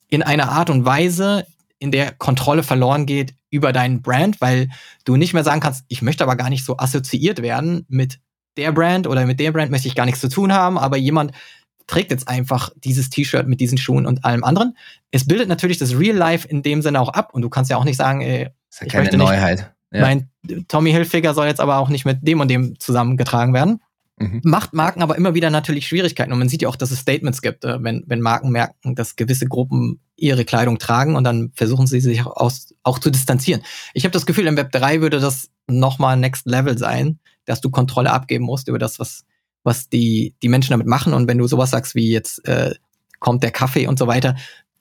in 0.08 0.22
einer 0.22 0.50
Art 0.50 0.70
und 0.70 0.86
Weise, 0.86 1.46
in 1.78 1.90
der 1.90 2.12
Kontrolle 2.12 2.62
verloren 2.62 3.04
geht 3.04 3.34
über 3.56 3.72
deinen 3.72 4.02
Brand, 4.02 4.40
weil 4.40 4.68
du 5.04 5.16
nicht 5.16 5.32
mehr 5.32 5.42
sagen 5.42 5.60
kannst, 5.60 5.84
ich 5.88 6.02
möchte 6.02 6.22
aber 6.22 6.36
gar 6.36 6.50
nicht 6.50 6.64
so 6.64 6.76
assoziiert 6.76 7.42
werden 7.42 7.86
mit 7.88 8.20
der 8.56 8.72
Brand 8.72 9.06
oder 9.06 9.26
mit 9.26 9.40
der 9.40 9.52
Brand 9.52 9.70
möchte 9.70 9.88
ich 9.88 9.94
gar 9.94 10.06
nichts 10.06 10.20
zu 10.20 10.28
tun 10.28 10.52
haben, 10.52 10.78
aber 10.78 10.96
jemand 10.96 11.32
trägt 11.86 12.10
jetzt 12.10 12.28
einfach 12.28 12.70
dieses 12.76 13.10
T-Shirt 13.10 13.46
mit 13.46 13.60
diesen 13.60 13.78
Schuhen 13.78 14.06
und 14.06 14.24
allem 14.24 14.44
anderen. 14.44 14.76
Es 15.10 15.26
bildet 15.26 15.48
natürlich 15.48 15.78
das 15.78 15.98
Real 15.98 16.16
Life 16.16 16.46
in 16.46 16.62
dem 16.62 16.82
Sinne 16.82 17.00
auch 17.00 17.10
ab 17.10 17.32
und 17.32 17.42
du 17.42 17.48
kannst 17.48 17.70
ja 17.70 17.76
auch 17.76 17.84
nicht 17.84 17.96
sagen, 17.96 18.20
ey, 18.20 18.48
ist 18.70 18.80
ja 18.80 18.86
keine 18.88 19.16
Neuheit. 19.16 19.72
Ja. 19.92 20.00
Mein 20.00 20.28
Tommy 20.68 20.90
Hilfiger 20.90 21.32
soll 21.32 21.46
jetzt 21.46 21.60
aber 21.60 21.78
auch 21.78 21.88
nicht 21.88 22.04
mit 22.04 22.18
dem 22.26 22.40
und 22.40 22.48
dem 22.48 22.78
zusammengetragen 22.80 23.54
werden. 23.54 23.80
Mhm. 24.18 24.40
Macht 24.44 24.72
Marken 24.72 25.02
aber 25.02 25.16
immer 25.16 25.34
wieder 25.34 25.50
natürlich 25.50 25.86
Schwierigkeiten. 25.86 26.32
Und 26.32 26.38
man 26.38 26.48
sieht 26.48 26.62
ja 26.62 26.68
auch, 26.68 26.76
dass 26.76 26.90
es 26.90 27.00
Statements 27.00 27.42
gibt, 27.42 27.64
äh, 27.64 27.82
wenn, 27.82 28.02
wenn 28.06 28.20
Marken 28.20 28.50
merken, 28.50 28.94
dass 28.94 29.16
gewisse 29.16 29.46
Gruppen 29.46 30.00
ihre 30.16 30.46
Kleidung 30.46 30.78
tragen 30.78 31.16
und 31.16 31.24
dann 31.24 31.52
versuchen 31.54 31.86
sie 31.86 32.00
sich 32.00 32.24
aus, 32.24 32.74
auch 32.82 32.98
zu 32.98 33.10
distanzieren. 33.10 33.62
Ich 33.92 34.04
habe 34.04 34.12
das 34.12 34.24
Gefühl, 34.24 34.46
im 34.46 34.56
Web 34.56 34.72
3 34.72 35.02
würde 35.02 35.20
das 35.20 35.50
nochmal 35.66 36.16
Next 36.16 36.46
Level 36.46 36.78
sein, 36.78 37.18
dass 37.44 37.60
du 37.60 37.70
Kontrolle 37.70 38.10
abgeben 38.10 38.46
musst 38.46 38.68
über 38.68 38.78
das, 38.78 38.98
was, 38.98 39.24
was 39.64 39.90
die, 39.90 40.34
die 40.42 40.48
Menschen 40.48 40.70
damit 40.70 40.86
machen. 40.86 41.12
Und 41.12 41.28
wenn 41.28 41.38
du 41.38 41.46
sowas 41.46 41.70
sagst 41.70 41.94
wie 41.94 42.10
jetzt 42.10 42.46
äh, 42.48 42.74
kommt 43.20 43.42
der 43.42 43.50
Kaffee 43.50 43.86
und 43.86 43.98
so 43.98 44.06
weiter, 44.06 44.36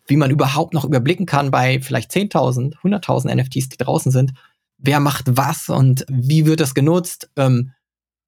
wie 0.08 0.18
man 0.18 0.32
überhaupt 0.32 0.74
noch 0.74 0.86
überblicken 0.86 1.26
kann 1.26 1.52
bei 1.52 1.82
vielleicht 1.82 2.12
10.000, 2.12 2.76
100.000 2.84 3.36
NFTs, 3.36 3.70
die 3.70 3.78
draußen 3.78 4.12
sind, 4.12 4.34
wer 4.78 5.00
macht 5.00 5.26
was 5.36 5.70
und 5.70 6.06
wie 6.10 6.46
wird 6.46 6.60
das 6.60 6.74
genutzt, 6.74 7.30
ähm, 7.36 7.72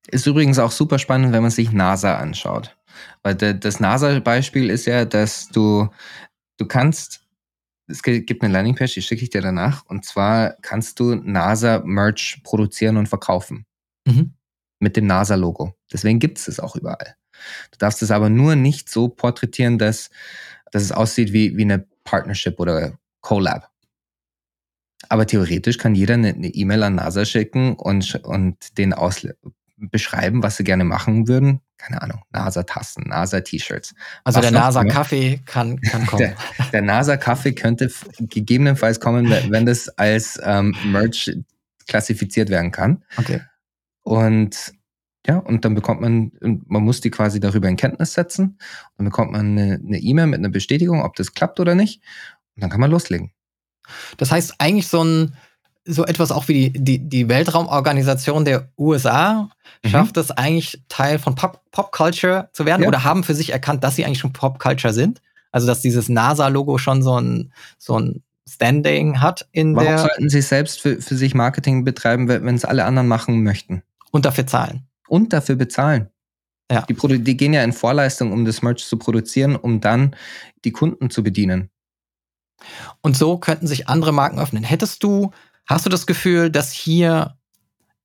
ist 0.07 0.25
übrigens 0.25 0.59
auch 0.59 0.71
super 0.71 0.99
spannend, 0.99 1.33
wenn 1.33 1.41
man 1.41 1.51
sich 1.51 1.71
NASA 1.71 2.17
anschaut. 2.17 2.75
Weil 3.23 3.35
das 3.35 3.79
NASA-Beispiel 3.79 4.69
ist 4.69 4.85
ja, 4.85 5.05
dass 5.05 5.49
du, 5.49 5.89
du 6.57 6.65
kannst, 6.65 7.21
es 7.87 8.01
gibt 8.01 8.43
eine 8.43 8.53
Landingpage, 8.53 8.93
die 8.93 9.01
schicke 9.01 9.23
ich 9.23 9.29
dir 9.29 9.41
danach. 9.41 9.85
Und 9.85 10.05
zwar 10.05 10.55
kannst 10.61 10.99
du 10.99 11.15
NASA-Merch 11.15 12.41
produzieren 12.43 12.97
und 12.97 13.07
verkaufen. 13.07 13.65
Mhm. 14.05 14.33
Mit 14.79 14.95
dem 14.95 15.07
NASA-Logo. 15.07 15.73
Deswegen 15.91 16.19
gibt 16.19 16.37
es 16.37 16.47
es 16.47 16.59
auch 16.59 16.75
überall. 16.75 17.15
Du 17.71 17.77
darfst 17.77 18.01
es 18.01 18.11
aber 18.11 18.29
nur 18.29 18.55
nicht 18.55 18.89
so 18.89 19.09
porträtieren, 19.09 19.77
dass, 19.77 20.09
dass 20.71 20.83
es 20.83 20.91
aussieht 20.91 21.33
wie, 21.33 21.57
wie 21.57 21.63
eine 21.63 21.85
Partnership 22.03 22.59
oder 22.59 22.97
Collab. 23.21 23.71
Aber 25.09 25.25
theoretisch 25.25 25.77
kann 25.77 25.95
jeder 25.95 26.15
eine 26.15 26.31
E-Mail 26.31 26.83
an 26.83 26.95
NASA 26.95 27.25
schicken 27.25 27.75
und, 27.75 28.15
und 28.23 28.77
den 28.77 28.93
aus, 28.93 29.27
beschreiben, 29.77 30.43
was 30.43 30.57
sie 30.57 30.63
gerne 30.63 30.83
machen 30.83 31.27
würden. 31.27 31.61
Keine 31.77 32.01
Ahnung, 32.01 32.21
NASA-Tassen, 32.31 33.03
NASA-T-Shirts. 33.07 33.93
Also 34.23 34.41
der 34.41 34.51
NASA-Kaffee 34.51 35.41
kann, 35.45 35.79
kann 35.81 36.05
kommen. 36.07 36.19
Der, 36.19 36.35
der 36.73 36.81
NASA-Kaffee 36.81 37.53
könnte 37.53 37.91
gegebenenfalls 38.19 38.99
kommen, 38.99 39.29
wenn 39.29 39.65
das 39.65 39.87
als 39.89 40.39
ähm, 40.43 40.75
Merch 40.85 41.31
klassifiziert 41.87 42.49
werden 42.49 42.71
kann. 42.71 43.03
Okay. 43.17 43.41
Und 44.01 44.73
Ja, 45.27 45.37
und 45.37 45.65
dann 45.65 45.75
bekommt 45.75 45.99
man, 45.99 46.31
man 46.41 46.83
muss 46.83 47.01
die 47.01 47.11
quasi 47.11 47.39
darüber 47.39 47.67
in 47.67 47.75
Kenntnis 47.75 48.13
setzen. 48.13 48.57
Dann 48.97 49.05
bekommt 49.05 49.33
man 49.33 49.59
eine 49.59 49.99
E-Mail 49.99 50.27
mit 50.27 50.39
einer 50.39 50.49
Bestätigung, 50.49 51.03
ob 51.03 51.15
das 51.15 51.33
klappt 51.33 51.59
oder 51.59 51.75
nicht. 51.75 52.01
Und 52.55 52.63
dann 52.63 52.69
kann 52.69 52.79
man 52.79 52.89
loslegen. 52.91 53.33
Das 54.17 54.31
heißt 54.31 54.55
eigentlich 54.59 54.87
so 54.87 55.03
ein, 55.03 55.35
so 55.87 56.05
etwas 56.05 56.31
auch 56.31 56.47
wie 56.47 56.69
die, 56.69 56.83
die, 56.83 57.09
die 57.09 57.29
Weltraumorganisation 57.29 58.45
der 58.45 58.69
USA 58.77 59.49
mhm. 59.83 59.89
schafft 59.89 60.17
es 60.17 60.31
eigentlich 60.31 60.81
Teil 60.89 61.17
von 61.19 61.35
Pop, 61.35 61.61
Pop 61.71 61.91
Culture 61.91 62.49
zu 62.53 62.65
werden 62.65 62.83
ja. 62.83 62.87
oder 62.87 63.03
haben 63.03 63.23
für 63.23 63.33
sich 63.33 63.51
erkannt, 63.51 63.83
dass 63.83 63.95
sie 63.95 64.05
eigentlich 64.05 64.19
schon 64.19 64.33
Pop 64.33 64.59
Culture 64.59 64.93
sind. 64.93 65.21
Also 65.51 65.65
dass 65.65 65.81
dieses 65.81 66.09
NASA-Logo 66.09 66.77
schon 66.77 67.01
so 67.01 67.19
ein, 67.19 67.53
so 67.77 67.99
ein 67.99 68.21
Standing 68.47 69.21
hat 69.21 69.47
in 69.51 69.75
Warum 69.75 69.85
der. 69.85 69.95
Warum 69.97 70.09
sollten 70.09 70.29
sie 70.29 70.41
selbst 70.41 70.81
für, 70.81 71.01
für 71.01 71.15
sich 71.15 71.33
Marketing 71.33 71.83
betreiben, 71.83 72.27
wenn 72.27 72.55
es 72.55 72.65
alle 72.65 72.85
anderen 72.85 73.07
machen 73.07 73.43
möchten? 73.43 73.83
Und 74.11 74.25
dafür 74.25 74.47
zahlen. 74.47 74.87
Und 75.07 75.33
dafür 75.33 75.55
bezahlen. 75.55 76.09
Ja. 76.71 76.81
Die, 76.81 77.23
die 77.23 77.37
gehen 77.37 77.53
ja 77.53 77.63
in 77.63 77.73
Vorleistung, 77.73 78.31
um 78.33 78.45
das 78.45 78.61
Merch 78.61 78.85
zu 78.85 78.97
produzieren, 78.97 79.55
um 79.55 79.79
dann 79.79 80.15
die 80.65 80.71
Kunden 80.71 81.09
zu 81.09 81.23
bedienen. 81.23 81.69
Und 83.01 83.15
so 83.15 83.37
könnten 83.37 83.67
sich 83.67 83.87
andere 83.87 84.11
Marken 84.11 84.39
öffnen. 84.39 84.63
Hättest 84.63 85.03
du 85.03 85.31
Hast 85.67 85.85
du 85.85 85.89
das 85.89 86.07
Gefühl, 86.07 86.49
dass 86.49 86.71
hier 86.71 87.35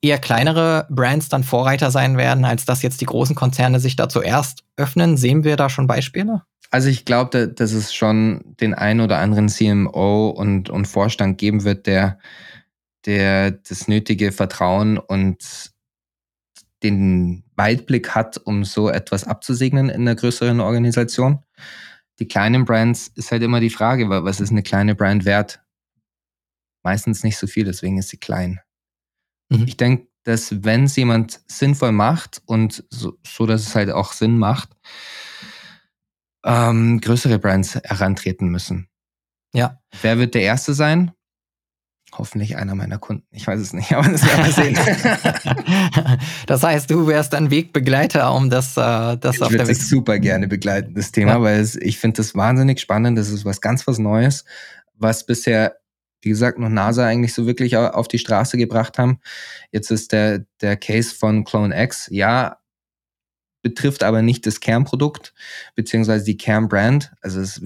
eher 0.02 0.18
kleinere 0.18 0.86
Brands 0.90 1.28
dann 1.28 1.44
Vorreiter 1.44 1.92
sein 1.92 2.16
werden, 2.16 2.44
als 2.44 2.64
dass 2.64 2.82
jetzt 2.82 3.00
die 3.00 3.06
großen 3.06 3.36
Konzerne 3.36 3.78
sich 3.78 3.94
da 3.94 4.08
zuerst 4.08 4.64
öffnen? 4.76 5.16
Sehen 5.16 5.44
wir 5.44 5.56
da 5.56 5.70
schon 5.70 5.86
Beispiele? 5.86 6.42
Also 6.70 6.88
ich 6.88 7.04
glaube, 7.04 7.48
dass 7.48 7.72
es 7.72 7.94
schon 7.94 8.42
den 8.60 8.74
einen 8.74 9.00
oder 9.00 9.18
anderen 9.18 9.48
CMO 9.48 10.30
und, 10.30 10.70
und 10.70 10.86
Vorstand 10.86 11.38
geben 11.38 11.64
wird, 11.64 11.86
der, 11.86 12.18
der 13.06 13.52
das 13.52 13.88
nötige 13.88 14.32
Vertrauen 14.32 14.98
und 14.98 15.70
den 16.82 17.44
Weitblick 17.54 18.10
hat, 18.14 18.38
um 18.44 18.64
so 18.64 18.88
etwas 18.88 19.24
abzusegnen 19.24 19.88
in 19.88 20.00
einer 20.00 20.16
größeren 20.16 20.60
Organisation. 20.60 21.44
Die 22.18 22.26
kleinen 22.26 22.64
Brands 22.64 23.08
ist 23.14 23.30
halt 23.30 23.42
immer 23.42 23.60
die 23.60 23.70
Frage, 23.70 24.08
was 24.08 24.40
ist 24.40 24.50
eine 24.50 24.62
kleine 24.62 24.94
Brand 24.94 25.24
wert? 25.24 25.60
Meistens 26.82 27.22
nicht 27.24 27.38
so 27.38 27.46
viel, 27.46 27.64
deswegen 27.64 27.98
ist 27.98 28.08
sie 28.08 28.18
klein. 28.18 28.60
Mhm. 29.48 29.64
Ich 29.66 29.76
denke, 29.76 30.08
dass 30.24 30.64
wenn 30.64 30.84
es 30.84 30.96
jemand 30.96 31.40
sinnvoll 31.46 31.92
macht 31.92 32.42
und 32.46 32.84
so, 32.90 33.18
so, 33.26 33.46
dass 33.46 33.62
es 33.62 33.74
halt 33.74 33.90
auch 33.90 34.12
Sinn 34.12 34.38
macht, 34.38 34.70
ähm, 36.44 37.00
größere 37.00 37.38
Brands 37.38 37.74
herantreten 37.74 38.48
müssen. 38.48 38.88
Ja. 39.52 39.80
Wer 40.00 40.18
wird 40.18 40.34
der 40.34 40.42
Erste 40.42 40.74
sein? 40.74 41.12
Hoffentlich 42.14 42.56
einer 42.56 42.74
meiner 42.74 42.98
Kunden. 42.98 43.26
Ich 43.30 43.46
weiß 43.46 43.58
es 43.60 43.72
nicht, 43.72 43.92
aber 43.96 44.08
das 44.08 44.24
werden 44.26 44.44
wir 44.44 44.52
sehen. 44.52 46.18
das 46.46 46.62
heißt, 46.62 46.90
du 46.90 47.06
wärst 47.06 47.34
ein 47.34 47.50
Wegbegleiter, 47.50 48.32
um 48.34 48.50
das, 48.50 48.76
äh, 48.76 49.16
das 49.16 49.36
ich 49.36 49.42
auf 49.42 49.48
der 49.48 49.66
Weg. 49.66 49.76
Ich 49.76 49.88
super 49.88 50.18
gerne 50.18 50.46
begleiten, 50.46 50.94
das 50.94 51.12
Thema, 51.12 51.32
ja. 51.32 51.42
weil 51.42 51.60
es, 51.60 51.76
ich 51.76 51.98
finde 51.98 52.18
das 52.18 52.34
wahnsinnig 52.34 52.80
spannend. 52.80 53.18
Das 53.18 53.30
ist 53.30 53.44
was 53.44 53.60
ganz 53.60 53.86
was 53.86 53.98
Neues, 53.98 54.44
was 54.94 55.24
bisher 55.24 55.81
wie 56.22 56.30
gesagt, 56.30 56.58
noch 56.58 56.68
NASA 56.68 57.06
eigentlich 57.06 57.34
so 57.34 57.46
wirklich 57.46 57.76
auf 57.76 58.08
die 58.08 58.18
Straße 58.18 58.56
gebracht 58.56 58.98
haben. 58.98 59.20
Jetzt 59.70 59.90
ist 59.90 60.12
der, 60.12 60.46
der 60.60 60.76
Case 60.76 61.14
von 61.14 61.44
Clone 61.44 61.78
X, 61.82 62.08
ja, 62.10 62.58
betrifft 63.62 64.02
aber 64.02 64.22
nicht 64.22 64.46
das 64.46 64.60
Kernprodukt, 64.60 65.34
beziehungsweise 65.74 66.24
die 66.24 66.36
Kernbrand. 66.36 67.12
Also 67.20 67.40
es 67.40 67.58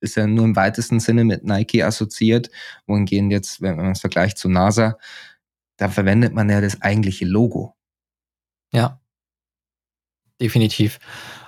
ist 0.00 0.16
ja 0.16 0.26
nur 0.26 0.44
im 0.44 0.56
weitesten 0.56 1.00
Sinne 1.00 1.24
mit 1.24 1.44
Nike 1.44 1.82
assoziiert, 1.82 2.50
wohingehend 2.86 3.32
jetzt, 3.32 3.62
wenn 3.62 3.76
man 3.76 3.92
es 3.92 4.00
vergleicht 4.00 4.36
zu 4.36 4.48
NASA, 4.48 4.98
da 5.76 5.88
verwendet 5.88 6.34
man 6.34 6.50
ja 6.50 6.60
das 6.60 6.82
eigentliche 6.82 7.24
Logo. 7.24 7.76
Ja. 8.72 9.00
Definitiv. 10.40 10.98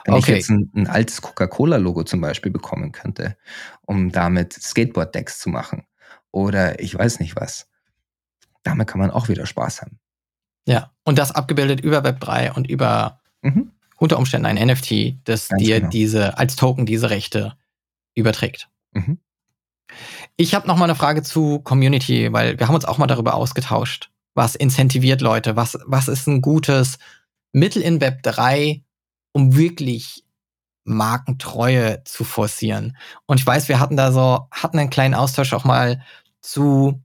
Wenn 0.04 0.14
okay. 0.14 0.32
ich 0.32 0.38
jetzt 0.38 0.50
ein, 0.50 0.70
ein 0.74 0.86
altes 0.86 1.20
Coca-Cola-Logo 1.20 2.04
zum 2.04 2.20
Beispiel 2.20 2.52
bekommen 2.52 2.92
könnte, 2.92 3.36
um 3.82 4.12
damit 4.12 4.52
Skateboard-Decks 4.52 5.40
zu 5.40 5.48
machen, 5.50 5.84
oder 6.32 6.80
ich 6.80 6.94
weiß 6.96 7.20
nicht 7.20 7.36
was. 7.36 7.68
Damit 8.62 8.88
kann 8.88 9.00
man 9.00 9.10
auch 9.10 9.28
wieder 9.28 9.46
Spaß 9.46 9.82
haben. 9.82 9.98
Ja, 10.66 10.92
und 11.04 11.18
das 11.18 11.32
abgebildet 11.32 11.80
über 11.80 12.00
Web3 12.00 12.52
und 12.52 12.68
über 12.68 13.20
mhm. 13.42 13.72
unter 13.96 14.18
Umständen 14.18 14.46
ein 14.46 14.56
NFT, 14.56 15.16
das 15.24 15.48
Ganz 15.48 15.62
dir 15.62 15.78
genau. 15.78 15.90
diese 15.90 16.38
als 16.38 16.56
Token 16.56 16.86
diese 16.86 17.10
Rechte 17.10 17.56
überträgt. 18.14 18.68
Mhm. 18.92 19.18
Ich 20.36 20.54
habe 20.54 20.66
noch 20.66 20.76
mal 20.76 20.84
eine 20.84 20.96
Frage 20.96 21.22
zu 21.22 21.60
Community, 21.60 22.32
weil 22.32 22.58
wir 22.58 22.66
haben 22.66 22.74
uns 22.74 22.84
auch 22.84 22.98
mal 22.98 23.06
darüber 23.06 23.34
ausgetauscht. 23.34 24.10
Was 24.34 24.54
incentiviert 24.54 25.20
Leute? 25.20 25.56
Was, 25.56 25.78
was 25.86 26.08
ist 26.08 26.26
ein 26.26 26.42
gutes 26.42 26.98
Mittel 27.52 27.80
in 27.80 28.00
Web 28.00 28.22
3, 28.22 28.82
um 29.32 29.56
wirklich 29.56 30.25
Markentreue 30.86 32.02
zu 32.04 32.24
forcieren? 32.24 32.96
Und 33.26 33.40
ich 33.40 33.46
weiß, 33.46 33.68
wir 33.68 33.80
hatten 33.80 33.96
da 33.96 34.12
so, 34.12 34.46
hatten 34.50 34.78
einen 34.78 34.90
kleinen 34.90 35.14
Austausch 35.14 35.52
auch 35.52 35.64
mal 35.64 36.02
zu 36.40 37.02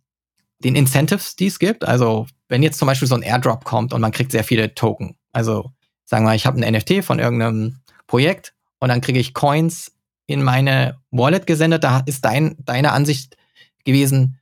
den 0.59 0.75
Incentives, 0.75 1.35
die 1.35 1.47
es 1.47 1.59
gibt. 1.59 1.85
Also 1.85 2.27
wenn 2.47 2.63
jetzt 2.63 2.77
zum 2.77 2.85
Beispiel 2.85 3.07
so 3.07 3.15
ein 3.15 3.23
Airdrop 3.23 3.63
kommt 3.65 3.93
und 3.93 4.01
man 4.01 4.11
kriegt 4.11 4.31
sehr 4.31 4.43
viele 4.43 4.73
Token. 4.75 5.15
Also 5.31 5.71
sagen 6.05 6.25
wir, 6.25 6.35
ich 6.35 6.45
habe 6.45 6.61
ein 6.61 6.73
NFT 6.73 7.03
von 7.03 7.19
irgendeinem 7.19 7.79
Projekt 8.07 8.53
und 8.79 8.89
dann 8.89 9.01
kriege 9.01 9.19
ich 9.19 9.33
Coins 9.33 9.93
in 10.27 10.43
meine 10.43 10.99
Wallet 11.11 11.47
gesendet. 11.47 11.83
Da 11.83 12.01
ist 12.05 12.25
dein, 12.25 12.55
deine 12.59 12.91
Ansicht 12.91 13.37
gewesen, 13.85 14.39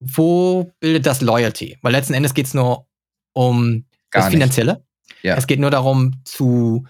wo 0.00 0.72
bildet 0.80 1.06
das 1.06 1.20
Loyalty? 1.20 1.78
Weil 1.82 1.92
letzten 1.92 2.14
Endes 2.14 2.34
geht 2.34 2.46
es 2.46 2.54
nur 2.54 2.86
um 3.32 3.84
Gar 4.10 4.24
das 4.24 4.30
Finanzielle. 4.30 4.84
Ja. 5.22 5.36
Es 5.36 5.46
geht 5.46 5.60
nur 5.60 5.70
darum, 5.70 6.20
zu 6.24 6.86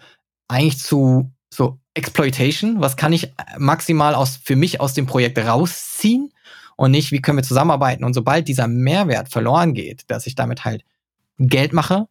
eigentlich 0.49 0.79
zu 0.79 1.33
so 1.53 1.79
Exploitation. 1.95 2.81
Was 2.81 2.97
kann 2.97 3.13
ich 3.13 3.33
maximal 3.59 4.15
aus, 4.15 4.39
für 4.43 4.57
mich 4.57 4.81
aus 4.81 4.95
dem 4.95 5.07
Projekt 5.07 5.39
rausziehen? 5.39 6.33
und 6.77 6.91
nicht, 6.91 7.13
wie 7.13 7.21
können 7.21 7.39
wir 7.39 7.45
zusammenarbeiten. 7.45 8.05
Und 8.05 8.15
sobald 8.15 8.49
dieser 8.49 8.67
Mehrwert 8.67 9.29
verloren 9.29 9.75
geht, 9.75 10.11
dass 10.11 10.27
ich 10.27 10.35
damit 10.35 10.65
halt 10.65 10.85
Geld 11.39 11.73
mache, 11.73 12.09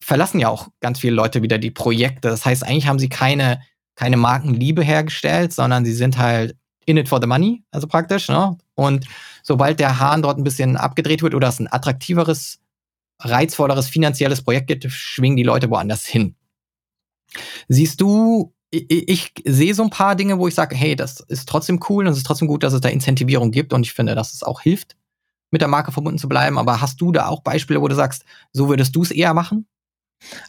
verlassen 0.00 0.40
ja 0.40 0.48
auch 0.48 0.68
ganz 0.80 1.00
viele 1.00 1.14
Leute 1.14 1.42
wieder 1.42 1.58
die 1.58 1.70
Projekte. 1.70 2.28
Das 2.28 2.44
heißt, 2.44 2.64
eigentlich 2.64 2.86
haben 2.86 2.98
sie 2.98 3.08
keine, 3.08 3.62
keine 3.94 4.16
Markenliebe 4.16 4.82
hergestellt, 4.82 5.52
sondern 5.52 5.84
sie 5.84 5.94
sind 5.94 6.18
halt 6.18 6.56
in 6.86 6.98
it 6.98 7.08
for 7.08 7.20
the 7.20 7.26
money, 7.26 7.62
also 7.70 7.86
praktisch. 7.86 8.28
Ne? 8.28 8.58
Und 8.74 9.06
sobald 9.42 9.80
der 9.80 9.98
Hahn 9.98 10.20
dort 10.20 10.38
ein 10.38 10.44
bisschen 10.44 10.76
abgedreht 10.76 11.22
wird 11.22 11.34
oder 11.34 11.48
es 11.48 11.58
ein 11.58 11.72
attraktiveres, 11.72 12.60
reizvolleres 13.20 13.88
finanzielles 13.88 14.42
Projekt 14.42 14.66
gibt, 14.66 14.84
schwingen 14.90 15.36
die 15.36 15.42
Leute 15.44 15.70
woanders 15.70 16.04
hin. 16.04 16.34
Siehst 17.68 18.00
du 18.00 18.53
ich, 18.74 19.08
ich 19.08 19.32
sehe 19.44 19.74
so 19.74 19.82
ein 19.82 19.90
paar 19.90 20.16
Dinge, 20.16 20.38
wo 20.38 20.48
ich 20.48 20.54
sage, 20.54 20.74
hey, 20.74 20.96
das 20.96 21.20
ist 21.20 21.48
trotzdem 21.48 21.80
cool 21.88 22.06
und 22.06 22.12
es 22.12 22.18
ist 22.18 22.26
trotzdem 22.26 22.48
gut, 22.48 22.62
dass 22.62 22.72
es 22.72 22.80
da 22.80 22.88
Incentivierung 22.88 23.50
gibt 23.50 23.72
und 23.72 23.84
ich 23.84 23.92
finde, 23.92 24.14
dass 24.14 24.34
es 24.34 24.42
auch 24.42 24.60
hilft, 24.60 24.96
mit 25.50 25.60
der 25.60 25.68
Marke 25.68 25.92
verbunden 25.92 26.18
zu 26.18 26.28
bleiben. 26.28 26.58
Aber 26.58 26.80
hast 26.80 27.00
du 27.00 27.12
da 27.12 27.28
auch 27.28 27.42
Beispiele, 27.42 27.80
wo 27.80 27.88
du 27.88 27.94
sagst, 27.94 28.24
so 28.52 28.68
würdest 28.68 28.94
du 28.96 29.02
es 29.02 29.10
eher 29.10 29.34
machen? 29.34 29.66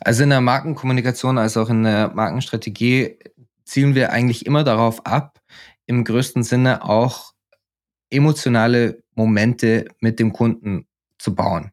Also 0.01 0.23
in 0.23 0.29
der 0.29 0.41
Markenkommunikation 0.41 1.37
als 1.37 1.57
auch 1.57 1.69
in 1.69 1.83
der 1.83 2.09
Markenstrategie 2.13 3.17
zielen 3.65 3.95
wir 3.95 4.11
eigentlich 4.11 4.45
immer 4.45 4.63
darauf 4.63 5.05
ab, 5.05 5.41
im 5.85 6.03
größten 6.03 6.43
Sinne 6.43 6.83
auch 6.83 7.33
emotionale 8.09 9.03
Momente 9.15 9.85
mit 9.99 10.19
dem 10.19 10.33
Kunden 10.33 10.87
zu 11.17 11.35
bauen. 11.35 11.71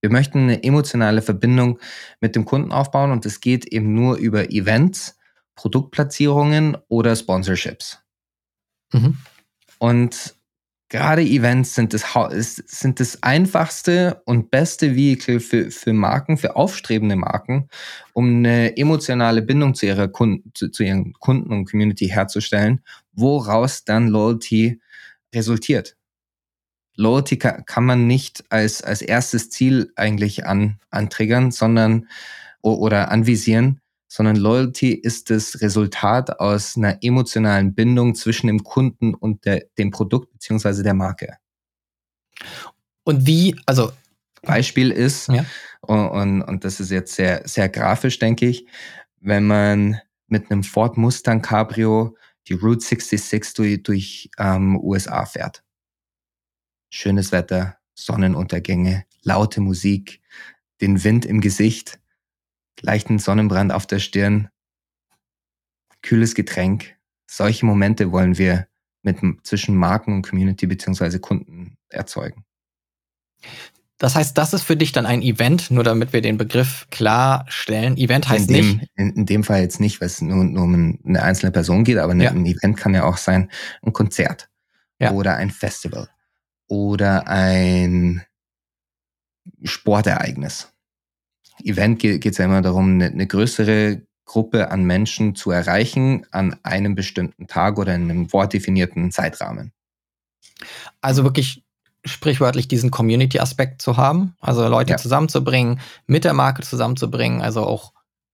Wir 0.00 0.10
möchten 0.10 0.40
eine 0.40 0.62
emotionale 0.62 1.22
Verbindung 1.22 1.78
mit 2.20 2.36
dem 2.36 2.44
Kunden 2.44 2.72
aufbauen 2.72 3.10
und 3.10 3.24
das 3.24 3.40
geht 3.40 3.66
eben 3.66 3.94
nur 3.94 4.16
über 4.16 4.50
Events, 4.50 5.16
Produktplatzierungen 5.56 6.76
oder 6.88 7.14
Sponsorships. 7.16 7.98
Mhm. 8.92 9.18
Und 9.78 10.34
gerade 10.88 11.22
Events 11.22 11.74
sind 11.74 11.92
das, 11.92 12.04
sind 12.66 13.00
das 13.00 13.22
einfachste 13.22 14.22
und 14.26 14.50
beste 14.50 14.94
Vehikel 14.94 15.40
für, 15.40 15.70
für 15.70 15.92
Marken, 15.92 16.36
für 16.36 16.56
aufstrebende 16.56 17.16
Marken, 17.16 17.68
um 18.12 18.28
eine 18.28 18.76
emotionale 18.76 19.42
Bindung 19.42 19.74
zu, 19.74 19.86
ihrer 19.86 20.08
Kunden, 20.08 20.52
zu, 20.54 20.68
zu 20.68 20.84
ihren 20.84 21.12
Kunden 21.14 21.52
und 21.52 21.70
Community 21.70 22.08
herzustellen, 22.08 22.82
woraus 23.12 23.84
dann 23.84 24.08
Loyalty 24.08 24.80
resultiert. 25.34 25.96
Loyalty 26.96 27.38
kann, 27.38 27.64
kann 27.66 27.84
man 27.84 28.06
nicht 28.06 28.44
als, 28.50 28.82
als 28.82 29.02
erstes 29.02 29.50
Ziel 29.50 29.92
eigentlich 29.96 30.46
an, 30.46 30.78
antriggern, 30.90 31.50
sondern 31.50 32.06
oder 32.62 33.10
anvisieren, 33.10 33.80
sondern 34.14 34.36
Loyalty 34.36 34.92
ist 34.92 35.28
das 35.30 35.60
Resultat 35.60 36.38
aus 36.38 36.76
einer 36.76 37.02
emotionalen 37.02 37.74
Bindung 37.74 38.14
zwischen 38.14 38.46
dem 38.46 38.62
Kunden 38.62 39.12
und 39.12 39.44
der, 39.44 39.64
dem 39.76 39.90
Produkt 39.90 40.30
beziehungsweise 40.30 40.84
der 40.84 40.94
Marke. 40.94 41.38
Und 43.02 43.26
wie, 43.26 43.56
also 43.66 43.90
Beispiel 44.42 44.92
ist, 44.92 45.26
ja. 45.26 45.44
und, 45.80 46.08
und, 46.10 46.42
und 46.42 46.64
das 46.64 46.78
ist 46.78 46.92
jetzt 46.92 47.16
sehr, 47.16 47.42
sehr 47.44 47.68
grafisch, 47.68 48.20
denke 48.20 48.46
ich, 48.46 48.68
wenn 49.18 49.48
man 49.48 50.00
mit 50.28 50.48
einem 50.48 50.62
Ford 50.62 50.96
Mustang 50.96 51.42
Cabrio 51.42 52.16
die 52.46 52.54
Route 52.54 52.84
66 52.84 53.54
durch, 53.54 53.82
durch 53.82 54.30
ähm, 54.38 54.76
USA 54.76 55.26
fährt. 55.26 55.64
Schönes 56.88 57.32
Wetter, 57.32 57.78
Sonnenuntergänge, 57.94 59.06
laute 59.22 59.60
Musik, 59.60 60.20
den 60.80 61.02
Wind 61.02 61.26
im 61.26 61.40
Gesicht 61.40 61.98
leichten 62.80 63.18
Sonnenbrand 63.18 63.72
auf 63.72 63.86
der 63.86 63.98
Stirn, 63.98 64.48
kühles 66.02 66.34
Getränk. 66.34 66.96
Solche 67.26 67.66
Momente 67.66 68.12
wollen 68.12 68.38
wir 68.38 68.66
mit 69.02 69.18
zwischen 69.42 69.76
Marken 69.76 70.14
und 70.14 70.28
Community 70.28 70.66
beziehungsweise 70.66 71.20
Kunden 71.20 71.76
erzeugen. 71.88 72.44
Das 73.98 74.16
heißt, 74.16 74.36
das 74.36 74.52
ist 74.52 74.62
für 74.62 74.76
dich 74.76 74.92
dann 74.92 75.06
ein 75.06 75.22
Event, 75.22 75.70
nur 75.70 75.84
damit 75.84 76.12
wir 76.12 76.20
den 76.20 76.36
Begriff 76.36 76.86
klarstellen. 76.90 77.96
Event 77.96 78.28
heißt 78.28 78.48
in 78.48 78.54
dem, 78.54 78.66
nicht. 78.66 78.90
In, 78.96 79.10
in, 79.10 79.26
dem 79.26 79.44
Fall 79.44 79.60
jetzt 79.60 79.80
nicht, 79.80 80.00
weil 80.00 80.08
es 80.08 80.20
nur, 80.20 80.44
nur 80.44 80.64
um 80.64 80.98
eine 81.04 81.22
einzelne 81.22 81.52
Person 81.52 81.84
geht, 81.84 81.98
aber 81.98 82.14
ja. 82.16 82.30
ein 82.30 82.44
Event 82.44 82.76
kann 82.76 82.94
ja 82.94 83.04
auch 83.04 83.16
sein, 83.16 83.50
ein 83.82 83.92
Konzert 83.92 84.50
ja. 84.98 85.12
oder 85.12 85.36
ein 85.36 85.50
Festival 85.50 86.08
oder 86.66 87.28
ein 87.28 88.22
Sportereignis. 89.62 90.73
Event 91.62 91.98
geht 91.98 92.24
es 92.24 92.38
ja 92.38 92.46
immer 92.46 92.62
darum, 92.62 92.94
eine, 92.94 93.06
eine 93.06 93.26
größere 93.26 94.02
Gruppe 94.24 94.70
an 94.70 94.84
Menschen 94.84 95.34
zu 95.34 95.50
erreichen 95.50 96.26
an 96.30 96.56
einem 96.62 96.94
bestimmten 96.94 97.46
Tag 97.46 97.78
oder 97.78 97.94
in 97.94 98.10
einem 98.10 98.32
wortdefinierten 98.32 99.12
Zeitrahmen. 99.12 99.72
Also 101.00 101.24
wirklich 101.24 101.62
sprichwörtlich 102.04 102.68
diesen 102.68 102.90
Community-Aspekt 102.90 103.80
zu 103.80 103.96
haben, 103.96 104.34
also 104.40 104.66
Leute 104.68 104.92
ja. 104.92 104.96
zusammenzubringen, 104.96 105.80
mit 106.06 106.24
der 106.24 106.34
Marke 106.34 106.62
zusammenzubringen, 106.62 107.40
also 107.40 107.64
auch 107.64 107.92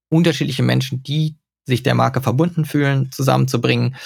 unterschiedliche 0.08 0.62
Menschen, 0.62 1.02
die 1.02 1.36
sich 1.66 1.82
der 1.82 1.94
Marke 1.94 2.20
verbunden 2.20 2.64
fühlen, 2.64 3.10
zusammenzubringen. 3.12 3.96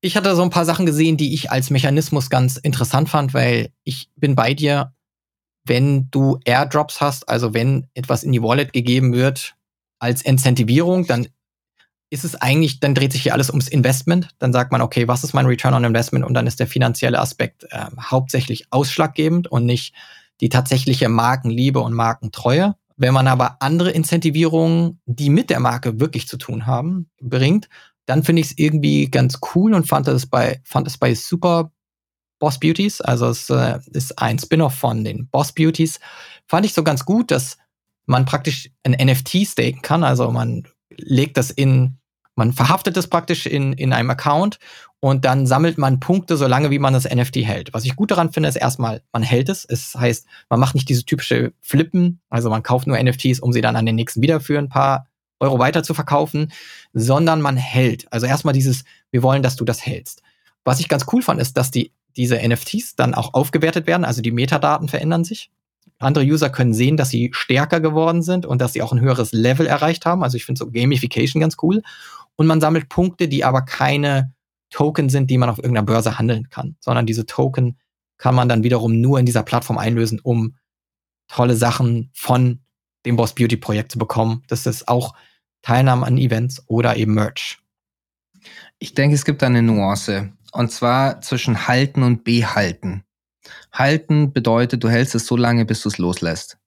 Ich 0.00 0.16
hatte 0.16 0.34
so 0.34 0.42
ein 0.42 0.50
paar 0.50 0.64
Sachen 0.64 0.86
gesehen, 0.86 1.16
die 1.16 1.34
ich 1.34 1.50
als 1.50 1.70
Mechanismus 1.70 2.30
ganz 2.30 2.56
interessant 2.56 3.08
fand, 3.08 3.32
weil 3.34 3.70
ich 3.84 4.10
bin 4.16 4.34
bei 4.34 4.54
dir, 4.54 4.92
wenn 5.64 6.10
du 6.10 6.38
Airdrops 6.44 7.00
hast, 7.00 7.28
also 7.28 7.54
wenn 7.54 7.86
etwas 7.94 8.22
in 8.22 8.32
die 8.32 8.42
Wallet 8.42 8.72
gegeben 8.72 9.12
wird 9.12 9.54
als 9.98 10.22
Incentivierung, 10.22 11.06
dann 11.06 11.28
ist 12.10 12.24
es 12.24 12.34
eigentlich, 12.34 12.80
dann 12.80 12.94
dreht 12.94 13.12
sich 13.12 13.22
hier 13.22 13.34
alles 13.34 13.50
ums 13.50 13.68
Investment. 13.68 14.30
Dann 14.38 14.52
sagt 14.52 14.72
man, 14.72 14.82
okay, 14.82 15.06
was 15.06 15.22
ist 15.22 15.32
mein 15.32 15.46
Return 15.46 15.74
on 15.74 15.84
Investment? 15.84 16.24
Und 16.24 16.34
dann 16.34 16.46
ist 16.46 16.58
der 16.58 16.66
finanzielle 16.66 17.20
Aspekt 17.20 17.64
äh, 17.70 17.86
hauptsächlich 18.00 18.66
ausschlaggebend 18.70 19.46
und 19.48 19.64
nicht 19.64 19.94
die 20.40 20.48
tatsächliche 20.48 21.08
Markenliebe 21.08 21.78
und 21.78 21.92
Markentreue. 21.92 22.74
Wenn 22.96 23.14
man 23.14 23.28
aber 23.28 23.56
andere 23.60 23.90
Incentivierungen, 23.90 25.00
die 25.06 25.30
mit 25.30 25.50
der 25.50 25.60
Marke 25.60 26.00
wirklich 26.00 26.26
zu 26.26 26.36
tun 26.36 26.66
haben, 26.66 27.08
bringt, 27.20 27.68
dann 28.06 28.24
finde 28.24 28.40
ich 28.40 28.48
es 28.48 28.58
irgendwie 28.58 29.08
ganz 29.08 29.38
cool 29.54 29.72
und 29.72 29.86
fand 29.86 30.08
es 30.08 30.26
bei, 30.26 30.60
fand 30.64 30.88
es 30.88 30.98
bei 30.98 31.14
Super 31.14 31.70
Boss 32.40 32.58
Beauties, 32.58 33.00
also 33.00 33.28
es 33.28 33.48
äh, 33.50 33.78
ist 33.92 34.18
ein 34.18 34.38
Spin-off 34.38 34.74
von 34.74 35.04
den 35.04 35.28
Boss 35.28 35.52
Beauties, 35.52 36.00
fand 36.46 36.66
ich 36.66 36.74
so 36.74 36.82
ganz 36.82 37.04
gut, 37.04 37.30
dass 37.30 37.58
man 38.06 38.24
praktisch 38.24 38.70
ein 38.82 38.92
NFT 38.92 39.46
staken 39.46 39.82
kann, 39.82 40.02
also 40.02 40.32
man 40.32 40.66
legt 40.96 41.36
das 41.36 41.52
in, 41.52 41.98
man 42.34 42.52
verhaftet 42.52 42.96
es 42.96 43.06
praktisch 43.06 43.46
in, 43.46 43.72
in 43.74 43.92
einem 43.92 44.10
Account 44.10 44.58
und 44.98 45.24
dann 45.24 45.46
sammelt 45.46 45.78
man 45.78 46.00
Punkte, 46.00 46.36
solange 46.36 46.70
wie 46.70 46.78
man 46.78 46.92
das 46.92 47.08
NFT 47.08 47.36
hält. 47.36 47.72
Was 47.72 47.84
ich 47.84 47.94
gut 47.94 48.10
daran 48.10 48.32
finde, 48.32 48.48
ist 48.48 48.56
erstmal, 48.56 49.02
man 49.12 49.22
hält 49.22 49.48
es. 49.48 49.64
Es 49.64 49.94
heißt, 49.94 50.26
man 50.48 50.58
macht 50.60 50.74
nicht 50.74 50.88
diese 50.88 51.04
typische 51.04 51.52
Flippen, 51.60 52.20
also 52.28 52.50
man 52.50 52.62
kauft 52.62 52.86
nur 52.86 53.00
NFTs, 53.00 53.40
um 53.40 53.52
sie 53.52 53.60
dann 53.60 53.76
an 53.76 53.86
den 53.86 53.94
nächsten 53.94 54.22
wieder 54.22 54.40
für 54.40 54.58
ein 54.58 54.68
paar 54.68 55.06
Euro 55.40 55.58
weiter 55.58 55.82
zu 55.82 55.94
verkaufen, 55.94 56.52
sondern 56.92 57.40
man 57.40 57.56
hält. 57.56 58.12
Also 58.12 58.26
erstmal 58.26 58.54
dieses, 58.54 58.84
wir 59.10 59.22
wollen, 59.22 59.42
dass 59.42 59.56
du 59.56 59.64
das 59.64 59.84
hältst. 59.84 60.22
Was 60.64 60.80
ich 60.80 60.88
ganz 60.88 61.06
cool 61.12 61.22
fand, 61.22 61.40
ist, 61.40 61.56
dass 61.56 61.70
die 61.70 61.92
diese 62.20 62.36
NFTs 62.36 62.96
dann 62.96 63.14
auch 63.14 63.34
aufgewertet 63.34 63.86
werden, 63.86 64.04
also 64.04 64.22
die 64.22 64.30
Metadaten 64.30 64.88
verändern 64.88 65.24
sich. 65.24 65.50
Andere 65.98 66.24
User 66.24 66.48
können 66.48 66.72
sehen, 66.72 66.96
dass 66.96 67.10
sie 67.10 67.30
stärker 67.32 67.80
geworden 67.80 68.22
sind 68.22 68.46
und 68.46 68.60
dass 68.60 68.72
sie 68.72 68.82
auch 68.82 68.92
ein 68.92 69.00
höheres 69.00 69.32
Level 69.32 69.66
erreicht 69.66 70.06
haben. 70.06 70.22
Also 70.22 70.36
ich 70.36 70.46
finde 70.46 70.58
so 70.58 70.70
Gamification 70.70 71.40
ganz 71.40 71.56
cool. 71.62 71.82
Und 72.36 72.46
man 72.46 72.60
sammelt 72.60 72.88
Punkte, 72.88 73.28
die 73.28 73.44
aber 73.44 73.62
keine 73.62 74.32
Token 74.70 75.10
sind, 75.10 75.30
die 75.30 75.36
man 75.36 75.50
auf 75.50 75.58
irgendeiner 75.58 75.84
Börse 75.84 76.18
handeln 76.18 76.48
kann, 76.48 76.76
sondern 76.80 77.04
diese 77.04 77.26
Token 77.26 77.76
kann 78.16 78.34
man 78.34 78.48
dann 78.48 78.62
wiederum 78.62 79.00
nur 79.00 79.18
in 79.18 79.26
dieser 79.26 79.42
Plattform 79.42 79.78
einlösen, 79.78 80.20
um 80.22 80.56
tolle 81.28 81.56
Sachen 81.56 82.10
von 82.14 82.60
dem 83.04 83.16
Boss 83.16 83.34
Beauty 83.34 83.56
Projekt 83.56 83.92
zu 83.92 83.98
bekommen. 83.98 84.42
Das 84.48 84.66
ist 84.66 84.88
auch 84.88 85.14
Teilnahme 85.62 86.06
an 86.06 86.18
Events 86.18 86.62
oder 86.66 86.96
eben 86.96 87.14
Merch. 87.14 87.58
Ich 88.78 88.94
denke, 88.94 89.14
es 89.14 89.24
gibt 89.24 89.42
eine 89.42 89.62
Nuance. 89.62 90.32
Und 90.52 90.72
zwar 90.72 91.20
zwischen 91.20 91.68
halten 91.68 92.02
und 92.02 92.24
behalten. 92.24 93.04
Halten 93.72 94.32
bedeutet, 94.32 94.82
du 94.82 94.88
hältst 94.88 95.14
es 95.14 95.26
so 95.26 95.36
lange, 95.36 95.64
bis 95.64 95.82
du 95.82 95.88
es 95.88 95.98
loslässt. 95.98 96.58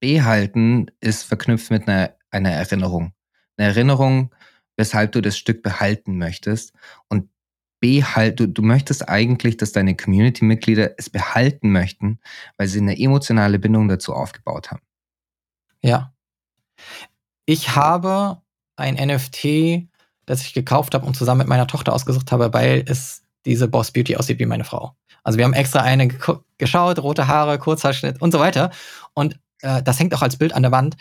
Behalten 0.00 0.90
ist 1.00 1.24
verknüpft 1.24 1.70
mit 1.70 1.88
einer, 1.88 2.14
einer 2.30 2.50
Erinnerung. 2.50 3.12
Eine 3.56 3.68
Erinnerung, 3.68 4.34
weshalb 4.76 5.12
du 5.12 5.20
das 5.20 5.36
Stück 5.36 5.62
behalten 5.62 6.16
möchtest. 6.16 6.72
Und 7.08 7.28
behalt, 7.80 8.40
du, 8.40 8.46
du 8.46 8.62
möchtest 8.62 9.08
eigentlich, 9.08 9.56
dass 9.56 9.72
deine 9.72 9.96
Community-Mitglieder 9.96 10.98
es 10.98 11.10
behalten 11.10 11.72
möchten, 11.72 12.20
weil 12.56 12.68
sie 12.68 12.78
eine 12.78 12.98
emotionale 12.98 13.58
Bindung 13.58 13.88
dazu 13.88 14.14
aufgebaut 14.14 14.70
haben. 14.70 14.82
Ja. 15.82 16.14
Ich 17.46 17.74
habe 17.74 18.42
ein 18.76 18.94
NFT 18.94 19.89
das 20.30 20.42
ich 20.42 20.54
gekauft 20.54 20.94
habe 20.94 21.04
und 21.04 21.16
zusammen 21.16 21.40
mit 21.40 21.48
meiner 21.48 21.66
Tochter 21.66 21.92
ausgesucht 21.92 22.32
habe, 22.32 22.52
weil 22.52 22.84
es 22.86 23.22
diese 23.44 23.68
Boss 23.68 23.90
Beauty 23.90 24.16
aussieht 24.16 24.38
wie 24.38 24.46
meine 24.46 24.64
Frau. 24.64 24.94
Also 25.22 25.38
wir 25.38 25.44
haben 25.44 25.52
extra 25.52 25.80
eine 25.80 26.08
geschaut, 26.58 26.98
rote 26.98 27.26
Haare, 27.26 27.58
Kurzhaarschnitt 27.58 28.20
und 28.20 28.32
so 28.32 28.38
weiter. 28.38 28.70
Und 29.14 29.38
äh, 29.60 29.82
das 29.82 29.98
hängt 29.98 30.14
auch 30.14 30.22
als 30.22 30.36
Bild 30.36 30.52
an 30.52 30.62
der 30.62 30.72
Wand. 30.72 30.96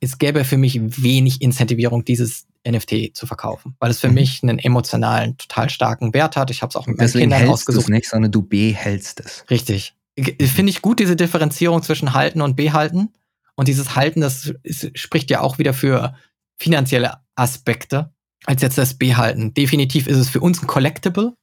Es 0.00 0.18
gäbe 0.18 0.44
für 0.44 0.56
mich 0.56 0.80
wenig 1.02 1.40
Incentivierung, 1.40 2.04
dieses 2.04 2.46
NFT 2.68 3.14
zu 3.14 3.26
verkaufen, 3.26 3.76
weil 3.78 3.90
es 3.90 4.00
für 4.00 4.08
mhm. 4.08 4.14
mich 4.14 4.42
einen 4.42 4.58
emotionalen, 4.58 5.36
total 5.36 5.70
starken 5.70 6.12
Wert 6.12 6.36
hat. 6.36 6.50
Ich 6.50 6.62
habe 6.62 6.70
es 6.70 6.76
auch 6.76 6.86
mit 6.86 6.98
meinen 6.98 7.06
Deswegen 7.06 7.30
Kindern 7.30 7.50
ausgesucht. 7.50 7.88
Du 7.88 7.92
nicht, 7.92 8.08
sondern 8.08 8.32
du 8.32 8.42
behältst 8.42 9.20
es. 9.20 9.44
Richtig. 9.48 9.94
Finde 10.18 10.70
ich 10.70 10.82
gut, 10.82 10.98
diese 11.00 11.16
Differenzierung 11.16 11.82
zwischen 11.82 12.14
halten 12.14 12.42
und 12.42 12.56
behalten. 12.56 13.12
Und 13.54 13.68
dieses 13.68 13.94
Halten, 13.96 14.20
das 14.20 14.52
ist, 14.62 14.98
spricht 14.98 15.30
ja 15.30 15.40
auch 15.40 15.58
wieder 15.58 15.72
für 15.72 16.14
finanzielle 16.58 17.18
Aspekte 17.34 18.11
als 18.44 18.62
jetzt 18.62 18.78
das 18.78 18.94
B 18.94 19.14
halten. 19.14 19.54
Definitiv 19.54 20.06
ist 20.06 20.16
es 20.16 20.28
für 20.28 20.40
uns 20.40 20.62
ein 20.62 20.66
Collectible 20.66 21.34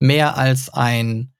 mehr 0.00 0.36
als 0.36 0.72
ein 0.72 1.32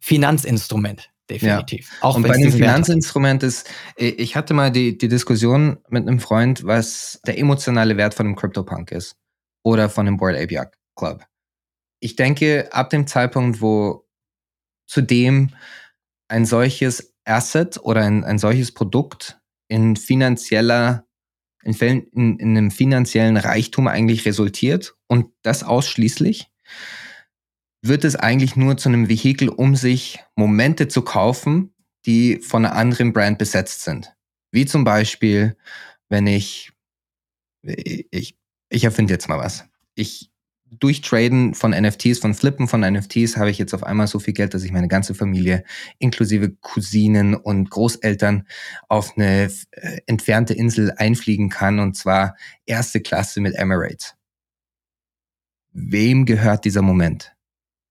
Finanzinstrument. 0.00 1.10
Definitiv. 1.30 1.90
Ja. 1.90 1.98
Auch 2.02 2.16
Und 2.16 2.22
bei 2.22 2.34
einem 2.34 2.52
Finanzinstrument 2.52 3.42
ist, 3.42 3.66
äh, 3.96 4.08
ich 4.08 4.36
hatte 4.36 4.52
mal 4.52 4.70
die, 4.70 4.98
die 4.98 5.08
Diskussion 5.08 5.78
mit 5.88 6.06
einem 6.06 6.20
Freund, 6.20 6.64
was 6.64 7.20
der 7.26 7.38
emotionale 7.38 7.96
Wert 7.96 8.12
von 8.12 8.26
einem 8.26 8.36
CryptoPunk 8.36 8.92
ist 8.92 9.16
oder 9.62 9.88
von 9.88 10.06
einem 10.06 10.18
Board 10.18 10.36
API 10.36 10.66
Club. 10.96 11.24
Ich 12.00 12.16
denke, 12.16 12.68
ab 12.72 12.90
dem 12.90 13.06
Zeitpunkt, 13.06 13.62
wo 13.62 14.06
zudem 14.86 15.50
ein 16.28 16.44
solches 16.44 17.14
Asset 17.24 17.78
oder 17.82 18.02
ein, 18.02 18.22
ein 18.24 18.38
solches 18.38 18.72
Produkt 18.72 19.40
in 19.68 19.96
finanzieller 19.96 21.06
in, 21.64 21.74
in, 22.12 22.38
in 22.38 22.56
einem 22.56 22.70
finanziellen 22.70 23.36
Reichtum 23.36 23.88
eigentlich 23.88 24.24
resultiert 24.26 24.94
und 25.06 25.32
das 25.42 25.62
ausschließlich, 25.62 26.50
wird 27.82 28.04
es 28.04 28.16
eigentlich 28.16 28.56
nur 28.56 28.76
zu 28.76 28.88
einem 28.88 29.08
Vehikel, 29.08 29.48
um 29.48 29.76
sich 29.76 30.18
Momente 30.36 30.88
zu 30.88 31.02
kaufen, 31.02 31.74
die 32.06 32.38
von 32.38 32.64
einer 32.64 32.74
anderen 32.74 33.12
Brand 33.12 33.38
besetzt 33.38 33.82
sind. 33.82 34.14
Wie 34.52 34.66
zum 34.66 34.84
Beispiel, 34.84 35.56
wenn 36.08 36.26
ich, 36.26 36.72
ich, 37.62 38.38
ich 38.70 38.84
erfinde 38.84 39.12
jetzt 39.12 39.28
mal 39.28 39.38
was. 39.38 39.64
Ich 39.94 40.30
durch 40.78 41.00
Traden 41.00 41.54
von 41.54 41.72
NFTs, 41.72 42.18
von 42.18 42.34
Flippen 42.34 42.68
von 42.68 42.80
NFTs, 42.80 43.36
habe 43.36 43.50
ich 43.50 43.58
jetzt 43.58 43.74
auf 43.74 43.82
einmal 43.82 44.06
so 44.06 44.18
viel 44.18 44.34
Geld, 44.34 44.54
dass 44.54 44.64
ich 44.64 44.72
meine 44.72 44.88
ganze 44.88 45.14
Familie, 45.14 45.64
inklusive 45.98 46.50
Cousinen 46.60 47.34
und 47.34 47.70
Großeltern, 47.70 48.46
auf 48.88 49.16
eine 49.16 49.50
äh, 49.70 50.00
entfernte 50.06 50.54
Insel 50.54 50.92
einfliegen 50.96 51.48
kann, 51.48 51.78
und 51.78 51.96
zwar 51.96 52.36
erste 52.66 53.00
Klasse 53.00 53.40
mit 53.40 53.54
Emirates. 53.54 54.14
Wem 55.72 56.24
gehört 56.24 56.64
dieser 56.64 56.82
Moment? 56.82 57.34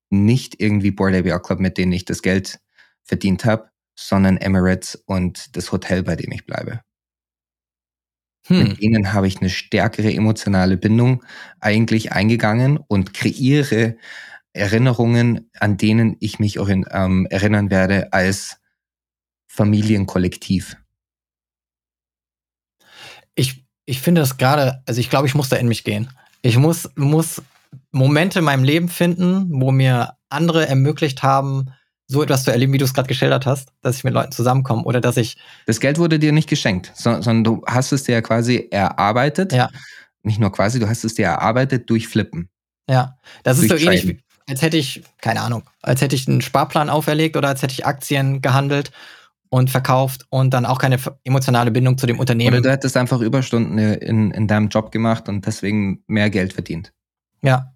Nicht 0.10 0.62
irgendwie 0.62 0.92
Board 0.92 1.16
ABR 1.16 1.42
Club, 1.42 1.60
mit 1.60 1.78
denen 1.78 1.92
ich 1.92 2.06
das 2.06 2.22
Geld 2.22 2.60
verdient 3.04 3.46
habe, 3.46 3.70
sondern 3.96 4.38
Emirates 4.38 4.96
und 5.06 5.56
das 5.56 5.72
Hotel, 5.72 6.04
bei 6.04 6.16
dem 6.16 6.32
ich 6.32 6.46
bleibe. 6.46 6.82
Hm. 8.48 8.64
Mit 8.64 8.80
ihnen 8.80 9.14
habe 9.14 9.28
ich 9.28 9.39
eine 9.39 9.50
stärkere 9.50 10.14
emotionale 10.14 10.78
Bindung 10.78 11.24
eigentlich 11.60 12.12
eingegangen 12.12 12.78
und 12.78 13.14
kreiere 13.14 13.96
Erinnerungen, 14.52 15.50
an 15.60 15.78
denen 15.78 16.18
ich 16.20 16.39
mich 16.39 16.58
ähm, 16.58 17.28
erinnern 17.30 17.72
werde 17.72 18.12
als 18.14 18.58
Familienkollektiv. 19.48 20.78
Ich, 23.36 23.66
ich 23.86 24.00
finde 24.00 24.22
das 24.22 24.38
gerade, 24.38 24.84
also 24.86 25.00
ich 25.00 25.10
glaube, 25.10 25.28
ich 25.28 25.36
muss 25.36 25.50
da 25.50 25.56
in 25.56 25.68
mich 25.68 25.84
gehen. 25.84 26.10
Ich 26.41 26.58
muss, 26.58 26.89
muss 26.96 27.41
Momente 27.91 28.39
in 28.39 28.46
meinem 28.46 28.64
Leben 28.64 28.89
finden, 28.89 29.62
wo 29.62 29.72
mir 29.72 30.18
andere 30.30 30.68
ermöglicht 30.68 31.24
haben, 31.24 31.74
so 32.14 32.24
etwas 32.24 32.43
zu 32.43 32.51
erleben, 32.51 32.72
wie 32.74 32.78
du 32.78 32.86
es 32.86 32.93
gerade 32.93 33.07
geschildert 33.07 33.45
hast, 33.45 33.70
dass 33.82 33.97
ich 33.97 34.03
mit 34.03 34.14
Leuten 34.14 34.32
zusammenkomme 34.32 34.84
oder 34.84 35.01
dass 35.01 35.18
ich. 35.18 35.38
Das 35.66 35.80
Geld 35.80 35.97
wurde 35.97 36.20
dir 36.20 36.32
nicht 36.32 36.49
geschenkt, 36.49 36.91
sondern 36.95 37.43
du 37.43 37.64
hast 37.68 37.91
es 37.91 38.03
dir 38.03 38.22
quasi 38.22 38.68
erarbeitet. 38.72 39.51
Ja. 39.51 39.70
Nicht 40.22 40.39
nur 40.39 40.51
quasi, 40.51 40.80
du 40.80 40.88
hast 40.88 41.03
es 41.03 41.16
dir 41.16 41.26
erarbeitet 41.26 41.89
durch 41.89 42.07
Flippen. 42.07 42.49
Ja, 42.89 43.18
das 43.43 43.59
ist 43.59 43.70
so 43.70 43.76
ähnlich, 43.76 44.07
wie, 44.07 44.20
als 44.47 44.61
hätte 44.61 44.78
ich, 44.78 45.03
keine 45.22 45.41
Ahnung, 45.41 45.64
als 45.82 46.01
hätte 46.01 46.16
ich 46.16 46.28
einen 46.28 46.41
Sparplan 46.41 46.89
auferlegt 46.89 47.36
oder 47.38 47.49
als 47.49 47.61
hätte 47.61 47.74
ich 47.74 47.86
Aktien 47.86 48.41
gehandelt 48.41 48.91
und 49.49 49.70
verkauft 49.70 50.26
und 50.30 50.53
dann 50.53 50.66
auch 50.66 50.80
keine 50.80 50.97
emotionale 51.24 51.72
Bindung 51.72 51.97
zu 51.97 52.07
dem 52.07 52.20
Unternehmen. 52.20 52.55
Oder 52.55 52.61
du 52.61 52.72
hättest 52.72 52.97
einfach 52.97 53.22
Überstunden 53.22 53.78
in, 53.78 54.32
in 54.32 54.47
deinem 54.47 54.70
Job 54.70 54.91
gemacht 54.91 55.30
und 55.30 55.45
deswegen 55.45 56.03
mehr 56.07 56.30
Geld 56.30 56.53
verdient. 56.53 56.91
Ja. 57.41 57.74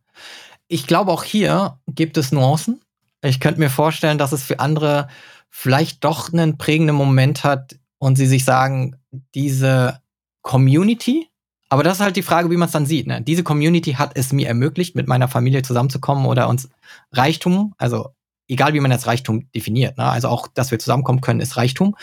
Ich 0.68 0.88
glaube, 0.88 1.12
auch 1.12 1.24
hier 1.24 1.80
gibt 1.88 2.18
es 2.18 2.32
Nuancen. 2.32 2.82
Ich 3.22 3.40
könnte 3.40 3.60
mir 3.60 3.70
vorstellen, 3.70 4.18
dass 4.18 4.32
es 4.32 4.44
für 4.44 4.60
andere 4.60 5.08
vielleicht 5.50 6.04
doch 6.04 6.32
einen 6.32 6.58
prägenden 6.58 6.96
Moment 6.96 7.44
hat 7.44 7.80
und 7.98 8.16
sie 8.16 8.28
sich 8.28 8.46
sagen, 8.46 8.96
diese 9.34 10.02
Community, 10.42 11.30
aber 11.70 11.84
das 11.84 11.98
ist 11.98 12.04
halt 12.04 12.16
die 12.16 12.22
Frage, 12.22 12.50
wie 12.50 12.58
man 12.58 12.68
es 12.68 12.72
dann 12.72 12.86
sieht. 12.86 13.08
Ne? 13.08 13.22
Diese 13.22 13.44
Community 13.44 13.94
hat 13.94 14.12
es 14.16 14.32
mir 14.32 14.48
ermöglicht, 14.48 14.96
mit 14.96 15.08
meiner 15.08 15.28
Familie 15.28 15.64
zusammenzukommen 15.64 16.26
oder 16.26 16.48
uns 16.48 16.70
Reichtum, 17.12 17.74
also 17.78 18.10
egal 18.48 18.74
wie 18.74 18.80
man 18.80 18.92
das 18.92 19.08
Reichtum 19.08 19.52
definiert, 19.52 19.98
ne? 19.98 20.06
also 20.06 20.30
auch, 20.30 20.48
dass 20.48 20.72
wir 20.72 20.80
zusammenkommen 20.80 21.22
können, 21.22 21.42
ist 21.42 21.58
Reichtum. 21.58 21.96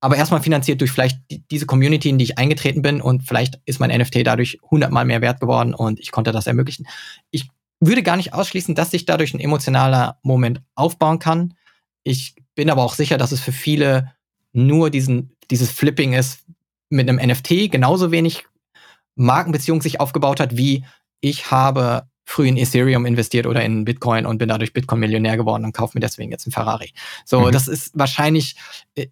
Aber 0.00 0.16
erstmal 0.16 0.42
finanziert 0.42 0.80
durch 0.80 0.90
vielleicht 0.90 1.20
die, 1.30 1.44
diese 1.48 1.64
Community, 1.64 2.08
in 2.08 2.18
die 2.18 2.24
ich 2.24 2.36
eingetreten 2.36 2.82
bin 2.82 3.00
und 3.00 3.22
vielleicht 3.22 3.60
ist 3.64 3.78
mein 3.78 3.96
NFT 3.96 4.26
dadurch 4.26 4.58
hundertmal 4.68 5.04
mehr 5.04 5.20
wert 5.20 5.40
geworden 5.40 5.74
und 5.74 6.00
ich 6.00 6.10
konnte 6.10 6.32
das 6.32 6.48
ermöglichen. 6.48 6.88
Ich 7.30 7.48
würde 7.88 8.02
gar 8.02 8.16
nicht 8.16 8.32
ausschließen, 8.32 8.74
dass 8.74 8.92
sich 8.92 9.06
dadurch 9.06 9.34
ein 9.34 9.40
emotionaler 9.40 10.18
Moment 10.22 10.62
aufbauen 10.74 11.18
kann. 11.18 11.54
Ich 12.04 12.36
bin 12.54 12.70
aber 12.70 12.82
auch 12.82 12.94
sicher, 12.94 13.18
dass 13.18 13.32
es 13.32 13.40
für 13.40 13.52
viele 13.52 14.12
nur 14.52 14.90
diesen, 14.90 15.32
dieses 15.50 15.70
Flipping 15.70 16.12
ist 16.12 16.44
mit 16.90 17.08
einem 17.08 17.18
NFT 17.18 17.70
genauso 17.70 18.12
wenig 18.12 18.44
Markenbeziehung 19.16 19.82
sich 19.82 20.00
aufgebaut 20.00 20.38
hat, 20.38 20.56
wie 20.56 20.84
ich 21.20 21.50
habe 21.50 22.06
früh 22.24 22.46
in 22.46 22.56
Ethereum 22.56 23.04
investiert 23.04 23.46
oder 23.46 23.64
in 23.64 23.84
Bitcoin 23.84 24.26
und 24.26 24.38
bin 24.38 24.48
dadurch 24.48 24.72
Bitcoin-Millionär 24.72 25.36
geworden 25.36 25.64
und 25.64 25.72
kaufe 25.72 25.96
mir 25.96 26.00
deswegen 26.00 26.30
jetzt 26.30 26.46
einen 26.46 26.52
Ferrari. 26.52 26.92
So, 27.24 27.40
mhm. 27.40 27.52
das 27.52 27.66
ist 27.66 27.98
wahrscheinlich 27.98 28.56
äh, 28.94 29.06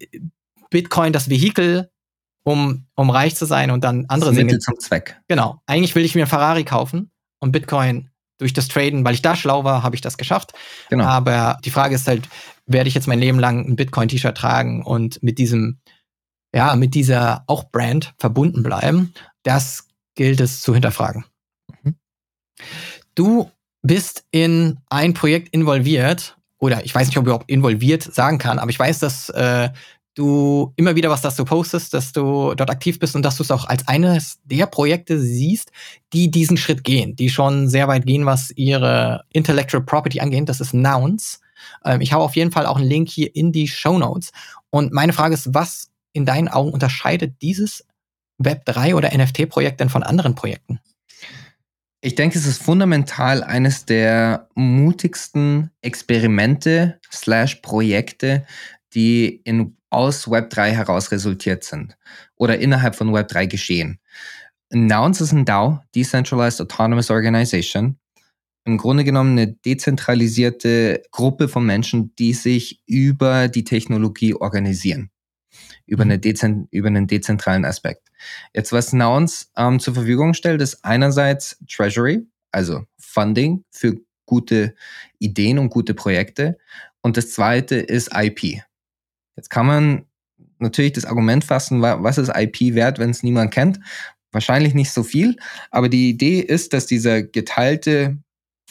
Bitcoin 0.69 1.11
das 1.11 1.29
Vehikel, 1.29 1.89
um, 2.43 2.85
um 2.95 3.09
reich 3.09 3.35
zu 3.35 3.45
sein 3.45 3.69
und 3.69 3.83
dann 3.83 4.05
andere 4.07 4.33
Dinge. 4.33 4.57
zum 4.59 4.79
Zweck. 4.79 5.19
Genau. 5.27 5.61
Eigentlich 5.65 5.93
will 5.93 6.05
ich 6.05 6.15
mir 6.15 6.21
einen 6.21 6.29
Ferrari 6.29 6.63
kaufen 6.63 7.11
und 7.39 7.51
Bitcoin 7.51 8.10
durch 8.41 8.53
das 8.53 8.67
Traden, 8.67 9.05
weil 9.05 9.13
ich 9.13 9.21
da 9.21 9.35
schlau 9.35 9.63
war, 9.63 9.83
habe 9.83 9.95
ich 9.95 10.01
das 10.01 10.17
geschafft. 10.17 10.53
Genau. 10.89 11.05
Aber 11.05 11.59
die 11.63 11.69
Frage 11.69 11.93
ist 11.93 12.07
halt, 12.07 12.27
werde 12.65 12.87
ich 12.87 12.95
jetzt 12.95 13.07
mein 13.07 13.19
Leben 13.19 13.39
lang 13.39 13.67
ein 13.67 13.75
Bitcoin-T-Shirt 13.75 14.35
tragen 14.35 14.83
und 14.83 15.21
mit 15.21 15.37
diesem, 15.37 15.77
ja, 16.53 16.75
mit 16.75 16.95
dieser 16.95 17.43
auch 17.45 17.69
Brand 17.71 18.15
verbunden 18.17 18.63
bleiben? 18.63 19.13
Das 19.43 19.87
gilt 20.15 20.41
es 20.41 20.61
zu 20.61 20.73
hinterfragen. 20.73 21.25
Mhm. 21.83 21.95
Du 23.13 23.51
bist 23.83 24.25
in 24.31 24.79
ein 24.89 25.13
Projekt 25.13 25.49
involviert, 25.49 26.35
oder 26.57 26.83
ich 26.83 26.95
weiß 26.95 27.07
nicht, 27.07 27.17
ob 27.17 27.23
ich 27.23 27.27
überhaupt 27.27 27.49
involviert 27.49 28.01
sagen 28.01 28.39
kann, 28.39 28.57
aber 28.57 28.71
ich 28.71 28.79
weiß, 28.79 28.97
dass 28.99 29.29
äh, 29.29 29.69
du 30.15 30.73
immer 30.75 30.95
wieder 30.95 31.09
was 31.09 31.21
dazu 31.21 31.45
postest, 31.45 31.93
dass 31.93 32.11
du 32.11 32.53
dort 32.55 32.69
aktiv 32.69 32.99
bist 32.99 33.15
und 33.15 33.23
dass 33.23 33.37
du 33.37 33.43
es 33.43 33.51
auch 33.51 33.65
als 33.65 33.87
eines 33.87 34.39
der 34.43 34.65
Projekte 34.65 35.19
siehst, 35.19 35.71
die 36.13 36.29
diesen 36.29 36.57
Schritt 36.57 36.83
gehen, 36.83 37.15
die 37.15 37.29
schon 37.29 37.69
sehr 37.69 37.87
weit 37.87 38.05
gehen, 38.05 38.25
was 38.25 38.51
ihre 38.55 39.23
Intellectual 39.31 39.83
Property 39.83 40.19
angeht. 40.19 40.49
Das 40.49 40.59
ist 40.59 40.73
Nouns. 40.73 41.39
Ähm, 41.85 42.01
ich 42.01 42.13
habe 42.13 42.23
auf 42.23 42.35
jeden 42.35 42.51
Fall 42.51 42.65
auch 42.65 42.77
einen 42.77 42.87
Link 42.87 43.09
hier 43.09 43.33
in 43.35 43.51
die 43.51 43.67
Show 43.67 43.97
Notes. 43.97 44.31
Und 44.69 44.91
meine 44.91 45.13
Frage 45.13 45.33
ist, 45.33 45.53
was 45.53 45.89
in 46.13 46.25
deinen 46.25 46.49
Augen 46.49 46.71
unterscheidet 46.71 47.41
dieses 47.41 47.85
Web3 48.41 48.95
oder 48.95 49.15
NFT-Projekt 49.15 49.79
denn 49.79 49.89
von 49.89 50.03
anderen 50.03 50.35
Projekten? 50.35 50.79
Ich 52.03 52.15
denke, 52.15 52.37
es 52.37 52.47
ist 52.47 52.63
fundamental 52.63 53.43
eines 53.43 53.85
der 53.85 54.47
mutigsten 54.55 55.69
Experimente 55.81 56.99
slash 57.11 57.55
Projekte, 57.55 58.43
die 58.95 59.41
in, 59.43 59.77
aus 59.91 60.27
Web3 60.27 60.71
heraus 60.71 61.11
resultiert 61.11 61.63
sind 61.63 61.97
oder 62.35 62.57
innerhalb 62.57 62.95
von 62.95 63.11
Web3 63.11 63.47
geschehen. 63.47 63.99
Nouns 64.71 65.21
ist 65.21 65.33
ein 65.33 65.45
DAO, 65.45 65.79
Decentralized 65.93 66.61
Autonomous 66.61 67.11
Organization. 67.11 67.97
Im 68.63 68.77
Grunde 68.77 69.03
genommen 69.03 69.37
eine 69.37 69.53
dezentralisierte 69.53 71.03
Gruppe 71.11 71.47
von 71.47 71.65
Menschen, 71.65 72.15
die 72.15 72.33
sich 72.33 72.81
über 72.85 73.47
die 73.47 73.63
Technologie 73.63 74.33
organisieren 74.33 75.11
über, 75.85 76.03
eine 76.03 76.15
mhm. 76.17 76.21
Dezen 76.21 76.67
über 76.71 76.87
einen 76.87 77.07
dezentralen 77.07 77.65
Aspekt. 77.65 78.07
Jetzt, 78.53 78.71
was 78.71 78.93
Nouns 78.93 79.51
ähm, 79.57 79.79
zur 79.79 79.93
Verfügung 79.93 80.33
stellt, 80.33 80.61
ist 80.61 80.83
einerseits 80.85 81.57
Treasury, 81.69 82.25
also 82.51 82.85
Funding 82.97 83.65
für 83.71 83.97
gute 84.25 84.73
Ideen 85.19 85.59
und 85.59 85.69
gute 85.69 85.93
Projekte. 85.93 86.57
Und 87.01 87.17
das 87.17 87.31
zweite 87.31 87.75
ist 87.75 88.11
IP. 88.13 88.61
Jetzt 89.35 89.49
kann 89.49 89.65
man 89.65 90.05
natürlich 90.59 90.93
das 90.93 91.05
Argument 91.05 91.43
fassen, 91.43 91.81
was 91.81 92.17
ist 92.17 92.31
IP 92.35 92.75
wert, 92.75 92.99
wenn 92.99 93.09
es 93.09 93.23
niemand 93.23 93.51
kennt? 93.51 93.79
Wahrscheinlich 94.31 94.73
nicht 94.73 94.91
so 94.91 95.03
viel, 95.03 95.35
aber 95.71 95.89
die 95.89 96.09
Idee 96.09 96.39
ist, 96.39 96.73
dass 96.73 96.85
dieser 96.85 97.23
geteilte 97.23 98.17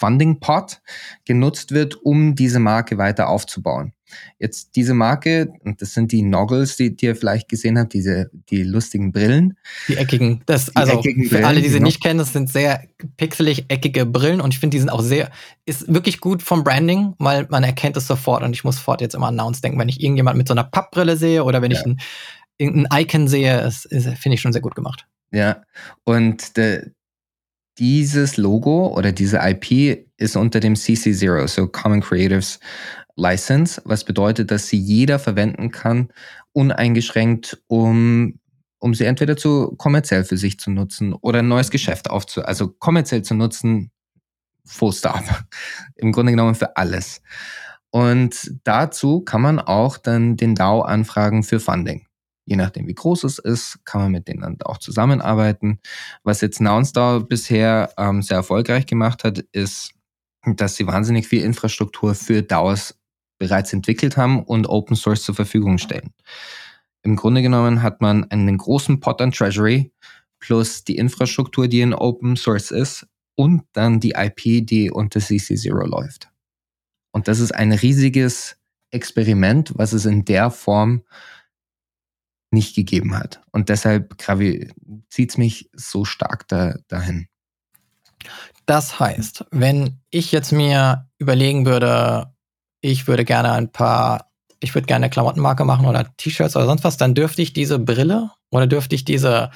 Funding 0.00 0.40
Pot 0.40 0.80
genutzt 1.26 1.72
wird, 1.72 1.94
um 1.94 2.34
diese 2.34 2.58
Marke 2.58 2.96
weiter 2.96 3.28
aufzubauen. 3.28 3.92
Jetzt 4.38 4.74
diese 4.74 4.94
Marke, 4.94 5.52
und 5.62 5.80
das 5.82 5.94
sind 5.94 6.10
die 6.10 6.22
Noggles, 6.22 6.76
die, 6.76 6.96
die 6.96 7.06
ihr 7.06 7.14
vielleicht 7.14 7.48
gesehen 7.48 7.78
habt, 7.78 7.92
diese 7.92 8.30
die 8.48 8.64
lustigen 8.64 9.12
Brillen. 9.12 9.56
Die 9.86 9.96
eckigen, 9.96 10.42
das, 10.46 10.66
die 10.66 10.76
also 10.76 10.98
eckigen 10.98 11.24
für 11.24 11.30
Brillen, 11.30 11.44
alle, 11.44 11.60
die 11.60 11.68
sie 11.68 11.74
genau. 11.74 11.86
nicht 11.86 12.02
kennen, 12.02 12.18
das 12.18 12.32
sind 12.32 12.50
sehr 12.50 12.82
pixelig 13.18 13.66
eckige 13.68 14.06
Brillen 14.06 14.40
und 14.40 14.52
ich 14.52 14.58
finde, 14.58 14.74
die 14.74 14.80
sind 14.80 14.88
auch 14.88 15.02
sehr, 15.02 15.30
ist 15.64 15.92
wirklich 15.92 16.20
gut 16.20 16.42
vom 16.42 16.64
Branding, 16.64 17.14
weil 17.18 17.46
man 17.50 17.62
erkennt 17.62 17.96
es 17.96 18.06
sofort 18.06 18.42
und 18.42 18.52
ich 18.52 18.64
muss 18.64 18.76
sofort 18.76 19.00
jetzt 19.00 19.14
immer 19.14 19.28
an 19.28 19.36
Nouns 19.36 19.60
denken, 19.60 19.78
wenn 19.78 19.88
ich 19.88 20.00
irgendjemand 20.00 20.38
mit 20.38 20.48
so 20.48 20.54
einer 20.54 20.64
Pappbrille 20.64 21.16
sehe 21.16 21.44
oder 21.44 21.62
wenn 21.62 21.70
ja. 21.70 21.78
ich 21.78 21.86
ein, 21.86 22.00
irgendein 22.58 23.02
Icon 23.02 23.28
sehe, 23.28 23.70
finde 23.70 24.34
ich 24.34 24.40
schon 24.40 24.52
sehr 24.52 24.62
gut 24.62 24.74
gemacht. 24.74 25.06
Ja, 25.32 25.62
und 26.04 26.56
de, 26.56 26.90
dieses 27.80 28.36
Logo 28.36 28.94
oder 28.94 29.10
diese 29.10 29.38
IP 29.42 30.06
ist 30.18 30.36
unter 30.36 30.60
dem 30.60 30.74
CC0, 30.74 31.48
so 31.48 31.66
Common 31.66 32.02
Creatives 32.02 32.60
License, 33.16 33.80
was 33.84 34.04
bedeutet, 34.04 34.50
dass 34.50 34.68
sie 34.68 34.78
jeder 34.78 35.18
verwenden 35.18 35.70
kann, 35.70 36.08
uneingeschränkt, 36.52 37.62
um, 37.66 38.38
um 38.78 38.94
sie 38.94 39.04
entweder 39.04 39.36
zu 39.36 39.74
kommerziell 39.76 40.24
für 40.24 40.36
sich 40.36 40.60
zu 40.60 40.70
nutzen 40.70 41.14
oder 41.14 41.40
ein 41.40 41.48
neues 41.48 41.70
Geschäft 41.70 42.10
aufzu, 42.10 42.42
also 42.44 42.68
kommerziell 42.68 43.22
zu 43.22 43.34
nutzen, 43.34 43.90
full 44.64 44.92
stop. 44.92 45.24
Im 45.96 46.12
Grunde 46.12 46.32
genommen 46.32 46.54
für 46.54 46.76
alles. 46.76 47.22
Und 47.90 48.52
dazu 48.62 49.22
kann 49.22 49.40
man 49.40 49.58
auch 49.58 49.96
dann 49.96 50.36
den 50.36 50.54
DAO 50.54 50.82
anfragen 50.82 51.42
für 51.42 51.58
Funding 51.58 52.06
je 52.50 52.56
nachdem, 52.56 52.88
wie 52.88 52.94
groß 52.94 53.22
es 53.24 53.38
ist, 53.38 53.78
kann 53.84 54.02
man 54.02 54.10
mit 54.10 54.26
denen 54.26 54.40
dann 54.40 54.58
auch 54.64 54.78
zusammenarbeiten. 54.78 55.78
Was 56.24 56.40
jetzt 56.40 56.60
Nounstar 56.60 57.20
bisher 57.20 57.92
ähm, 57.96 58.22
sehr 58.22 58.38
erfolgreich 58.38 58.86
gemacht 58.86 59.22
hat, 59.22 59.38
ist, 59.52 59.92
dass 60.44 60.74
sie 60.74 60.86
wahnsinnig 60.88 61.28
viel 61.28 61.44
Infrastruktur 61.44 62.16
für 62.16 62.42
DAOs 62.42 62.98
bereits 63.38 63.72
entwickelt 63.72 64.16
haben 64.16 64.42
und 64.42 64.68
Open 64.68 64.96
Source 64.96 65.22
zur 65.22 65.36
Verfügung 65.36 65.78
stellen. 65.78 66.12
Im 67.02 67.14
Grunde 67.14 67.40
genommen 67.40 67.82
hat 67.82 68.00
man 68.00 68.28
einen 68.32 68.58
großen 68.58 68.98
Pot 68.98 69.22
an 69.22 69.30
Treasury 69.30 69.92
plus 70.40 70.82
die 70.82 70.96
Infrastruktur, 70.96 71.68
die 71.68 71.82
in 71.82 71.94
Open 71.94 72.36
Source 72.36 72.72
ist 72.72 73.06
und 73.36 73.62
dann 73.74 74.00
die 74.00 74.14
IP, 74.16 74.66
die 74.66 74.90
unter 74.90 75.20
CC0 75.20 75.86
läuft. 75.86 76.28
Und 77.12 77.28
das 77.28 77.38
ist 77.38 77.52
ein 77.52 77.70
riesiges 77.70 78.56
Experiment, 78.90 79.72
was 79.76 79.92
es 79.92 80.04
in 80.04 80.24
der 80.24 80.50
Form 80.50 81.04
nicht 82.50 82.74
gegeben 82.74 83.16
hat. 83.16 83.40
Und 83.52 83.68
deshalb 83.68 84.14
zieht 85.08 85.30
es 85.30 85.38
mich 85.38 85.70
so 85.72 86.04
stark 86.04 86.48
da, 86.48 86.74
dahin. 86.88 87.28
Das 88.66 89.00
heißt, 89.00 89.46
wenn 89.50 90.00
ich 90.10 90.32
jetzt 90.32 90.52
mir 90.52 91.08
überlegen 91.18 91.66
würde, 91.66 92.32
ich 92.80 93.06
würde 93.06 93.24
gerne 93.24 93.52
ein 93.52 93.72
paar, 93.72 94.30
ich 94.60 94.74
würde 94.74 94.86
gerne 94.86 95.06
eine 95.06 95.10
Klamottenmarke 95.10 95.64
machen 95.64 95.86
oder 95.86 96.06
T-Shirts 96.16 96.56
oder 96.56 96.66
sonst 96.66 96.84
was, 96.84 96.96
dann 96.96 97.14
dürfte 97.14 97.42
ich 97.42 97.52
diese 97.52 97.78
Brille 97.78 98.30
oder 98.50 98.66
dürfte 98.66 98.94
ich 98.94 99.04
diese, 99.04 99.50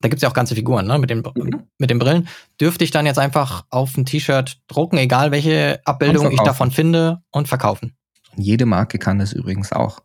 da 0.00 0.08
gibt 0.08 0.16
es 0.16 0.22
ja 0.22 0.28
auch 0.28 0.34
ganze 0.34 0.54
Figuren, 0.54 0.86
ne, 0.86 0.98
mit 0.98 1.10
den, 1.10 1.18
mhm. 1.18 1.62
mit 1.78 1.90
den 1.90 1.98
Brillen, 1.98 2.28
dürfte 2.60 2.84
ich 2.84 2.90
dann 2.90 3.06
jetzt 3.06 3.18
einfach 3.18 3.64
auf 3.70 3.96
ein 3.96 4.04
T-Shirt 4.04 4.60
drucken, 4.66 4.98
egal 4.98 5.30
welche 5.30 5.80
Abbildung 5.84 6.30
ich 6.30 6.40
davon 6.40 6.70
finde 6.70 7.22
und 7.30 7.48
verkaufen. 7.48 7.96
Jede 8.36 8.66
Marke 8.66 8.98
kann 8.98 9.18
das 9.18 9.32
übrigens 9.32 9.72
auch. 9.72 10.00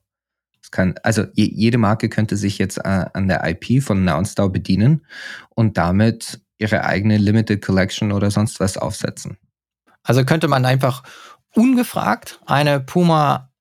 Kann, 0.72 0.95
also 1.03 1.24
je, 1.34 1.45
jede 1.53 1.78
Marke 1.78 2.09
könnte 2.09 2.38
sich 2.38 2.57
jetzt 2.57 2.78
äh, 2.78 3.05
an 3.13 3.28
der 3.28 3.47
IP 3.47 3.82
von 3.84 4.03
Nounstar 4.03 4.49
bedienen 4.49 5.05
und 5.49 5.78
damit 5.78 6.41
ihre 6.57 6.84
eigene 6.84 7.18
Limited 7.18 7.63
Collection 7.63 8.11
oder 8.11 8.32
sonst 8.32 8.59
was 8.59 8.78
aufsetzen. 8.78 9.38
Also 10.03 10.26
könnte 10.26 10.47
man 10.47 10.65
einfach 10.65 11.03
ungefragt 11.53 12.39
eine 12.45 12.80
Puma 12.80 13.51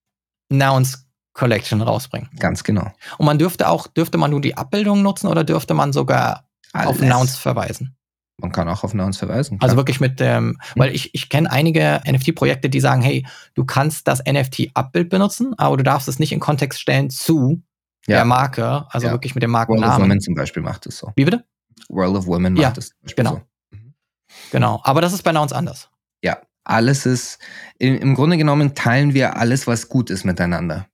Nouns 0.48 1.06
Collection 1.32 1.82
rausbringen. 1.82 2.30
Ganz 2.38 2.64
genau. 2.64 2.90
Und 3.18 3.26
man 3.26 3.38
dürfte 3.38 3.68
auch, 3.68 3.86
dürfte 3.86 4.16
man 4.16 4.30
nur 4.30 4.40
die 4.40 4.56
Abbildung 4.56 5.02
nutzen 5.02 5.26
oder 5.26 5.44
dürfte 5.44 5.74
man 5.74 5.92
sogar 5.92 6.48
Alles. 6.72 6.88
auf 6.88 7.00
Nouns 7.00 7.36
verweisen? 7.36 7.95
Man 8.38 8.52
kann 8.52 8.68
auch 8.68 8.84
auf 8.84 8.92
Nouns 8.92 9.16
verweisen. 9.16 9.58
Klar. 9.58 9.64
Also 9.64 9.76
wirklich 9.76 9.98
mit 9.98 10.20
dem, 10.20 10.48
hm. 10.48 10.58
weil 10.74 10.94
ich, 10.94 11.14
ich 11.14 11.28
kenne 11.28 11.50
einige 11.50 12.02
NFT-Projekte, 12.06 12.68
die 12.68 12.80
sagen, 12.80 13.00
hey, 13.00 13.26
du 13.54 13.64
kannst 13.64 14.06
das 14.08 14.22
NFT-Abbild 14.24 15.08
benutzen, 15.08 15.54
aber 15.58 15.78
du 15.78 15.84
darfst 15.84 16.06
es 16.06 16.18
nicht 16.18 16.32
in 16.32 16.40
Kontext 16.40 16.80
stellen 16.80 17.08
zu 17.08 17.62
ja. 18.06 18.16
der 18.16 18.24
Marke, 18.24 18.86
also 18.90 19.06
ja. 19.06 19.12
wirklich 19.12 19.34
mit 19.34 19.42
dem 19.42 19.50
Markennamen. 19.50 19.84
World 19.84 20.00
of 20.00 20.02
Women 20.02 20.20
zum 20.20 20.34
Beispiel 20.34 20.62
macht 20.62 20.86
es 20.86 20.98
so. 20.98 21.12
Wie 21.16 21.24
bitte? 21.24 21.44
World 21.88 22.16
of 22.16 22.26
Women 22.26 22.54
macht 22.54 22.78
es 22.78 22.94
genau. 23.16 23.32
so. 23.32 23.76
Mhm. 23.76 23.94
Genau, 24.50 24.80
aber 24.84 25.00
das 25.00 25.12
ist 25.12 25.22
bei 25.22 25.32
Nouns 25.32 25.52
anders. 25.52 25.88
Ja, 26.22 26.40
alles 26.64 27.06
ist, 27.06 27.38
im, 27.78 27.96
im 27.96 28.14
Grunde 28.14 28.36
genommen 28.36 28.74
teilen 28.74 29.14
wir 29.14 29.36
alles, 29.36 29.66
was 29.66 29.88
gut 29.88 30.10
ist 30.10 30.24
miteinander. 30.24 30.86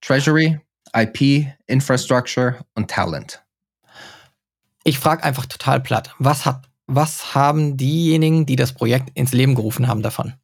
Treasury, 0.00 0.60
IP, 0.94 1.46
Infrastructure 1.66 2.64
und 2.74 2.90
Talent. 2.90 3.44
Ich 4.84 4.98
frage 4.98 5.22
einfach 5.22 5.46
total 5.46 5.80
platt, 5.80 6.14
was, 6.18 6.44
hat, 6.44 6.68
was 6.86 7.34
haben 7.34 7.76
diejenigen, 7.76 8.46
die 8.46 8.56
das 8.56 8.72
Projekt 8.72 9.10
ins 9.16 9.32
Leben 9.32 9.54
gerufen 9.54 9.86
haben, 9.86 10.02
davon? 10.02 10.34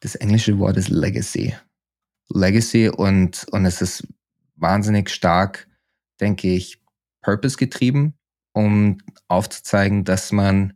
Das 0.00 0.14
englische 0.14 0.58
Wort 0.58 0.76
ist 0.76 0.88
Legacy. 0.88 1.54
Legacy 2.28 2.88
und, 2.88 3.46
und 3.50 3.64
es 3.64 3.80
ist 3.80 4.06
wahnsinnig 4.56 5.10
stark, 5.10 5.68
denke 6.20 6.48
ich, 6.48 6.82
Purpose 7.22 7.56
getrieben, 7.56 8.14
um 8.52 8.98
aufzuzeigen, 9.28 10.04
dass 10.04 10.32
man 10.32 10.74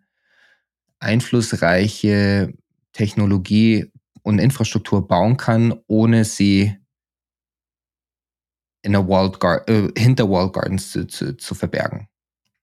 einflussreiche 0.99 2.55
Technologie 2.93 3.93
und 4.23 4.39
Infrastruktur 4.39 5.07
bauen 5.07 5.37
kann, 5.37 5.75
ohne 5.87 6.25
sie 6.25 6.77
in 8.83 8.93
der 8.93 9.07
Walled 9.07 9.43
äh, 9.69 9.89
hinter 10.01 10.31
Walled 10.31 10.53
Gardens 10.53 10.91
zu, 10.91 11.07
zu, 11.07 11.37
zu 11.37 11.55
verbergen. 11.55 12.09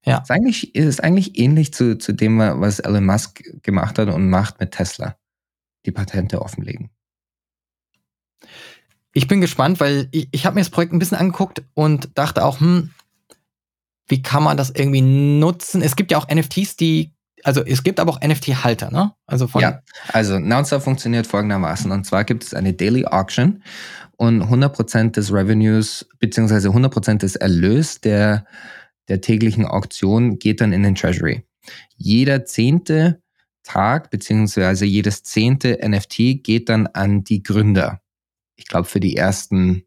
Ja. 0.06 0.20
Ist 0.20 0.32
eigentlich, 0.32 0.76
ist 0.76 1.04
eigentlich 1.04 1.40
ähnlich 1.40 1.74
zu, 1.74 1.98
zu 1.98 2.14
dem, 2.14 2.40
was 2.40 2.80
Elon 2.80 3.06
Musk 3.06 3.44
gemacht 3.64 3.98
hat 3.98 4.10
und 4.10 4.30
macht 4.30 4.60
mit 4.60 4.72
Tesla. 4.72 5.16
Die 5.86 5.92
Patente 5.92 6.42
offenlegen. 6.42 6.90
Ich 9.14 9.28
bin 9.28 9.42
gespannt, 9.42 9.80
weil 9.80 10.08
ich, 10.12 10.28
ich 10.32 10.46
habe 10.46 10.56
mir 10.56 10.62
das 10.62 10.70
Projekt 10.70 10.94
ein 10.94 11.00
bisschen 11.00 11.18
angeguckt 11.18 11.64
und 11.74 12.18
dachte 12.18 12.44
auch, 12.44 12.60
hm, 12.60 12.90
wie 14.08 14.22
kann 14.22 14.44
man 14.44 14.58
das 14.58 14.72
irgendwie 14.72 15.02
nutzen? 15.02 15.82
Es 15.82 15.96
gibt 15.96 16.12
ja 16.12 16.18
auch 16.18 16.28
NFTs, 16.28 16.76
die, 16.76 17.14
also 17.44 17.64
es 17.64 17.84
gibt 17.84 18.00
aber 18.00 18.12
auch 18.12 18.22
NFT-Halter, 18.22 18.92
ne? 18.92 19.14
Also 19.26 19.48
von 19.48 19.62
ja, 19.62 19.82
also 20.10 20.40
Nouncer 20.40 20.82
funktioniert 20.82 21.28
folgendermaßen. 21.28 21.92
Und 21.92 22.06
zwar 22.06 22.24
gibt 22.24 22.44
es 22.44 22.54
eine 22.54 22.74
Daily 22.74 23.06
Auction 23.06 23.64
und 24.18 24.44
100% 24.44 25.12
des 25.12 25.32
Revenues, 25.32 26.08
beziehungsweise 26.20 26.70
100% 26.70 27.20
des 27.20 27.36
Erlös 27.36 28.02
der, 28.02 28.46
der 29.08 29.22
täglichen 29.22 29.66
Auktion 29.66 30.40
geht 30.40 30.62
dann 30.62 30.74
in 30.74 30.84
den 30.84 30.96
Treasury. 30.96 31.44
Jeder 31.96 32.46
zehnte 32.46 33.22
Tag, 33.64 34.12
beziehungsweise 34.12 34.86
jedes 34.86 35.24
zehnte 35.24 35.80
NFT 35.82 36.44
geht 36.44 36.70
dann 36.70 36.88
an 36.88 37.24
die 37.24 37.44
Gründer. 37.44 38.02
Ich 38.56 38.68
glaube, 38.68 38.88
für 38.88 39.00
die 39.00 39.16
ersten, 39.16 39.84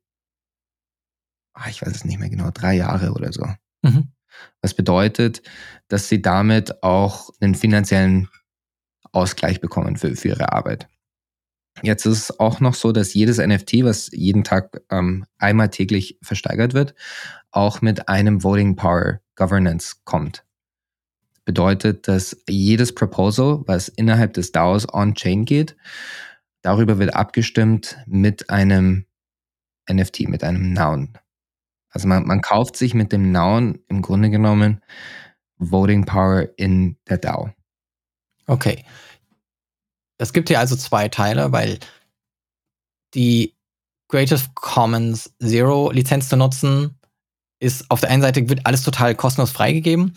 ach, 1.53 1.69
ich 1.69 1.83
weiß 1.83 1.95
es 1.95 2.05
nicht 2.05 2.19
mehr 2.19 2.31
genau, 2.31 2.51
drei 2.51 2.75
Jahre 2.75 3.13
oder 3.13 3.33
so. 3.33 3.47
Mhm. 3.83 4.13
Was 4.61 4.75
bedeutet, 4.75 5.43
dass 5.89 6.09
sie 6.09 6.21
damit 6.21 6.83
auch 6.83 7.31
einen 7.41 7.55
finanziellen 7.55 8.29
Ausgleich 9.17 9.61
bekommen 9.61 9.97
für, 9.97 10.15
für 10.15 10.29
ihre 10.29 10.53
Arbeit. 10.53 10.89
Jetzt 11.83 12.07
ist 12.07 12.19
es 12.31 12.41
auch 12.41 12.61
noch 12.61 12.75
so, 12.75 12.93
dass 12.93 13.15
jedes 13.15 13.39
NFT, 13.39 13.85
was 13.85 14.11
jeden 14.13 14.45
Tag 14.45 14.83
ähm, 14.91 15.27
einmal 15.39 15.69
täglich 15.69 16.19
versteigert 16.23 16.75
wird, 16.75 16.95
auch 17.57 17.81
mit 17.81 18.09
einem 18.09 18.43
Voting 18.43 18.77
Power 18.77 19.21
Governance 19.35 19.97
kommt. 20.05 20.45
Bedeutet, 21.45 22.09
dass 22.09 22.37
jedes 22.49 22.95
Proposal, 22.95 23.63
was 23.67 23.89
innerhalb 23.89 24.35
des 24.35 24.53
DAOs 24.53 24.93
on-chain 24.93 25.45
geht, 25.45 25.77
darüber 26.63 26.99
wird 26.99 27.15
abgestimmt 27.15 27.99
mit 28.07 28.51
einem 28.51 29.07
NFT, 29.91 30.29
mit 30.29 30.43
einem 30.43 30.73
Noun. 30.73 31.17
Also 31.91 32.09
man, 32.09 32.27
man 32.27 32.41
kauft 32.41 32.77
sich 32.77 32.95
mit 32.95 33.13
dem 33.13 33.31
Noun 33.31 33.79
im 33.89 34.03
Grunde 34.03 34.29
genommen 34.29 34.83
Voting 35.59 36.05
Power 36.05 36.49
in 36.57 36.97
der 37.09 37.19
DAO. 37.19 37.51
Okay. 38.47 38.85
Es 40.19 40.33
gibt 40.33 40.49
hier 40.49 40.59
also 40.59 40.77
zwei 40.77 41.09
Teile, 41.09 41.53
weil 41.53 41.79
die 43.15 43.55
Creative 44.09 44.41
Commons 44.55 45.35
Zero 45.41 45.91
Lizenz 45.91 46.29
zu 46.29 46.37
nutzen, 46.37 46.99
ist 47.59 47.91
auf 47.91 48.01
der 48.01 48.11
einen 48.11 48.23
Seite 48.23 48.49
wird 48.49 48.65
alles 48.65 48.83
total 48.83 49.15
kostenlos 49.15 49.51
freigegeben, 49.51 50.15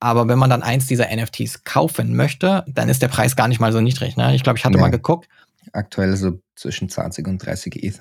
aber 0.00 0.28
wenn 0.28 0.38
man 0.38 0.50
dann 0.50 0.62
eins 0.62 0.86
dieser 0.86 1.14
NFTs 1.14 1.64
kaufen 1.64 2.14
möchte, 2.14 2.64
dann 2.68 2.88
ist 2.88 3.02
der 3.02 3.08
Preis 3.08 3.34
gar 3.34 3.48
nicht 3.48 3.60
mal 3.60 3.72
so 3.72 3.80
niedrig. 3.80 4.16
Ne? 4.16 4.34
Ich 4.34 4.42
glaube, 4.42 4.58
ich 4.58 4.64
hatte 4.64 4.76
ja. 4.76 4.80
mal 4.80 4.90
geguckt. 4.90 5.28
Aktuell 5.72 6.16
so 6.16 6.40
zwischen 6.54 6.88
20 6.88 7.26
und 7.26 7.38
30 7.38 7.82
ETH. 7.82 8.00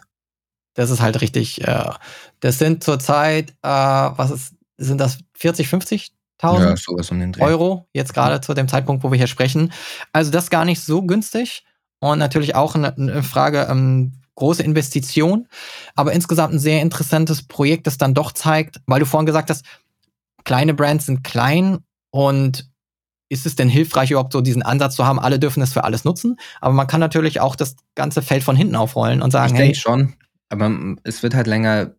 Das 0.74 0.90
ist 0.90 1.02
halt 1.02 1.22
richtig. 1.22 1.66
Äh, 1.66 1.92
das 2.42 2.60
sind 2.60 2.84
zurzeit, 2.84 3.52
äh, 3.62 3.68
was 3.68 4.32
ist, 4.32 4.56
sind 4.78 5.00
das 5.00 5.20
40, 5.36 5.68
50 5.68 6.12
ja, 6.44 6.76
sowas 6.76 7.10
um 7.12 7.20
den 7.20 7.32
Dreh. 7.32 7.42
Euro, 7.42 7.88
jetzt 7.94 8.14
gerade 8.14 8.42
zu 8.42 8.54
dem 8.54 8.68
Zeitpunkt, 8.68 9.04
wo 9.04 9.12
wir 9.12 9.18
hier 9.18 9.28
sprechen. 9.28 9.72
Also 10.12 10.32
das 10.32 10.50
gar 10.50 10.66
nicht 10.66 10.82
so 10.82 11.02
günstig 11.02 11.64
und 12.00 12.20
natürlich 12.20 12.56
auch 12.56 12.76
eine, 12.76 12.94
eine 12.96 13.24
Frage, 13.24 13.68
ähm, 13.70 14.14
große 14.36 14.64
Investition, 14.64 15.48
aber 15.96 16.14
insgesamt 16.14 16.54
ein 16.54 16.60
sehr 16.60 16.82
interessantes 16.82 17.44
Projekt, 17.44 17.88
das 17.88 17.98
dann 17.98 18.14
doch 18.14 18.32
zeigt, 18.32 18.82
weil 18.86 19.00
du 19.00 19.06
vorhin 19.06 19.26
gesagt 19.26 19.50
hast, 19.50 19.66
kleine 20.44 20.74
Brands 20.74 21.06
sind 21.06 21.24
klein 21.24 21.80
und 22.12 22.70
ist 23.30 23.46
es 23.46 23.56
denn 23.56 23.70
hilfreich, 23.70 24.12
überhaupt 24.12 24.34
so 24.34 24.42
diesen 24.42 24.62
Ansatz 24.62 24.96
zu 24.96 25.06
haben, 25.06 25.20
alle 25.20 25.40
dürfen 25.40 25.64
es 25.64 25.74
für 25.74 25.84
alles 25.84 26.04
nutzen? 26.04 26.38
Aber 26.62 26.74
man 26.74 26.88
kann 26.88 27.00
natürlich 27.00 27.40
auch 27.40 27.56
das 27.56 27.76
ganze 27.96 28.22
Feld 28.22 28.44
von 28.44 28.56
hinten 28.56 28.76
aufrollen 28.76 29.22
und 29.22 29.32
sagen, 29.32 29.56
ich 29.56 29.60
hey. 29.60 29.76
schon, 29.76 30.14
aber 30.50 30.72
es 31.04 31.24
wird 31.24 31.34
halt 31.34 31.48
länger 31.48 31.96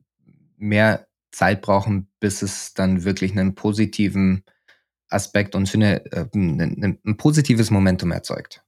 mehr 0.56 1.06
Zeit 1.32 1.60
brauchen, 1.62 2.08
bis 2.20 2.42
es 2.42 2.74
dann 2.74 3.04
wirklich 3.04 3.32
einen 3.32 3.54
positiven 3.54 4.44
Aspekt 5.08 5.54
und 5.54 5.72
eine, 5.74 6.04
äh, 6.12 6.26
ein, 6.34 6.98
ein 7.04 7.16
positives 7.16 7.70
Momentum 7.70 8.12
erzeugt. 8.12 8.64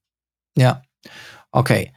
Ja, 0.57 0.83
okay. 1.51 1.93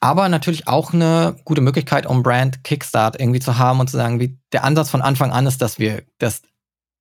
Aber 0.00 0.30
natürlich 0.30 0.66
auch 0.66 0.94
eine 0.94 1.36
gute 1.44 1.60
Möglichkeit, 1.60 2.06
um 2.06 2.22
Brand 2.22 2.64
Kickstart 2.64 3.20
irgendwie 3.20 3.40
zu 3.40 3.58
haben 3.58 3.80
und 3.80 3.90
zu 3.90 3.98
sagen, 3.98 4.18
wie 4.18 4.38
der 4.52 4.64
Ansatz 4.64 4.88
von 4.88 5.02
Anfang 5.02 5.30
an 5.30 5.46
ist, 5.46 5.60
dass 5.60 5.78
wir, 5.78 6.02
dass 6.18 6.42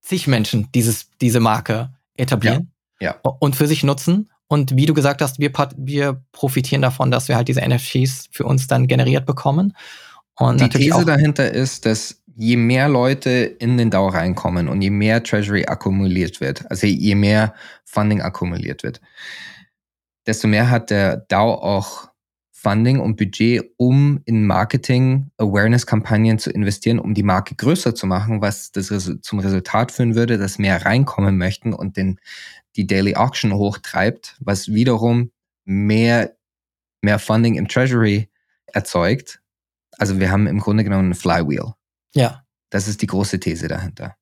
zig 0.02 0.28
Menschen 0.28 0.70
dieses, 0.76 1.10
diese 1.22 1.39
Marke 1.39 1.93
etablieren 2.18 2.72
ja, 3.00 3.16
ja. 3.24 3.32
und 3.39 3.56
für 3.56 3.68
sich 3.68 3.84
nutzen. 3.84 4.30
Und 4.47 4.76
wie 4.76 4.86
du 4.86 4.93
gesagt 4.93 5.22
hast, 5.22 5.39
wir, 5.39 5.52
wir 5.78 6.22
profitieren 6.34 6.82
davon, 6.82 7.12
dass 7.12 7.30
wir 7.30 7.38
halt 7.38 7.47
diese 7.47 7.62
NFTs 7.62 8.30
für 8.32 8.45
uns 8.45 8.68
dann 8.68 8.88
generiert 8.88 9.26
bekommen. 9.26 9.76
Und 10.36 10.60
Die 10.60 10.70
These 10.70 11.06
dahinter 11.06 11.52
ist, 11.52 11.86
dass 11.86 12.22
je 12.36 12.58
mehr 12.58 12.89
Leute 12.89 13.30
in 13.30 13.78
den 13.78 13.91
DAO 13.91 14.08
reinkommen 14.08 14.68
und 14.68 14.82
je 14.82 14.89
mehr 14.89 15.24
Treasury 15.24 15.66
akkumuliert 15.66 16.41
wird, 16.41 16.70
also 16.72 16.88
je 16.88 17.16
mehr 17.16 17.54
Funding 17.86 18.22
akkumuliert 18.22 18.82
wird, 18.84 19.02
desto 20.26 20.47
mehr 20.47 20.70
hat 20.70 20.89
der 20.89 21.18
DAO 21.18 21.54
auch 21.56 22.09
Funding 22.62 22.99
und 22.99 23.16
Budget, 23.16 23.72
um 23.78 24.22
in 24.26 24.45
Marketing, 24.45 25.32
Awareness-Kampagnen 25.38 26.39
zu 26.39 26.49
investieren, 26.49 26.99
um 26.99 27.14
die 27.14 27.24
Marke 27.24 27.55
größer 27.55 27.95
zu 27.95 28.05
machen, 28.05 28.41
was 28.41 28.74
das 28.74 28.88
zum 29.22 29.39
Resultat 29.39 29.93
führen 29.93 30.16
würde, 30.16 30.38
dass 30.38 30.60
mehr 30.60 30.86
reinkommen 30.86 31.38
möchten 31.38 31.74
und 31.74 31.95
den, 31.95 32.20
die 32.76 32.86
Daily 32.86 33.16
Auction 33.16 33.53
hochtreibt, 33.53 34.36
was 34.41 34.74
wiederum 34.74 35.32
mehr, 35.64 36.36
mehr 37.01 37.20
Funding 37.20 37.55
im 37.55 37.70
Treasury 37.70 38.30
erzeugt. 38.68 39.41
Also 39.97 40.20
wir 40.20 40.30
haben 40.30 40.45
im 40.45 40.60
Grunde 40.60 40.84
genommen 40.84 41.12
ein 41.12 41.16
Flywheel. 41.16 41.74
Ja. 42.14 42.43
Das 42.70 42.89
ist 42.89 43.01
die 43.01 43.07
große 43.07 43.39
These 43.39 43.70
dahinter. 43.70 44.18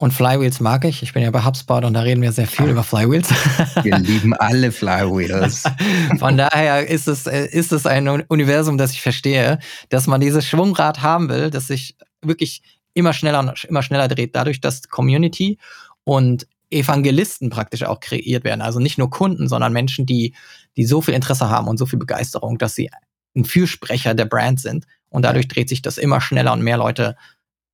Und 0.00 0.12
Flywheels 0.12 0.60
mag 0.60 0.84
ich. 0.84 1.02
Ich 1.02 1.12
bin 1.12 1.24
ja 1.24 1.30
bei 1.32 1.44
HubSpot 1.44 1.84
und 1.84 1.92
da 1.92 2.02
reden 2.02 2.22
wir 2.22 2.30
sehr 2.30 2.46
viel 2.46 2.66
Ach, 2.66 2.70
über 2.70 2.84
Flywheels. 2.84 3.30
Wir 3.82 3.98
lieben 3.98 4.32
alle 4.32 4.70
Flywheels. 4.70 5.64
Von 6.18 6.36
daher 6.36 6.88
ist 6.88 7.08
es, 7.08 7.26
äh, 7.26 7.46
ist 7.46 7.72
es 7.72 7.84
ein 7.84 8.06
Universum, 8.08 8.78
das 8.78 8.92
ich 8.92 9.02
verstehe, 9.02 9.58
dass 9.88 10.06
man 10.06 10.20
dieses 10.20 10.46
Schwungrad 10.46 11.02
haben 11.02 11.28
will, 11.28 11.50
das 11.50 11.66
sich 11.66 11.96
wirklich 12.22 12.62
immer 12.94 13.12
schneller 13.12 13.54
immer 13.68 13.82
schneller 13.82 14.06
dreht, 14.06 14.36
dadurch, 14.36 14.60
dass 14.60 14.88
Community 14.88 15.58
und 16.04 16.46
Evangelisten 16.70 17.50
praktisch 17.50 17.82
auch 17.82 17.98
kreiert 17.98 18.44
werden. 18.44 18.62
Also 18.62 18.78
nicht 18.78 18.98
nur 18.98 19.10
Kunden, 19.10 19.48
sondern 19.48 19.72
Menschen, 19.72 20.06
die, 20.06 20.34
die 20.76 20.84
so 20.84 21.00
viel 21.00 21.14
Interesse 21.14 21.50
haben 21.50 21.66
und 21.66 21.76
so 21.76 21.86
viel 21.86 21.98
Begeisterung, 21.98 22.58
dass 22.58 22.74
sie 22.74 22.88
ein 23.34 23.44
Fürsprecher 23.44 24.14
der 24.14 24.26
Brand 24.26 24.60
sind. 24.60 24.86
Und 25.08 25.22
dadurch 25.22 25.48
dreht 25.48 25.68
sich 25.68 25.82
das 25.82 25.98
immer 25.98 26.20
schneller 26.20 26.52
und 26.52 26.62
mehr 26.62 26.76
Leute 26.76 27.16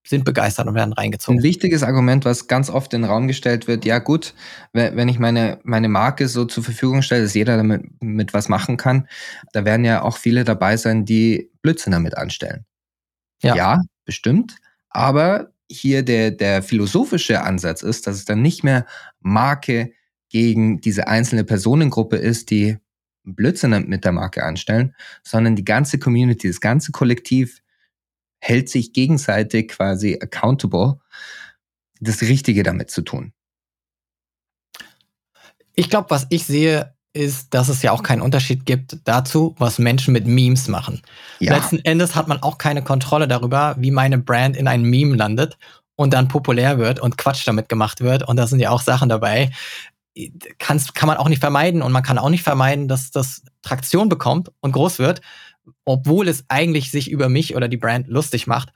sind 0.07 0.25
begeistert 0.25 0.67
und 0.67 0.75
werden 0.75 0.93
reingezogen. 0.93 1.41
Ein 1.41 1.43
wichtiges 1.43 1.83
Argument, 1.83 2.25
was 2.25 2.47
ganz 2.47 2.69
oft 2.69 2.93
in 2.93 3.03
den 3.03 3.11
Raum 3.11 3.27
gestellt 3.27 3.67
wird, 3.67 3.85
ja 3.85 3.99
gut, 3.99 4.35
wenn 4.73 5.09
ich 5.09 5.19
meine, 5.19 5.59
meine 5.65 5.89
Marke 5.89 6.29
so 6.29 6.45
zur 6.45 6.63
Verfügung 6.63 7.03
stelle, 7.03 7.23
dass 7.23 7.35
jeder 7.35 7.57
damit 7.57 8.03
mit 8.03 8.35
was 8.35 8.49
machen 8.49 8.77
kann, 8.77 9.09
da 9.53 9.65
werden 9.65 9.85
ja 9.85 10.03
auch 10.03 10.19
viele 10.19 10.45
dabei 10.45 10.77
sein, 10.77 11.05
die 11.05 11.51
Blödsinn 11.63 11.93
damit 11.93 12.17
anstellen. 12.17 12.67
Ja, 13.43 13.57
ja 13.57 13.83
bestimmt. 14.05 14.57
Aber 14.91 15.53
hier 15.71 16.03
der, 16.03 16.31
der 16.31 16.63
philosophische 16.63 17.43
Ansatz 17.43 17.83
ist, 17.83 18.07
dass 18.07 18.17
es 18.17 18.25
dann 18.27 18.43
nicht 18.43 18.63
mehr 18.63 18.87
Marke 19.21 19.93
gegen 20.29 20.81
diese 20.81 21.09
einzelne 21.09 21.45
Personengruppe 21.45 22.17
ist, 22.17 22.51
die 22.51 22.77
Blödsinn 23.25 23.89
mit 23.89 24.05
der 24.05 24.13
Marke 24.13 24.45
anstellen, 24.45 24.95
sondern 25.23 25.57
die 25.57 25.65
ganze 25.65 25.99
Community, 25.99 26.49
das 26.49 26.61
ganze 26.61 26.93
Kollektiv 26.93 27.63
hält 28.45 28.69
sich 28.69 28.93
gegenseitig 28.93 29.69
quasi 29.69 30.19
accountable, 30.21 30.99
das 31.99 32.21
Richtige 32.21 32.63
damit 32.63 32.91
zu 32.91 33.01
tun. 33.01 33.33
Ich 35.75 35.89
glaube, 35.89 36.11
was 36.11 36.27
ich 36.29 36.45
sehe, 36.45 36.95
ist, 37.15 37.55
dass 37.55 37.69
es 37.69 37.81
ja 37.83 37.93
auch 37.93 38.03
keinen 38.03 38.21
Unterschied 38.21 38.67
gibt 38.67 38.99
dazu, 39.05 39.55
was 39.59 39.79
Menschen 39.79 40.13
mit 40.13 40.27
Memes 40.27 40.69
machen. 40.69 41.01
Ja. 41.39 41.57
Letzten 41.57 41.79
Endes 41.85 42.15
hat 42.15 42.29
man 42.29 42.43
auch 42.43 42.59
keine 42.59 42.83
Kontrolle 42.83 43.29
darüber, 43.29 43.77
wie 43.79 43.91
meine 43.91 44.19
Brand 44.19 44.57
in 44.57 44.69
ein 44.69 44.83
Meme 44.83 45.17
landet 45.17 45.57
und 45.97 46.13
dann 46.13 46.29
populär 46.29 46.77
wird 46.79 47.01
und 47.01 47.17
Quatsch 47.17 47.47
damit 47.47 47.69
gemacht 47.69 48.01
wird. 48.01 48.29
Und 48.29 48.37
da 48.37 48.47
sind 48.47 48.61
ja 48.61 48.71
auch 48.71 48.83
Sachen 48.83 49.09
dabei, 49.09 49.53
kann's, 50.59 50.93
kann 50.93 51.07
man 51.07 51.17
auch 51.17 51.29
nicht 51.29 51.41
vermeiden. 51.41 51.83
Und 51.83 51.93
man 51.93 52.03
kann 52.03 52.19
auch 52.19 52.31
nicht 52.31 52.43
vermeiden, 52.43 52.89
dass 52.89 53.11
das 53.11 53.43
Traktion 53.63 54.09
bekommt 54.09 54.51
und 54.61 54.73
groß 54.73 54.99
wird, 54.99 55.23
obwohl 55.85 56.29
es 56.29 56.45
eigentlich 56.49 56.91
sich 56.91 57.11
über 57.11 57.29
mich 57.29 57.57
oder 57.57 57.69
die 57.69 57.77
Brand 57.77 58.09
lustig 58.09 58.47
macht, 58.47 58.73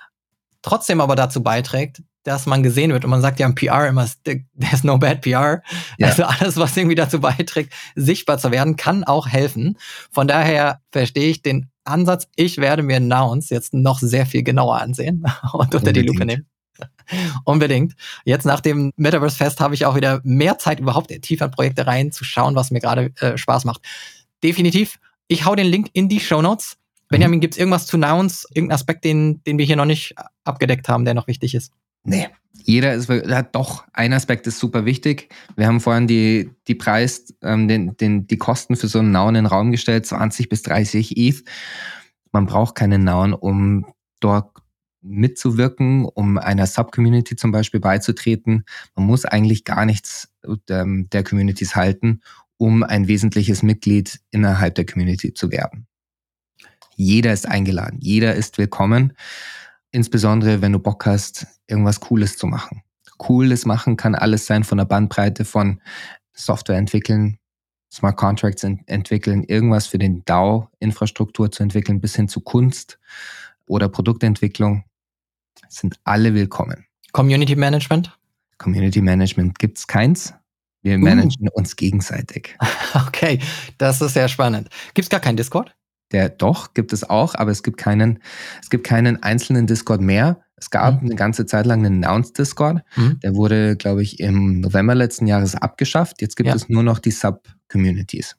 trotzdem 0.63 1.01
aber 1.01 1.17
dazu 1.17 1.43
beiträgt, 1.43 2.03
dass 2.25 2.47
man 2.47 2.63
gesehen 2.63 2.93
wird. 2.93 3.05
Und 3.05 3.11
man 3.11 3.23
sagt 3.23 3.41
ja 3.41 3.47
im 3.47 3.55
PR 3.55 3.89
immer, 3.89 4.07
there's 4.25 4.85
no 4.85 4.99
bad 4.99 5.23
PR. 5.23 5.63
Ja. 5.99 6.09
Also 6.09 6.25
alles, 6.25 6.57
was 6.57 6.77
irgendwie 6.77 6.97
dazu 6.97 7.21
beiträgt, 7.21 7.73
sichtbar 7.95 8.39
zu 8.39 8.51
werden, 8.51 8.77
kann 8.77 9.05
auch 9.05 9.29
helfen. 9.29 9.79
Von 10.11 10.29
daher 10.29 10.81
verstehe 10.93 11.31
ich 11.31 11.43
den 11.43 11.71
Ansatz. 11.85 12.29
Ich 12.37 12.59
werde 12.59 12.83
mir 12.83 13.01
Nouns 13.01 13.51
jetzt 13.51 13.73
noch 13.73 13.99
sehr 13.99 14.27
viel 14.27 14.43
genauer 14.43 14.81
ansehen 14.81 15.25
und 15.53 15.61
unter 15.61 15.79
Unbedingt. 15.79 15.97
die 15.97 16.13
Lupe 16.13 16.27
nehmen. 16.27 16.47
Unbedingt. 17.45 17.95
Jetzt 18.25 18.45
nach 18.45 18.61
dem 18.61 18.93
Metaverse 18.97 19.37
Fest 19.37 19.61
habe 19.61 19.75
ich 19.75 19.87
auch 19.87 19.97
wieder 19.97 20.21
mehr 20.23 20.59
Zeit, 20.59 20.81
überhaupt 20.81 21.11
tiefer 21.23 21.47
in 21.47 21.51
Projekte 21.51 21.87
reinzuschauen, 21.87 22.55
was 22.55 22.71
mir 22.71 22.81
gerade 22.81 23.13
äh, 23.21 23.37
Spaß 23.37 23.65
macht. 23.65 23.81
Definitiv. 24.43 24.99
Ich 25.29 25.45
hau 25.45 25.55
den 25.55 25.67
Link 25.67 25.91
in 25.93 26.09
die 26.09 26.21
Show 26.21 26.43
Notes. 26.43 26.78
Benjamin, 27.09 27.39
mhm. 27.39 27.41
gibt 27.41 27.55
es 27.55 27.59
irgendwas 27.59 27.87
zu 27.87 27.97
Nouns, 27.97 28.47
irgendeinen 28.53 28.77
Aspekt, 28.77 29.05
den, 29.05 29.43
den 29.45 29.59
wir 29.59 29.65
hier 29.65 29.77
noch 29.77 29.85
nicht 29.85 30.15
abgedeckt 30.45 30.89
haben, 30.89 31.05
der 31.05 31.15
noch 31.15 31.27
wichtig 31.27 31.55
ist? 31.55 31.73
Nee, 32.05 32.29
jeder 32.65 32.95
ist, 32.95 33.09
hat 33.09 33.55
doch, 33.55 33.85
ein 33.93 34.13
Aspekt 34.13 34.47
ist 34.47 34.59
super 34.59 34.85
wichtig. 34.85 35.29
Wir 35.57 35.67
haben 35.67 35.81
vorhin 35.81 36.07
die, 36.07 36.51
die 36.67 36.75
Preis, 36.75 37.35
ähm, 37.43 37.69
den, 37.69 37.97
den, 37.97 38.27
die 38.27 38.37
Kosten 38.37 38.77
für 38.77 38.89
so 38.89 38.99
einen 38.99 39.11
Noun 39.11 39.31
in 39.31 39.45
den 39.45 39.47
Raum 39.47 39.73
gestellt, 39.73 40.07
20 40.07 40.49
bis 40.49 40.63
30 40.63 41.17
ETH. 41.17 41.45
Man 42.33 42.47
braucht 42.47 42.75
keinen 42.75 43.05
Noun, 43.05 43.33
um 43.33 43.87
dort 44.21 44.51
mitzuwirken, 45.01 46.05
um 46.05 46.39
einer 46.39 46.67
Subcommunity 46.67 47.37
zum 47.37 47.53
Beispiel 47.53 47.81
beizutreten. 47.81 48.65
Man 48.95 49.07
muss 49.07 49.25
eigentlich 49.25 49.65
gar 49.65 49.87
nichts 49.87 50.29
ähm, 50.69 51.09
der 51.11 51.25
Communities 51.25 51.77
halten, 51.77 52.21
um 52.57 52.83
ein 52.83 53.09
wesentliches 53.09 53.63
Mitglied 53.63 54.21
innerhalb 54.31 54.75
der 54.75 54.87
Community 54.87 55.33
zu 55.33 55.51
werden. 55.51 55.87
Jeder 57.01 57.33
ist 57.33 57.47
eingeladen, 57.47 58.01
jeder 58.01 58.35
ist 58.35 58.59
willkommen, 58.59 59.13
insbesondere 59.93 60.63
wenn 60.63 60.73
du 60.73 60.81
Bock 60.81 61.07
hast, 61.07 61.47
irgendwas 61.69 62.01
Cooles 62.01 62.37
zu 62.37 62.49
machen. 62.49 62.83
Cooles 63.19 63.67
machen 63.67 63.97
kann 63.97 64.17
alles 64.17 64.47
sein 64.47 64.65
von 64.65 64.79
der 64.79 64.85
Bandbreite 64.85 65.45
von 65.45 65.81
Software 66.33 66.77
entwickeln, 66.77 67.39
Smart 67.93 68.17
Contracts 68.17 68.65
ent 68.65 68.81
entwickeln, 68.89 69.45
irgendwas 69.45 69.87
für 69.87 69.99
den 69.99 70.25
DAO-Infrastruktur 70.25 71.53
zu 71.53 71.63
entwickeln, 71.63 72.01
bis 72.01 72.17
hin 72.17 72.27
zu 72.27 72.41
Kunst 72.41 72.99
oder 73.69 73.89
Produktentwicklung 73.89 74.83
sind 75.69 76.01
alle 76.03 76.35
willkommen. 76.35 76.85
Community 77.13 77.55
Management? 77.55 78.19
Community 78.59 79.01
Management 79.01 79.61
gibt's 79.61 79.87
keins. 79.87 80.35
Wir 80.83 80.97
uh. 80.97 80.99
managen 80.99 81.49
uns 81.51 81.77
gegenseitig. 81.77 82.57
Okay, 83.07 83.39
das 83.77 84.01
ist 84.01 84.15
sehr 84.15 84.29
spannend. 84.29 84.71
Gibt's 84.95 85.11
gar 85.11 85.21
keinen 85.21 85.37
Discord? 85.37 85.77
Der 86.13 86.29
doch 86.29 86.75
gibt 86.75 86.93
es 86.93 87.09
auch, 87.09 87.35
aber 87.35 87.51
es 87.51 87.63
gibt 87.63 87.77
keinen, 87.77 88.21
es 88.63 88.71
gibt 88.71 88.87
keinen 88.87 89.23
einzelnen 89.23 89.67
Discord 89.67 90.01
mehr. 90.01 90.41
Es 90.57 90.71
gab 90.71 91.03
mhm. 91.03 91.09
eine 91.09 91.17
ganze 91.17 91.47
Zeit 91.47 91.67
lang 91.67 91.85
einen 91.85 92.05
Announced 92.05 92.39
Discord. 92.39 92.83
Mhm. 92.97 93.21
Der 93.21 93.35
wurde, 93.35 93.77
glaube 93.77 94.03
ich, 94.03 94.19
im 94.21 94.61
November 94.61 94.95
letzten 94.95 95.27
Jahres 95.27 95.55
abgeschafft. 95.55 96.21
Jetzt 96.21 96.37
gibt 96.37 96.49
ja. 96.49 96.55
es 96.55 96.69
nur 96.69 96.83
noch 96.83 96.99
die 96.99 97.11
Sub-Communities. 97.11 98.37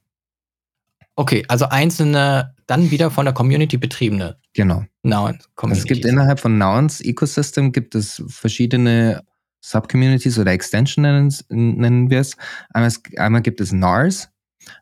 Okay, 1.15 1.43
also 1.47 1.65
einzelne, 1.65 2.55
dann 2.65 2.91
wieder 2.91 3.11
von 3.11 3.26
der 3.26 3.34
Community 3.34 3.78
betriebene. 3.78 4.38
Genau. 4.53 4.86
Nouns. 5.03 5.49
Also 5.55 5.76
es 5.76 5.84
gibt 5.84 6.05
innerhalb 6.05 6.39
von 6.39 6.57
Nouns 6.57 7.01
Ecosystem 7.01 7.72
gibt 7.72 7.93
es 7.93 8.24
verschiedene 8.28 9.24
Subcommunities 9.61 10.39
oder 10.39 10.51
Extensions 10.51 11.45
nennen, 11.49 11.78
nennen 11.78 12.09
wir 12.09 12.22
es. 12.22 12.38
Einmal, 12.74 12.93
einmal 13.17 13.41
gibt 13.41 13.59
es 13.59 13.72
NARS. 13.72 14.30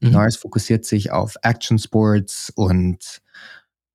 Mhm. 0.01 0.11
NARS 0.11 0.35
fokussiert 0.35 0.85
sich 0.85 1.11
auf 1.11 1.35
Action 1.41 1.79
Sports 1.79 2.51
und 2.55 3.21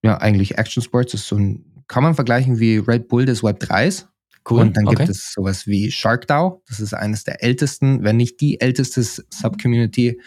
ja, 0.02 0.18
eigentlich 0.18 0.58
Action 0.58 0.82
Sports 0.82 1.14
ist 1.14 1.28
so 1.28 1.36
ein, 1.36 1.84
kann 1.88 2.02
man 2.02 2.14
vergleichen 2.14 2.58
wie 2.58 2.78
Red 2.78 3.08
Bull 3.08 3.26
des 3.26 3.42
Web 3.42 3.62
3s. 3.62 4.06
Cool. 4.48 4.60
Und 4.60 4.76
dann 4.76 4.88
okay. 4.88 4.96
gibt 4.96 5.08
es 5.10 5.32
sowas 5.32 5.68
wie 5.68 5.92
SharkDAO. 5.92 6.62
Das 6.66 6.80
ist 6.80 6.94
eines 6.94 7.22
der 7.22 7.44
ältesten, 7.44 8.02
wenn 8.02 8.16
nicht 8.16 8.40
die 8.40 8.60
älteste 8.60 9.02
Subcommunity 9.02 10.20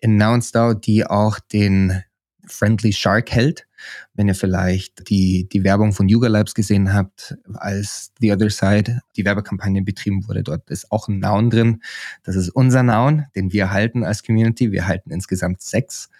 in 0.00 0.16
NounsDAO, 0.16 0.74
die 0.74 1.06
auch 1.06 1.38
den 1.38 2.02
Friendly 2.52 2.92
Shark 2.92 3.30
hält. 3.30 3.66
Wenn 4.14 4.28
ihr 4.28 4.34
vielleicht 4.34 5.08
die, 5.08 5.48
die 5.48 5.64
Werbung 5.64 5.92
von 5.92 6.08
Yuga 6.08 6.28
Labs 6.28 6.54
gesehen 6.54 6.92
habt, 6.92 7.36
als 7.54 8.12
The 8.20 8.32
Other 8.32 8.50
Side 8.50 9.00
die 9.16 9.24
Werbekampagne 9.24 9.82
betrieben 9.82 10.26
wurde, 10.28 10.42
dort 10.42 10.68
ist 10.70 10.90
auch 10.92 11.08
ein 11.08 11.18
Noun 11.18 11.50
drin. 11.50 11.82
Das 12.22 12.36
ist 12.36 12.50
unser 12.50 12.82
Noun, 12.82 13.26
den 13.34 13.52
wir 13.52 13.70
halten 13.70 14.04
als 14.04 14.22
Community. 14.22 14.72
Wir 14.72 14.86
halten 14.86 15.10
insgesamt 15.10 15.62
sechs. 15.62 16.10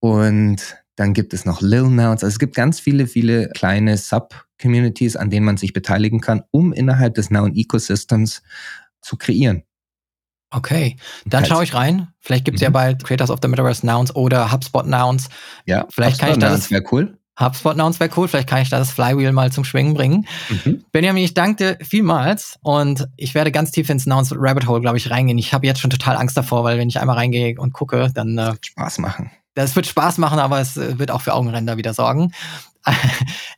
Und 0.00 0.78
dann 0.96 1.14
gibt 1.14 1.32
es 1.32 1.44
noch 1.44 1.60
Lil 1.60 1.88
Nouns. 1.88 2.24
Also 2.24 2.28
es 2.28 2.38
gibt 2.38 2.56
ganz 2.56 2.80
viele, 2.80 3.06
viele 3.06 3.50
kleine 3.50 3.96
Sub-Communities, 3.96 5.14
an 5.14 5.30
denen 5.30 5.46
man 5.46 5.56
sich 5.56 5.72
beteiligen 5.72 6.20
kann, 6.20 6.42
um 6.50 6.72
innerhalb 6.72 7.14
des 7.14 7.30
Noun-Ecosystems 7.30 8.42
zu 9.00 9.16
kreieren. 9.16 9.62
Okay, 10.50 10.96
dann 11.26 11.44
schaue 11.44 11.64
ich 11.64 11.74
rein. 11.74 12.08
Vielleicht 12.20 12.44
gibt 12.44 12.56
es 12.56 12.62
mhm. 12.62 12.64
ja 12.64 12.70
bald 12.70 13.04
Creators 13.04 13.30
of 13.30 13.40
the 13.42 13.48
Metaverse 13.48 13.84
Nouns 13.84 14.14
oder 14.14 14.50
HubSpot 14.50 14.86
Nouns. 14.86 15.28
Ja, 15.66 15.86
vielleicht 15.90 16.22
HubSpot 16.22 16.40
kann 16.40 16.52
ich 16.52 16.60
das. 16.60 16.70
wäre 16.70 16.84
cool. 16.90 17.18
HubSpot 17.38 17.76
Nouns 17.76 18.00
wäre 18.00 18.10
cool. 18.16 18.28
Vielleicht 18.28 18.48
kann 18.48 18.62
ich 18.62 18.70
das 18.70 18.90
Flywheel 18.90 19.32
mal 19.32 19.52
zum 19.52 19.64
Schwingen 19.64 19.94
bringen. 19.94 20.26
Mhm. 20.48 20.84
Benjamin, 20.90 21.22
ich 21.22 21.34
danke 21.34 21.76
dir 21.76 21.84
vielmals 21.84 22.58
und 22.62 23.08
ich 23.16 23.34
werde 23.34 23.52
ganz 23.52 23.70
tief 23.70 23.90
ins 23.90 24.06
Nouns 24.06 24.32
Rabbit 24.34 24.66
Hole, 24.66 24.80
glaube 24.80 24.96
ich, 24.96 25.10
reingehen. 25.10 25.38
Ich 25.38 25.52
habe 25.52 25.66
jetzt 25.66 25.80
schon 25.80 25.90
total 25.90 26.16
Angst 26.16 26.36
davor, 26.36 26.64
weil 26.64 26.78
wenn 26.78 26.88
ich 26.88 26.98
einmal 26.98 27.16
reingehe 27.16 27.54
und 27.58 27.72
gucke, 27.72 28.10
dann. 28.12 28.38
Äh, 28.38 28.54
Spaß 28.60 28.98
machen 28.98 29.30
das 29.58 29.74
wird 29.74 29.86
Spaß 29.86 30.18
machen, 30.18 30.38
aber 30.38 30.60
es 30.60 30.76
äh, 30.76 30.98
wird 30.98 31.10
auch 31.10 31.20
für 31.20 31.34
Augenränder 31.34 31.76
wieder 31.76 31.94
sorgen. 31.94 32.32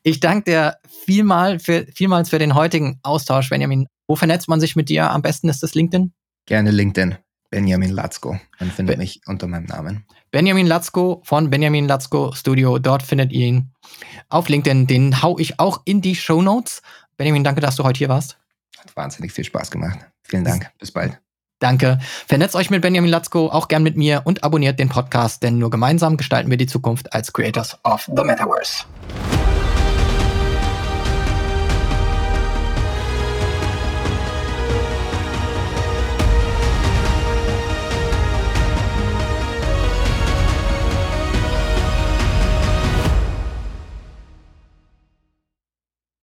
Ich 0.02 0.18
danke 0.18 0.50
dir 0.50 0.76
vielmal 1.04 1.58
für, 1.58 1.86
vielmals 1.94 2.30
für 2.30 2.38
den 2.38 2.54
heutigen 2.54 2.98
Austausch, 3.02 3.50
Benjamin. 3.50 3.86
Wo 4.08 4.16
vernetzt 4.16 4.48
man 4.48 4.58
sich 4.58 4.74
mit 4.74 4.88
dir? 4.88 5.10
Am 5.10 5.20
besten 5.20 5.50
ist 5.50 5.62
das 5.62 5.74
LinkedIn? 5.74 6.14
Gerne 6.46 6.70
LinkedIn. 6.70 7.16
Benjamin 7.50 7.90
Latzko. 7.90 8.38
Man 8.60 8.70
findet 8.70 8.96
Be 8.96 9.02
mich 9.02 9.20
unter 9.26 9.48
meinem 9.48 9.66
Namen. 9.66 10.06
Benjamin 10.30 10.66
Latzko 10.66 11.20
von 11.24 11.50
Benjamin 11.50 11.88
Latzko 11.88 12.32
Studio. 12.32 12.78
Dort 12.78 13.02
findet 13.02 13.32
ihr 13.32 13.46
ihn 13.46 13.72
auf 14.28 14.48
LinkedIn. 14.48 14.86
Den 14.86 15.22
hau 15.22 15.38
ich 15.38 15.58
auch 15.58 15.82
in 15.84 16.00
die 16.00 16.14
Show 16.14 16.42
Notes. 16.42 16.82
Benjamin, 17.16 17.42
danke, 17.42 17.60
dass 17.60 17.76
du 17.76 17.84
heute 17.84 17.98
hier 17.98 18.08
warst. 18.08 18.38
Hat 18.78 18.96
wahnsinnig 18.96 19.32
viel 19.32 19.44
Spaß 19.44 19.70
gemacht. 19.70 19.98
Vielen 20.22 20.44
Dank. 20.44 20.70
Bis 20.78 20.92
bald. 20.92 21.20
Danke. 21.58 21.98
Vernetzt 22.26 22.54
euch 22.54 22.70
mit 22.70 22.80
Benjamin 22.80 23.10
Latzko, 23.10 23.48
auch 23.48 23.68
gern 23.68 23.82
mit 23.82 23.96
mir 23.96 24.22
und 24.24 24.44
abonniert 24.44 24.78
den 24.78 24.88
Podcast, 24.88 25.42
denn 25.42 25.58
nur 25.58 25.70
gemeinsam 25.70 26.16
gestalten 26.16 26.50
wir 26.50 26.56
die 26.56 26.66
Zukunft 26.66 27.12
als 27.12 27.32
Creators 27.32 27.78
of 27.84 28.08
the 28.16 28.24
Metaverse. 28.24 28.84